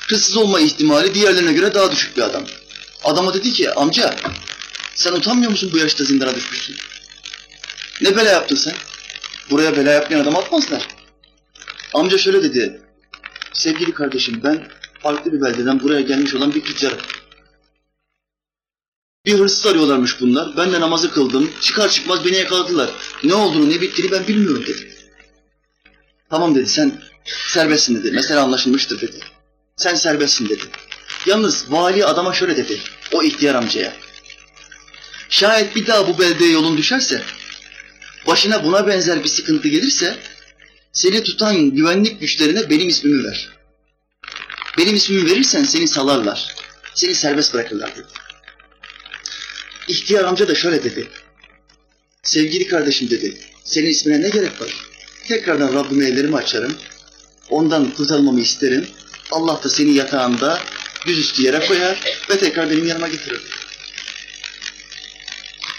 Hırsız 0.09 0.37
olma 0.37 0.61
ihtimali 0.61 1.15
diğerlerine 1.15 1.53
göre 1.53 1.75
daha 1.75 1.93
düşük 1.93 2.17
bir 2.17 2.23
adam. 2.23 2.45
Adama 3.05 3.35
dedi 3.35 3.53
ki 3.53 3.73
amca 3.73 4.17
sen 4.95 5.13
utanmıyor 5.13 5.51
musun 5.51 5.71
bu 5.73 5.79
yaşta 5.79 6.05
zindana 6.05 6.35
düşmüşsün? 6.35 6.77
Ne 8.01 8.17
bela 8.17 8.31
yaptın 8.31 8.57
sen? 8.57 8.75
Buraya 9.51 9.77
bela 9.77 9.93
yapmayan 9.93 10.21
adam 10.21 10.37
atmazlar. 10.37 10.89
Amca 11.95 12.19
şöyle 12.19 12.43
dedi. 12.43 12.83
Sevgili 13.53 13.95
kardeşim 13.95 14.41
ben 14.45 14.69
farklı 15.03 15.33
bir 15.33 15.41
beldeden 15.41 15.81
buraya 15.81 16.01
gelmiş 16.01 16.35
olan 16.35 16.55
bir 16.55 16.65
tüccarım. 16.65 16.99
Bir 19.27 19.39
hırsız 19.39 19.67
arıyorlarmış 19.67 20.21
bunlar. 20.21 20.57
Ben 20.57 20.73
de 20.73 20.81
namazı 20.81 21.11
kıldım. 21.13 21.51
Çıkar 21.61 21.91
çıkmaz 21.91 22.25
beni 22.25 22.37
yakaladılar. 22.37 22.91
Ne 23.25 23.35
olduğunu 23.35 23.71
ne 23.71 23.81
bittiğini 23.81 24.13
ben 24.13 24.27
bilmiyorum 24.27 24.63
dedi. 24.67 24.95
Tamam 26.31 26.55
dedi 26.55 26.67
sen 26.67 27.03
serbestsin 27.25 27.97
dedi. 27.97 28.13
Mesela 28.13 28.43
anlaşılmıştır 28.43 29.01
dedi. 29.01 29.19
Sen 29.77 29.95
serbestsin 29.95 30.49
dedi. 30.49 30.63
Yalnız 31.27 31.73
vali 31.73 32.05
adama 32.05 32.33
şöyle 32.33 32.57
dedi. 32.57 32.81
O 33.13 33.23
ihtiyar 33.23 33.55
amcaya. 33.55 33.97
Şayet 35.29 35.77
bir 35.77 35.87
daha 35.87 36.09
bu 36.09 36.19
beldeye 36.19 36.51
yolun 36.51 36.77
düşerse, 36.77 37.23
başına 38.27 38.65
buna 38.65 38.87
benzer 38.87 39.25
bir 39.25 39.29
sıkıntı 39.29 39.69
gelirse, 39.69 40.19
seni 40.93 41.23
tutan 41.23 41.71
güvenlik 41.71 42.21
güçlerine 42.21 42.71
benim 42.71 42.89
ismimi 42.89 43.25
ver. 43.25 43.49
Benim 44.79 44.95
ismimi 44.95 45.31
verirsen 45.31 45.65
seni 45.65 45.89
salarlar. 45.89 46.55
Seni 46.95 47.15
serbest 47.15 47.55
bırakırlar 47.55 47.97
dedi. 47.97 48.07
İhtiyar 49.89 50.25
amca 50.25 50.49
da 50.49 50.55
şöyle 50.55 50.85
dedi. 50.85 51.09
Sevgili 52.23 52.67
kardeşim 52.67 53.11
dedi, 53.11 53.39
senin 53.65 53.87
ismine 53.87 54.23
ne 54.23 54.29
gerek 54.29 54.61
var? 54.61 54.75
Tekrardan 55.29 55.75
Rabbime 55.75 56.07
ellerimi 56.07 56.37
açarım, 56.37 56.77
ondan 57.51 57.91
kurtarılmamı 57.91 58.41
isterim. 58.41 58.89
Allah 59.31 59.61
da 59.65 59.69
seni 59.69 59.95
yatağında 59.95 60.61
yüzüstü 61.07 61.43
yere 61.43 61.67
koyar 61.67 62.01
ve 62.31 62.39
tekrar 62.39 62.71
benim 62.71 62.87
yanıma 62.87 63.09
getirir. 63.09 63.41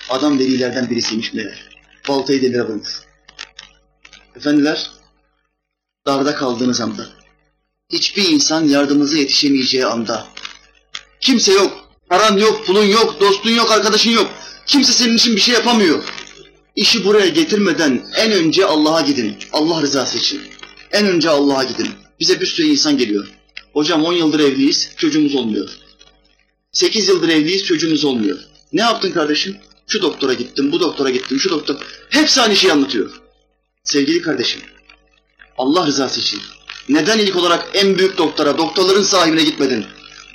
Adam 0.09 0.39
velilerden 0.39 0.89
birisiymiş 0.89 1.33
meğer. 1.33 1.69
Baltayı 2.07 2.41
demire 2.41 2.63
vurmuş. 2.63 2.89
Efendiler, 4.35 4.91
darda 6.07 6.35
kaldığınız 6.35 6.81
anda, 6.81 7.09
hiçbir 7.89 8.29
insan 8.29 8.67
yardımınıza 8.67 9.17
yetişemeyeceği 9.17 9.85
anda, 9.85 10.27
kimse 11.21 11.51
yok, 11.53 11.89
paran 12.09 12.37
yok, 12.37 12.65
pulun 12.65 12.85
yok, 12.85 13.19
dostun 13.19 13.49
yok, 13.49 13.71
arkadaşın 13.71 14.11
yok, 14.11 14.31
kimse 14.65 14.91
senin 14.91 15.17
için 15.17 15.35
bir 15.35 15.41
şey 15.41 15.53
yapamıyor. 15.53 16.03
İşi 16.75 17.05
buraya 17.05 17.27
getirmeden 17.27 18.05
en 18.15 18.31
önce 18.31 18.65
Allah'a 18.65 19.01
gidin, 19.01 19.37
Allah 19.53 19.81
rızası 19.81 20.17
için. 20.17 20.41
En 20.91 21.07
önce 21.07 21.29
Allah'a 21.29 21.63
gidin. 21.63 21.89
Bize 22.19 22.41
bir 22.41 22.45
sürü 22.45 22.67
insan 22.67 22.97
geliyor. 22.97 23.27
Hocam 23.75 24.05
10 24.05 24.13
yıldır 24.13 24.39
evliyiz, 24.39 24.89
çocuğumuz 24.97 25.35
olmuyor. 25.35 25.69
8 26.71 27.07
yıldır 27.07 27.29
evliyiz, 27.29 27.63
çocuğumuz 27.63 28.05
olmuyor. 28.05 28.39
Ne 28.73 28.81
yaptın 28.81 29.11
kardeşim? 29.11 29.57
Şu 29.87 30.01
doktora 30.01 30.33
gittim, 30.33 30.71
bu 30.71 30.79
doktora 30.79 31.09
gittim, 31.09 31.39
şu 31.39 31.49
doktor. 31.49 31.75
Hepsi 32.09 32.41
aynı 32.41 32.55
şeyi 32.55 32.73
anlatıyor. 32.73 33.21
Sevgili 33.83 34.21
kardeşim, 34.21 34.61
Allah 35.57 35.87
rızası 35.87 36.19
için 36.19 36.41
neden 36.89 37.19
ilk 37.19 37.35
olarak 37.35 37.69
en 37.73 37.97
büyük 37.97 38.17
doktora, 38.17 38.57
doktorların 38.57 39.03
sahibine 39.03 39.43
gitmedin? 39.43 39.85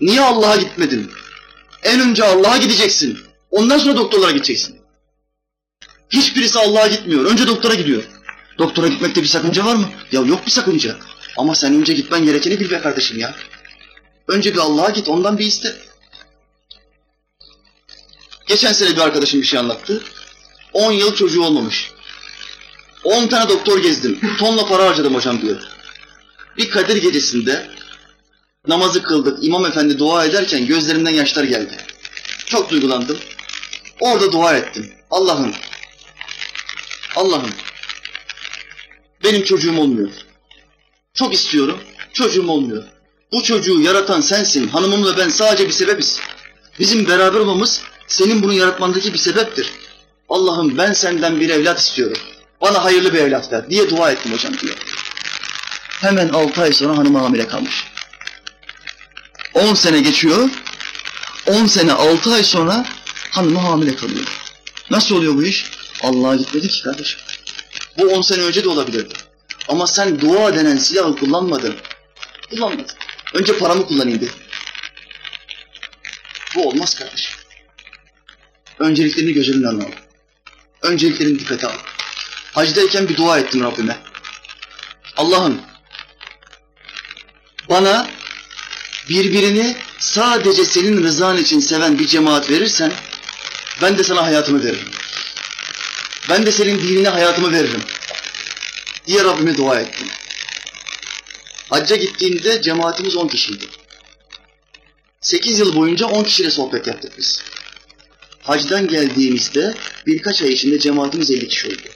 Niye 0.00 0.20
Allah'a 0.20 0.56
gitmedin? 0.56 1.10
En 1.82 2.00
önce 2.00 2.24
Allah'a 2.24 2.56
gideceksin. 2.56 3.18
Ondan 3.50 3.78
sonra 3.78 3.96
doktorlara 3.96 4.30
gideceksin. 4.30 4.76
Hiçbirisi 6.10 6.58
Allah'a 6.58 6.86
gitmiyor. 6.86 7.24
Önce 7.24 7.46
doktora 7.46 7.74
gidiyor. 7.74 8.02
Doktora 8.58 8.88
gitmekte 8.88 9.22
bir 9.22 9.26
sakınca 9.26 9.64
var 9.64 9.74
mı? 9.74 9.88
Ya 10.12 10.20
yok 10.20 10.46
bir 10.46 10.50
sakınca. 10.50 10.96
Ama 11.40 11.54
sen 11.54 11.74
önce 11.74 11.92
gitmen 11.92 12.24
gerekeni 12.24 12.60
bil 12.60 12.70
be 12.70 12.80
kardeşim 12.80 13.18
ya. 13.18 13.34
Önce 14.28 14.54
bir 14.54 14.58
Allah'a 14.58 14.90
git, 14.90 15.08
ondan 15.08 15.38
bir 15.38 15.46
iste. 15.46 15.76
Geçen 18.46 18.72
sene 18.72 18.90
bir 18.90 19.00
arkadaşım 19.00 19.40
bir 19.40 19.46
şey 19.46 19.60
anlattı. 19.60 20.02
10 20.72 20.92
yıl 20.92 21.14
çocuğu 21.14 21.42
olmamış. 21.42 21.92
10 23.04 23.26
tane 23.26 23.48
doktor 23.48 23.82
gezdim. 23.82 24.20
Tonla 24.38 24.66
para 24.66 24.84
harcadım 24.84 25.14
hocam 25.14 25.42
diyor. 25.42 25.62
Bir 26.56 26.70
Kadir 26.70 26.96
gecesinde 26.96 27.70
namazı 28.66 29.02
kıldık. 29.02 29.44
İmam 29.44 29.66
efendi 29.66 29.98
dua 29.98 30.24
ederken 30.24 30.66
gözlerimden 30.66 31.10
yaşlar 31.10 31.44
geldi. 31.44 31.76
Çok 32.46 32.70
duygulandım. 32.70 33.18
Orada 34.00 34.32
dua 34.32 34.56
ettim. 34.56 34.92
Allah'ım, 35.10 35.54
Allah'ım 37.16 37.50
benim 39.24 39.44
çocuğum 39.44 39.78
olmuyor. 39.78 40.10
Çok 41.20 41.34
istiyorum, 41.34 41.78
çocuğum 42.12 42.48
olmuyor. 42.48 42.84
Bu 43.32 43.42
çocuğu 43.42 43.80
yaratan 43.80 44.20
sensin, 44.20 44.68
hanımım 44.68 45.04
ve 45.04 45.16
ben 45.18 45.28
sadece 45.28 45.66
bir 45.66 45.72
sebebiz. 45.72 46.20
Bizim 46.78 47.08
beraber 47.08 47.40
olmamız 47.40 47.82
senin 48.06 48.42
bunu 48.42 48.52
yaratmandaki 48.52 49.12
bir 49.12 49.18
sebeptir. 49.18 49.72
Allah'ım 50.28 50.78
ben 50.78 50.92
senden 50.92 51.40
bir 51.40 51.48
evlat 51.48 51.78
istiyorum. 51.78 52.16
Bana 52.60 52.84
hayırlı 52.84 53.14
bir 53.14 53.18
evlat 53.18 53.52
ver 53.52 53.70
diye 53.70 53.90
dua 53.90 54.12
ettim 54.12 54.32
hocam 54.32 54.58
diyor. 54.58 54.76
Hemen 56.00 56.28
altı 56.28 56.62
ay 56.62 56.72
sonra 56.72 56.98
hanım 56.98 57.14
hamile 57.14 57.48
kalmış. 57.48 57.84
10 59.54 59.74
sene 59.74 60.00
geçiyor. 60.00 60.48
10 61.46 61.66
sene 61.66 61.92
6 61.92 62.32
ay 62.32 62.44
sonra 62.44 62.86
hanımı 63.30 63.58
hamile 63.58 63.96
kalıyor. 63.96 64.26
Nasıl 64.90 65.16
oluyor 65.16 65.34
bu 65.34 65.42
iş? 65.42 65.70
Allah'a 66.02 66.36
gitmedi 66.36 66.68
ki 66.68 66.82
kardeşim. 66.82 67.20
Bu 67.98 68.06
10 68.06 68.22
sene 68.22 68.42
önce 68.42 68.64
de 68.64 68.68
olabilirdi. 68.68 69.29
Ama 69.70 69.86
sen 69.86 70.20
dua 70.20 70.54
denen 70.54 70.76
silahı 70.76 71.16
kullanmadın. 71.16 71.76
Kullanmadın. 72.50 72.96
Önce 73.34 73.58
paramı 73.58 73.86
kullanayım 73.86 74.20
dedi. 74.20 74.30
Bu 76.54 76.68
olmaz 76.68 76.94
kardeşim. 76.94 77.36
Önceliklerini 78.78 79.32
göz 79.32 79.48
önünden 79.48 79.86
al. 79.86 79.90
Önceliklerini 80.82 81.38
dikkate 81.38 81.66
al. 81.66 81.76
Hacdayken 82.52 83.08
bir 83.08 83.16
dua 83.16 83.38
ettim 83.38 83.64
Rabbime. 83.64 83.98
Allah'ım 85.16 85.60
bana 87.68 88.10
birbirini 89.08 89.76
sadece 89.98 90.64
senin 90.64 91.02
rızan 91.02 91.36
için 91.36 91.60
seven 91.60 91.98
bir 91.98 92.06
cemaat 92.06 92.50
verirsen 92.50 92.92
ben 93.82 93.98
de 93.98 94.04
sana 94.04 94.26
hayatımı 94.26 94.64
veririm. 94.64 94.88
Ben 96.30 96.46
de 96.46 96.52
senin 96.52 96.78
dinine 96.78 97.08
hayatımı 97.08 97.52
veririm. 97.52 97.82
Diye 99.06 99.24
Rabbime 99.24 99.56
dua 99.56 99.80
ettim. 99.80 100.06
Hacca 101.70 101.96
gittiğimde 101.96 102.62
cemaatimiz 102.62 103.16
10 103.16 103.28
kişiydi. 103.28 103.64
8 105.20 105.58
yıl 105.58 105.76
boyunca 105.76 106.06
10 106.06 106.24
kişiyle 106.24 106.50
sohbet 106.50 106.86
yaptık 106.86 107.12
biz. 107.18 107.42
Hacdan 108.42 108.88
geldiğimizde 108.88 109.74
birkaç 110.06 110.42
ay 110.42 110.52
içinde 110.52 110.78
cemaatimiz 110.78 111.30
50 111.30 111.48
kişi 111.48 111.68
oldu. 111.68 111.88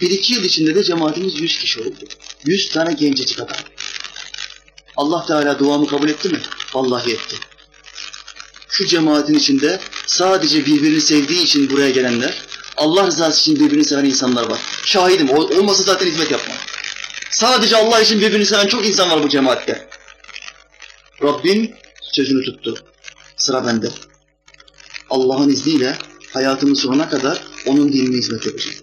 Bir 0.00 0.10
iki 0.10 0.34
yıl 0.34 0.44
içinde 0.44 0.74
de 0.74 0.84
cemaatimiz 0.84 1.40
100 1.40 1.58
kişi 1.58 1.80
oldu. 1.80 2.04
100 2.44 2.70
tane 2.70 2.92
gencecik 2.92 3.40
adam. 3.40 3.56
Allah 4.96 5.26
Teala 5.26 5.58
duamı 5.58 5.86
kabul 5.86 6.08
etti 6.08 6.28
mi? 6.28 6.40
Vallahi 6.74 7.12
etti. 7.12 7.36
Şu 8.68 8.86
cemaatin 8.86 9.34
içinde 9.34 9.80
sadece 10.06 10.66
birbirini 10.66 11.00
sevdiği 11.00 11.42
için 11.42 11.70
buraya 11.70 11.90
gelenler, 11.90 12.42
Allah 12.78 13.06
rızası 13.06 13.40
için 13.40 13.64
birbirini 13.64 13.84
seven 13.84 14.04
insanlar 14.04 14.50
var. 14.50 14.58
Şahidim, 14.84 15.30
ol- 15.30 15.50
olmasa 15.50 15.82
zaten 15.82 16.06
hizmet 16.06 16.30
yapmam. 16.30 16.56
Sadece 17.30 17.76
Allah 17.76 18.00
için 18.00 18.20
birbirini 18.20 18.46
seven 18.46 18.66
çok 18.66 18.86
insan 18.86 19.10
var 19.10 19.22
bu 19.22 19.28
cemaatte. 19.28 19.88
Rabbim 21.22 21.70
sözünü 22.12 22.44
tuttu. 22.44 22.74
Sıra 23.36 23.66
bende. 23.66 23.88
Allah'ın 25.10 25.48
izniyle 25.48 25.98
hayatımın 26.34 26.74
sonuna 26.74 27.08
kadar 27.08 27.42
onun 27.66 27.92
dinine 27.92 28.16
hizmet 28.16 28.46
yapacağım. 28.46 28.76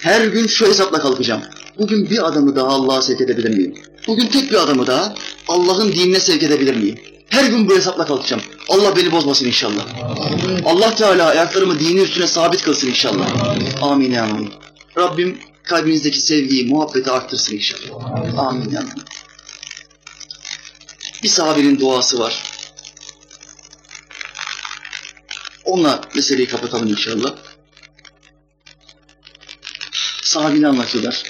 Her 0.00 0.26
gün 0.26 0.46
şu 0.46 0.66
hesapla 0.66 1.00
kalkacağım. 1.00 1.42
Bugün 1.78 2.10
bir 2.10 2.26
adamı 2.28 2.56
daha 2.56 2.66
Allah'a 2.68 3.02
sevk 3.02 3.20
edebilir 3.20 3.50
miyim? 3.50 3.74
Bugün 4.06 4.26
tek 4.26 4.50
bir 4.50 4.56
adamı 4.62 4.86
daha 4.86 5.14
Allah'ın 5.48 5.92
dinine 5.92 6.20
sevk 6.20 6.42
edebilir 6.42 6.74
miyim? 6.74 6.98
Her 7.28 7.44
gün 7.44 7.68
bu 7.68 7.76
hesapla 7.76 8.06
kalkacağım. 8.06 8.42
Allah 8.68 8.96
beni 8.96 9.12
bozmasın 9.12 9.46
inşallah. 9.46 9.86
Allah 10.64 10.94
Teala 10.94 11.28
ayaklarımı 11.28 11.80
dini 11.80 12.00
üstüne 12.00 12.26
sabit 12.26 12.62
kılsın 12.62 12.88
inşallah. 12.88 13.26
Amin 13.82 14.14
amin. 14.14 14.54
Rabbim 14.98 15.40
kalbinizdeki 15.62 16.20
sevgiyi, 16.20 16.66
muhabbeti 16.66 17.10
arttırsın 17.10 17.54
inşallah. 17.54 18.04
Amin 18.38 18.74
amin. 18.74 19.02
Bir 21.22 21.28
sahabenin 21.28 21.80
duası 21.80 22.18
var. 22.18 22.42
Onunla 25.64 26.00
meseleyi 26.14 26.48
kapatalım 26.48 26.88
inşallah. 26.88 27.34
Sahabini 30.22 30.68
anlatıyorlar. 30.68 31.22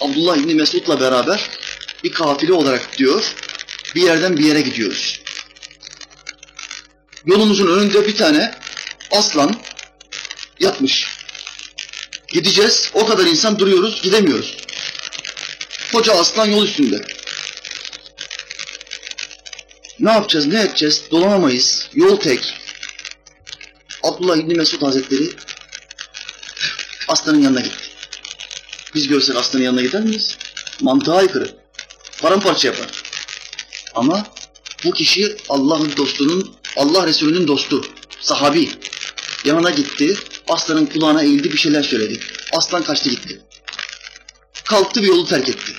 Abdullah 0.00 0.36
İbni 0.36 0.54
Mesud'la 0.54 1.00
beraber 1.00 1.50
bir 2.04 2.12
kafile 2.12 2.52
olarak 2.52 2.98
diyor, 2.98 3.34
bir 3.94 4.02
yerden 4.02 4.36
bir 4.36 4.44
yere 4.44 4.60
gidiyoruz. 4.60 5.20
Yolumuzun 7.24 7.66
önünde 7.66 8.06
bir 8.06 8.16
tane 8.16 8.54
aslan 9.10 9.60
yatmış. 10.60 11.06
Gideceğiz, 12.28 12.90
o 12.94 13.06
kadar 13.06 13.26
insan 13.26 13.58
duruyoruz, 13.58 14.02
gidemiyoruz. 14.02 14.56
Koca 15.92 16.12
aslan 16.12 16.46
yol 16.46 16.64
üstünde. 16.64 17.06
Ne 19.98 20.10
yapacağız, 20.10 20.46
ne 20.46 20.60
edeceğiz? 20.60 21.02
Dolanamayız, 21.10 21.88
yol 21.94 22.16
tek. 22.16 22.54
Abdullah 24.02 24.36
İbni 24.36 24.54
Mesud 24.54 24.82
Hazretleri 24.82 25.30
aslanın 27.08 27.42
yanına 27.42 27.60
gitti. 27.60 27.90
Biz 28.94 29.08
görsek 29.08 29.36
aslanın 29.36 29.64
yanına 29.64 29.82
gider 29.82 30.02
miyiz? 30.02 30.36
Mantığa 30.80 31.16
aykırı. 31.16 31.56
Paramparça 32.22 32.68
yapar. 32.68 32.88
Ama 33.94 34.26
bu 34.84 34.92
kişi 34.92 35.36
Allah'ın 35.48 35.96
dostunun, 35.96 36.56
Allah 36.76 37.06
Resulü'nün 37.06 37.48
dostu. 37.48 37.84
Sahabi. 38.20 38.70
Yanına 39.44 39.70
gitti. 39.70 40.16
Aslanın 40.48 40.86
kulağına 40.86 41.22
eğildi 41.22 41.52
bir 41.52 41.58
şeyler 41.58 41.82
söyledi. 41.82 42.20
Aslan 42.52 42.82
kaçtı 42.82 43.10
gitti. 43.10 43.40
Kalktı 44.64 45.02
bir 45.02 45.08
yolu 45.08 45.26
terk 45.26 45.48
etti. 45.48 45.72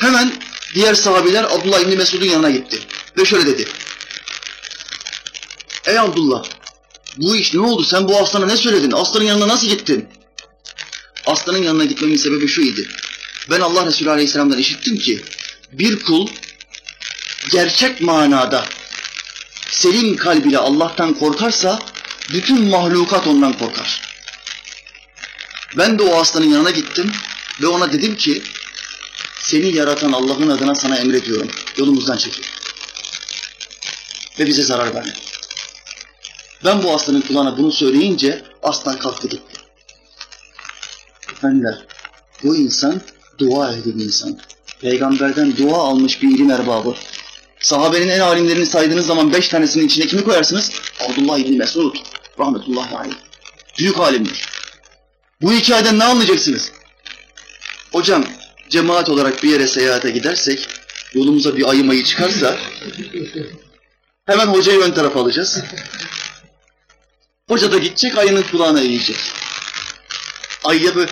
Hemen 0.00 0.32
diğer 0.74 0.94
sahabiler 0.94 1.44
Abdullah 1.44 1.80
İbni 1.80 1.96
Mesud'un 1.96 2.26
yanına 2.26 2.50
gitti. 2.50 2.78
Ve 3.18 3.24
şöyle 3.24 3.46
dedi. 3.46 3.68
Ey 5.86 5.98
Abdullah 5.98 6.44
bu 7.16 7.36
iş 7.36 7.54
ne 7.54 7.60
oldu? 7.60 7.84
Sen 7.84 8.08
bu 8.08 8.18
aslana 8.18 8.46
ne 8.46 8.56
söyledin? 8.56 8.90
Aslanın 8.90 9.24
yanına 9.24 9.48
nasıl 9.48 9.66
gittin? 9.66 10.08
Aslanın 11.26 11.62
yanına 11.62 11.84
gitmemin 11.84 12.16
sebebi 12.16 12.48
şu 12.48 12.60
idi. 12.60 12.88
Ben 13.50 13.60
Allah 13.60 13.86
Resulü 13.86 14.10
Aleyhisselam'dan 14.10 14.58
işittim 14.58 14.98
ki 14.98 15.24
bir 15.72 16.00
kul 16.00 16.28
gerçek 17.52 18.00
manada 18.00 18.64
selim 19.78 20.16
kalbiyle 20.16 20.58
Allah'tan 20.58 21.14
korkarsa 21.14 21.78
bütün 22.32 22.64
mahlukat 22.64 23.26
ondan 23.26 23.52
korkar. 23.52 24.02
Ben 25.76 25.98
de 25.98 26.02
o 26.02 26.20
aslanın 26.20 26.50
yanına 26.50 26.70
gittim 26.70 27.12
ve 27.62 27.66
ona 27.66 27.92
dedim 27.92 28.16
ki 28.16 28.42
seni 29.40 29.76
yaratan 29.76 30.12
Allah'ın 30.12 30.48
adına 30.48 30.74
sana 30.74 30.96
emrediyorum. 30.96 31.48
Yolumuzdan 31.76 32.16
çekil. 32.16 32.42
Ve 34.38 34.46
bize 34.46 34.62
zarar 34.62 34.94
verme. 34.94 35.14
Ben 36.64 36.82
bu 36.82 36.94
aslanın 36.94 37.20
kulağına 37.20 37.58
bunu 37.58 37.72
söyleyince 37.72 38.44
aslan 38.62 38.98
kalktı 38.98 39.28
gitti. 39.28 39.60
Efendiler, 41.32 41.86
bu 42.42 42.56
insan 42.56 43.00
dua 43.38 43.72
ehli 43.72 43.98
bir 43.98 44.04
insan. 44.04 44.38
Peygamberden 44.80 45.56
dua 45.56 45.78
almış 45.78 46.22
bir 46.22 46.28
ilim 46.28 46.50
erbabı. 46.50 46.94
Sahabenin 47.60 48.08
en 48.08 48.20
alimlerini 48.20 48.66
saydığınız 48.66 49.06
zaman 49.06 49.32
beş 49.32 49.48
tanesinin 49.48 49.86
içine 49.86 50.06
kimi 50.06 50.24
koyarsınız? 50.24 50.70
Abdullah 51.00 51.38
İbni 51.38 51.56
Mesud, 51.56 51.96
rahmetullahi 52.38 52.96
aleyh. 52.96 53.14
Büyük 53.78 53.98
alimdir. 54.00 54.48
Bu 55.42 55.52
hikayeden 55.52 55.98
ne 55.98 56.04
anlayacaksınız? 56.04 56.72
Hocam, 57.92 58.24
cemaat 58.68 59.08
olarak 59.08 59.42
bir 59.42 59.50
yere 59.50 59.66
seyahate 59.66 60.10
gidersek, 60.10 60.68
yolumuza 61.14 61.56
bir 61.56 61.70
ayı 61.70 61.84
mayı 61.84 62.04
çıkarsa, 62.04 62.56
hemen 64.26 64.46
hocayı 64.46 64.80
ön 64.80 64.90
tarafa 64.90 65.20
alacağız. 65.20 65.58
Hoca 67.48 67.72
da 67.72 67.78
gidecek, 67.78 68.18
ayının 68.18 68.42
kulağına 68.42 68.80
eğecek. 68.80 69.16
Ayıya 70.64 70.96
böyle, 70.96 71.10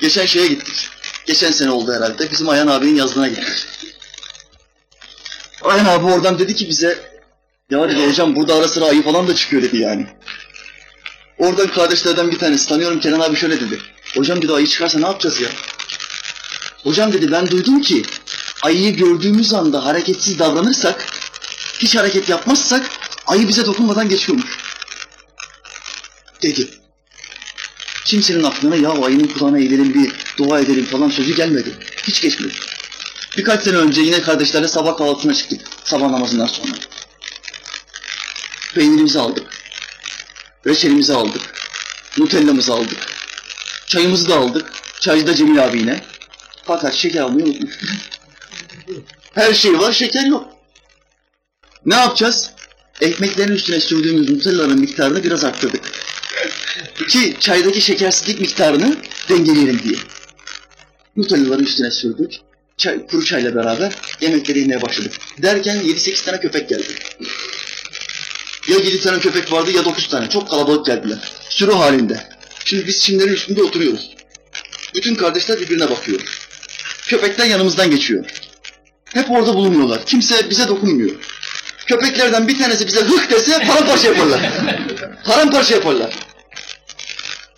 geçen 0.00 0.26
şeye 0.26 0.46
gittik. 0.46 0.88
Geçen 1.26 1.50
sene 1.50 1.70
oldu 1.70 1.92
herhalde. 1.92 2.30
Bizim 2.30 2.48
Ayhan 2.48 2.66
abinin 2.66 2.96
yazlığına 2.96 3.28
gittik. 3.28 3.66
Ayhan 5.64 5.86
abi 5.86 6.06
oradan 6.06 6.38
dedi 6.38 6.54
ki 6.54 6.68
bize, 6.68 6.98
ya 7.70 7.88
dedi 7.88 8.08
hocam 8.08 8.36
burada 8.36 8.54
ara 8.54 8.68
sıra 8.68 8.84
ayı 8.84 9.02
falan 9.02 9.28
da 9.28 9.34
çıkıyor 9.34 9.62
dedi 9.62 9.76
yani. 9.76 10.06
Oradan 11.38 11.66
kardeşlerden 11.66 12.30
bir 12.30 12.38
tanesi 12.38 12.68
tanıyorum 12.68 13.00
Kenan 13.00 13.20
abi 13.20 13.36
şöyle 13.36 13.60
dedi. 13.60 13.78
Hocam 14.16 14.42
dedi 14.42 14.52
ayı 14.52 14.66
çıkarsa 14.66 14.98
ne 14.98 15.06
yapacağız 15.06 15.40
ya? 15.40 15.48
Hocam 16.82 17.12
dedi 17.12 17.32
ben 17.32 17.50
duydum 17.50 17.80
ki 17.80 18.02
ayıyı 18.62 18.96
gördüğümüz 18.96 19.54
anda 19.54 19.84
hareketsiz 19.84 20.38
davranırsak, 20.38 21.06
hiç 21.78 21.96
hareket 21.96 22.28
yapmazsak 22.28 22.90
ayı 23.26 23.48
bize 23.48 23.66
dokunmadan 23.66 24.08
geçiyormuş. 24.08 24.58
Dedi. 26.42 26.70
Kimsenin 28.04 28.42
aklına 28.42 28.76
ya 28.76 28.90
ayının 28.90 29.26
kulağına 29.26 29.58
eğilelim 29.58 29.94
bir 29.94 30.12
dua 30.38 30.60
edelim 30.60 30.84
falan 30.84 31.08
sözü 31.08 31.36
gelmedi. 31.36 31.78
Hiç 32.02 32.20
geçmedi. 32.20 32.54
Birkaç 33.38 33.62
sene 33.62 33.76
önce 33.76 34.00
yine 34.00 34.22
kardeşlerle 34.22 34.68
sabah 34.68 34.96
kahvaltısına 34.96 35.34
çıktık. 35.34 35.60
Sabah 35.84 36.10
namazından 36.10 36.46
sonra. 36.46 36.72
Peynirimizi 38.74 39.20
aldık. 39.20 39.46
Reçelimizi 40.66 41.12
aldık. 41.12 41.42
Nutella'mızı 42.18 42.72
aldık. 42.72 42.98
Çayımızı 43.86 44.28
da 44.28 44.36
aldık. 44.36 44.72
Çaycı 45.00 45.26
da 45.26 45.34
Cemil 45.34 45.64
abi 45.64 45.78
yine. 45.78 46.04
Fakat 46.64 46.94
şeker 46.94 47.20
almayı 47.20 47.46
unutmuş. 47.46 47.78
Her 49.34 49.54
şey 49.54 49.78
var, 49.78 49.92
şeker 49.92 50.24
yok. 50.24 50.48
Ne 51.86 51.94
yapacağız? 51.94 52.50
Ekmeklerin 53.00 53.52
üstüne 53.52 53.80
sürdüğümüz 53.80 54.30
Nutella'nın 54.30 54.80
miktarını 54.80 55.24
biraz 55.24 55.44
arttırdık. 55.44 55.82
Ki 57.08 57.36
çaydaki 57.40 57.80
şekersizlik 57.80 58.40
miktarını 58.40 58.96
dengeleyelim 59.28 59.82
diye. 59.82 59.98
Nutella'ların 61.16 61.64
üstüne 61.64 61.90
sürdük. 61.90 62.32
Çay, 62.76 63.06
kuru 63.06 63.24
çayla 63.24 63.54
beraber 63.54 63.92
yemekleri 64.20 64.58
yemeye 64.58 64.82
başladık. 64.82 65.12
Derken 65.42 65.76
7-8 65.76 66.24
tane 66.24 66.40
köpek 66.40 66.68
geldi. 66.68 66.94
Ya 68.68 68.76
7 68.76 69.00
tane 69.00 69.20
köpek 69.20 69.52
vardı 69.52 69.70
ya 69.70 69.84
9 69.84 70.08
tane. 70.08 70.28
Çok 70.28 70.50
kalabalık 70.50 70.86
geldiler. 70.86 71.18
Sürü 71.48 71.72
halinde. 71.72 72.28
Şimdi 72.64 72.86
biz 72.86 73.00
çimlerin 73.00 73.32
üstünde 73.32 73.62
oturuyoruz. 73.62 74.10
Bütün 74.94 75.14
kardeşler 75.14 75.60
birbirine 75.60 75.90
bakıyor. 75.90 76.20
Köpekler 77.06 77.46
yanımızdan 77.46 77.90
geçiyor. 77.90 78.24
Hep 79.04 79.30
orada 79.30 79.54
bulunuyorlar. 79.54 80.06
Kimse 80.06 80.50
bize 80.50 80.68
dokunmuyor. 80.68 81.14
Köpeklerden 81.86 82.48
bir 82.48 82.58
tanesi 82.58 82.86
bize 82.86 83.00
hık 83.00 83.30
dese 83.30 83.58
paramparça 83.58 84.08
yaparlar. 84.08 84.52
paramparça 85.24 85.74
yaparlar. 85.74 86.14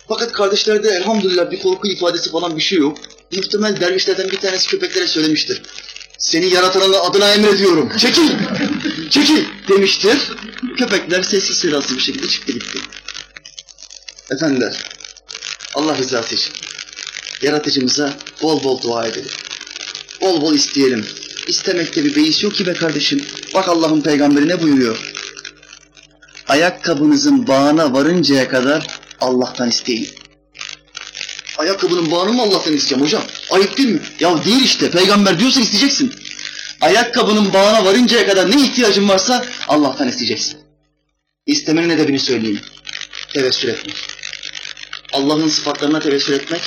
Fakat 0.07 0.31
kardeşlerde 0.31 0.89
elhamdülillah 0.89 1.51
bir 1.51 1.59
korku 1.59 1.87
ifadesi 1.87 2.31
falan 2.31 2.57
bir 2.57 2.61
şey 2.61 2.77
yok. 2.79 2.97
Muhtemel 3.31 3.79
dervişlerden 3.79 4.31
bir 4.31 4.37
tanesi 4.37 4.67
köpeklere 4.67 5.07
söylemiştir. 5.07 5.61
Seni 6.17 6.53
yaratanın 6.53 6.93
adına 6.93 7.33
emrediyorum. 7.33 7.97
Çekil! 7.97 8.29
Çekil! 9.09 9.45
demiştir. 9.67 10.31
Köpekler 10.77 11.23
sessiz 11.23 11.57
sedasız 11.57 11.97
bir 11.97 12.01
şekilde 12.01 12.27
çıktı 12.27 12.51
gitti. 12.51 12.79
Efendiler, 14.31 14.83
Allah 15.75 15.97
rızası 15.97 16.35
için 16.35 16.53
yaratıcımıza 17.41 18.13
bol 18.41 18.63
bol 18.63 18.81
dua 18.81 19.07
edelim. 19.07 19.31
Bol 20.21 20.41
bol 20.41 20.53
isteyelim. 20.53 21.05
İstemekte 21.47 22.03
bir 22.03 22.15
beis 22.15 22.43
yok 22.43 22.55
ki 22.55 22.65
be 22.67 22.73
kardeşim. 22.73 23.25
Bak 23.53 23.69
Allah'ın 23.69 24.01
peygamberi 24.01 24.47
ne 24.47 24.61
buyuruyor? 24.61 25.13
Ayakkabınızın 26.47 27.47
bağına 27.47 27.93
varıncaya 27.93 28.49
kadar 28.49 28.87
Allah'tan 29.21 29.69
isteyin. 29.69 30.09
Ayakkabının 31.57 32.11
bağını 32.11 32.33
mı 32.33 32.41
Allah'tan 32.41 32.73
isteyeceğim 32.73 33.03
hocam? 33.03 33.23
Ayıp 33.51 33.77
değil 33.77 33.89
mi? 33.89 34.01
Ya 34.19 34.43
değil 34.45 34.63
işte. 34.63 34.91
Peygamber 34.91 35.39
diyorsa 35.39 35.61
isteyeceksin. 35.61 36.13
Ayakkabının 36.81 37.53
bağına 37.53 37.85
varıncaya 37.85 38.27
kadar 38.27 38.51
ne 38.51 38.61
ihtiyacın 38.61 39.09
varsa 39.09 39.45
Allah'tan 39.67 40.07
isteyeceksin. 40.07 40.57
İstemenin 41.45 41.89
edebini 41.89 42.19
söyleyeyim. 42.19 42.61
Tevessül 43.33 43.69
etmek. 43.69 43.95
Allah'ın 45.13 45.49
sıfatlarına 45.49 45.99
tevessül 45.99 46.33
etmek, 46.33 46.61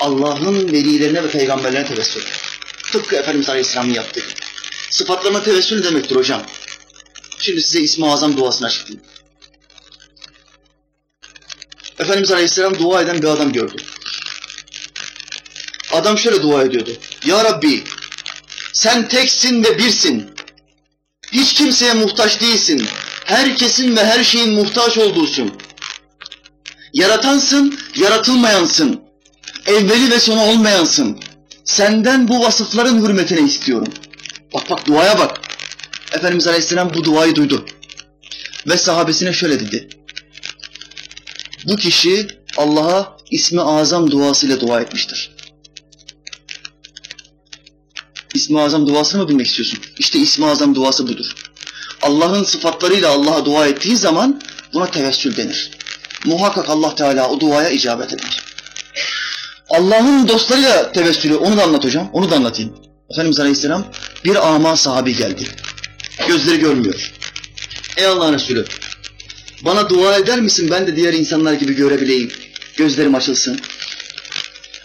Allah'ın 0.00 0.72
velilerine 0.72 1.24
ve 1.24 1.30
peygamberlerine 1.30 1.88
tevessül 1.88 2.20
etmek. 2.20 2.34
Tıpkı 2.92 3.16
Efendimiz 3.16 3.48
Aleyhisselam'ın 3.48 3.94
yaptığı. 3.94 4.22
Sıfatlarına 4.90 5.42
tevessül 5.42 5.84
demektir 5.84 6.16
hocam? 6.16 6.42
Şimdi 7.38 7.62
size 7.62 7.80
İsmi 7.80 8.10
Azam 8.12 8.36
duasını 8.36 8.66
açıklayayım. 8.66 9.06
Efendimiz 11.98 12.30
Aleyhisselam 12.30 12.78
dua 12.78 13.02
eden 13.02 13.22
bir 13.22 13.26
adam 13.26 13.52
gördü. 13.52 13.82
Adam 15.92 16.18
şöyle 16.18 16.42
dua 16.42 16.62
ediyordu. 16.62 16.90
Ya 17.26 17.44
Rabbi 17.44 17.84
sen 18.72 19.08
teksin 19.08 19.64
ve 19.64 19.78
birsin. 19.78 20.30
Hiç 21.32 21.52
kimseye 21.54 21.94
muhtaç 21.94 22.40
değilsin. 22.40 22.86
Herkesin 23.24 23.96
ve 23.96 24.04
her 24.04 24.24
şeyin 24.24 24.54
muhtaç 24.54 24.98
olduğusun. 24.98 25.52
Yaratansın, 26.92 27.78
yaratılmayansın. 27.96 29.00
Evveli 29.66 30.10
ve 30.10 30.20
sonu 30.20 30.42
olmayansın. 30.42 31.18
Senden 31.64 32.28
bu 32.28 32.40
vasıfların 32.44 33.02
hürmetine 33.02 33.40
istiyorum. 33.40 33.88
Bak 34.54 34.70
bak 34.70 34.86
duaya 34.86 35.18
bak. 35.18 35.40
Efendimiz 36.12 36.46
Aleyhisselam 36.46 36.94
bu 36.94 37.04
duayı 37.04 37.34
duydu. 37.34 37.66
Ve 38.66 38.78
sahabesine 38.78 39.32
şöyle 39.32 39.60
dedi. 39.60 39.88
Bu 41.64 41.76
kişi 41.76 42.26
Allah'a 42.56 43.16
ismi 43.30 43.60
azam 43.60 44.10
duasıyla 44.10 44.60
dua 44.60 44.80
etmiştir. 44.80 45.30
İsmi 48.34 48.60
azam 48.60 48.88
duasını 48.88 49.22
mı 49.22 49.28
bilmek 49.28 49.46
istiyorsun? 49.46 49.78
İşte 49.98 50.18
ismi 50.18 50.46
azam 50.46 50.74
duası 50.74 51.08
budur. 51.08 51.26
Allah'ın 52.02 52.44
sıfatlarıyla 52.44 53.10
Allah'a 53.10 53.44
dua 53.44 53.66
ettiği 53.66 53.96
zaman 53.96 54.42
buna 54.74 54.86
tevessül 54.86 55.36
denir. 55.36 55.70
Muhakkak 56.24 56.70
Allah 56.70 56.94
Teala 56.94 57.28
o 57.28 57.40
duaya 57.40 57.70
icabet 57.70 58.12
eder. 58.12 58.42
Allah'ın 59.70 60.28
dostlarıyla 60.28 60.92
tevessülü 60.92 61.36
onu 61.36 61.56
da 61.56 61.62
anlat 61.62 61.84
hocam. 61.84 62.10
Onu 62.12 62.30
da 62.30 62.36
anlatayım. 62.36 62.74
Efendimiz 63.10 63.40
Aleyhisselam 63.40 63.84
bir 64.24 64.48
ama 64.48 64.76
sahabi 64.76 65.16
geldi. 65.16 65.44
Gözleri 66.28 66.58
görmüyor. 66.58 67.12
Ey 67.96 68.06
Allah'ın 68.06 68.34
Resulü 68.34 68.64
bana 69.64 69.88
dua 69.88 70.16
eder 70.16 70.40
misin 70.40 70.70
ben 70.70 70.86
de 70.86 70.96
diğer 70.96 71.12
insanlar 71.12 71.52
gibi 71.52 71.74
görebileyim. 71.74 72.32
Gözlerim 72.76 73.14
açılsın. 73.14 73.60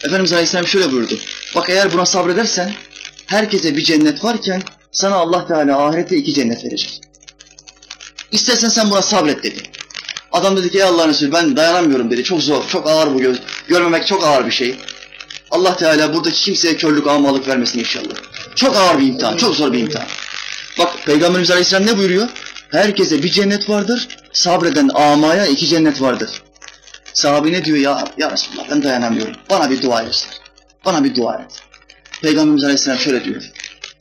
Efendimiz 0.04 0.34
Aleyhisselam 0.34 0.68
şöyle 0.68 0.91
buyurdu. 0.91 1.20
Bak 1.56 1.70
eğer 1.70 1.93
buna 1.93 2.06
sabredersen 2.06 2.74
herkese 3.28 3.78
bir 3.78 3.84
cennet 3.84 4.24
varken 4.24 4.62
sana 4.92 5.16
Allah 5.16 5.48
Teala 5.48 5.86
ahirete 5.86 6.18
iki 6.18 6.34
cennet 6.34 6.66
verecek. 6.66 7.02
İstersen 8.32 8.70
sen 8.70 8.92
buna 8.92 9.02
sabret 9.02 9.44
dedi. 9.44 9.64
Adam 10.32 10.58
dedi 10.58 10.72
ki 10.72 10.78
ey 10.78 10.84
Allah'ın 10.84 11.10
Resulü 11.10 11.32
ben 11.32 11.56
dayanamıyorum 11.56 12.12
dedi. 12.12 12.24
Çok 12.24 12.42
zor, 12.42 12.68
çok 12.68 12.88
ağır 12.88 13.14
bu 13.14 13.20
göz. 13.20 13.38
Görmemek 13.68 14.08
çok 14.08 14.24
ağır 14.24 14.46
bir 14.46 14.52
şey. 14.52 14.76
Allah 15.52 15.78
Teala 15.78 16.14
buradaki 16.14 16.42
kimseye 16.42 16.78
körlük, 16.78 17.08
amalık 17.08 17.48
vermesin 17.48 17.80
inşallah. 17.80 18.16
Çok 18.56 18.78
ağır 18.78 19.00
bir 19.00 19.08
imtihan, 19.08 19.38
çok 19.38 19.56
zor 19.56 19.74
bir 19.74 19.80
imtihan. 19.80 20.08
Bak 20.80 20.94
Peygamberimiz 21.06 21.52
Aleyhisselam 21.52 21.86
ne 21.86 21.98
buyuruyor? 21.98 22.28
Herkese 22.72 23.24
bir 23.24 23.30
cennet 23.30 23.70
vardır, 23.70 24.08
sabreden 24.34 24.90
amaya 24.94 25.46
iki 25.46 25.68
cennet 25.68 26.02
vardır. 26.02 26.42
Sahabe 27.14 27.52
ne 27.52 27.66
diyor 27.66 27.78
ya, 27.78 28.04
ya 28.18 28.32
Resulallah 28.32 28.70
ben 28.72 28.84
dayanamıyorum. 28.84 29.36
Bana 29.50 29.70
bir 29.70 29.82
dua 29.82 30.04
göster. 30.04 30.32
Bana 30.86 31.04
bir 31.04 31.16
dua 31.16 31.36
et. 31.36 31.66
Peygamberimiz 32.22 32.63
Aleyhisselam 32.63 32.99
şöyle 32.99 33.26
diyor. 33.26 33.43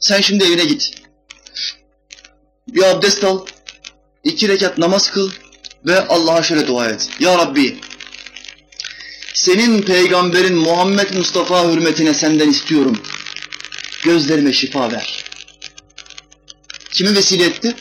Sen 0.00 0.20
şimdi 0.20 0.44
evine 0.44 0.64
git. 0.64 0.90
Bir 2.68 2.82
abdest 2.82 3.24
al. 3.24 3.46
iki 4.24 4.48
rekat 4.48 4.78
namaz 4.78 5.10
kıl. 5.10 5.30
Ve 5.86 6.06
Allah'a 6.08 6.42
şöyle 6.42 6.66
dua 6.66 6.88
et. 6.88 7.08
Ya 7.20 7.38
Rabbi 7.38 7.76
senin 9.34 9.82
peygamberin 9.82 10.54
Muhammed 10.54 11.14
Mustafa 11.14 11.72
hürmetine 11.72 12.14
senden 12.14 12.50
istiyorum. 12.50 13.02
Gözlerime 14.04 14.52
şifa 14.52 14.92
ver. 14.92 15.24
Kimi 16.90 17.14
vesile 17.14 17.44
etti? 17.44 17.74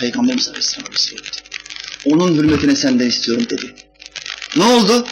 Peygamberimiz 0.00 0.48
Aleyhisselam 0.48 0.92
vesile 0.92 1.20
etti. 1.20 1.40
Onun 2.04 2.34
hürmetine 2.34 2.76
senden 2.76 3.06
istiyorum 3.06 3.46
dedi. 3.50 3.74
Ne 4.56 4.64
oldu? 4.64 5.06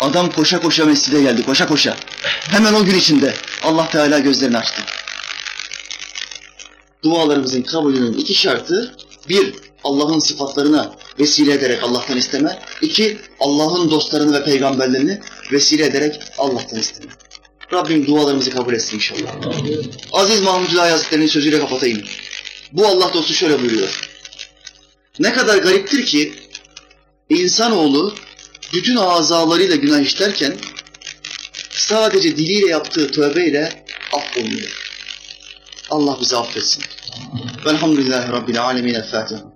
Adam 0.00 0.30
koşa 0.32 0.60
koşa 0.60 0.84
mescide 0.84 1.22
geldi, 1.22 1.44
koşa 1.44 1.66
koşa. 1.66 1.96
Hemen 2.50 2.74
o 2.74 2.84
gün 2.84 2.94
içinde 2.94 3.34
Allah 3.62 3.88
Teala 3.88 4.18
gözlerini 4.18 4.58
açtı. 4.58 4.82
Dualarımızın 7.04 7.62
kabulünün 7.62 8.12
iki 8.12 8.34
şartı, 8.34 8.96
bir, 9.28 9.54
Allah'ın 9.84 10.18
sıfatlarına 10.18 10.92
vesile 11.18 11.52
ederek 11.52 11.82
Allah'tan 11.82 12.16
isteme. 12.16 12.58
İki, 12.82 13.18
Allah'ın 13.40 13.90
dostlarını 13.90 14.40
ve 14.40 14.44
peygamberlerini 14.44 15.20
vesile 15.52 15.86
ederek 15.86 16.20
Allah'tan 16.38 16.78
isteme. 16.78 17.12
Rabbim 17.72 18.06
dualarımızı 18.06 18.50
kabul 18.50 18.74
etsin 18.74 18.96
inşallah. 18.96 19.34
Aziz 20.12 20.42
Mahmud 20.42 20.68
Hüdayi 20.68 20.90
Hazretleri'nin 20.90 21.26
sözüyle 21.26 21.58
kapatayım. 21.58 22.02
Bu 22.72 22.86
Allah 22.86 23.14
dostu 23.14 23.34
şöyle 23.34 23.60
buyuruyor. 23.60 24.00
Ne 25.18 25.32
kadar 25.32 25.58
gariptir 25.58 26.06
ki 26.06 26.34
insanoğlu 27.28 28.14
bütün 28.72 28.96
azalarıyla 28.96 29.76
günah 29.76 30.00
işlerken 30.00 30.56
sadece 31.70 32.36
diliyle 32.36 32.66
yaptığı 32.66 33.10
tövbeyle 33.10 33.84
affolunuyor. 34.12 34.86
Allah 35.90 36.18
bizi 36.20 36.36
affetsin. 36.36 36.84
Velhamdülillahi 37.66 38.32
Rabbil 38.32 38.62
Alemin. 38.62 38.94
El 38.94 39.10
Fatiha. 39.10 39.55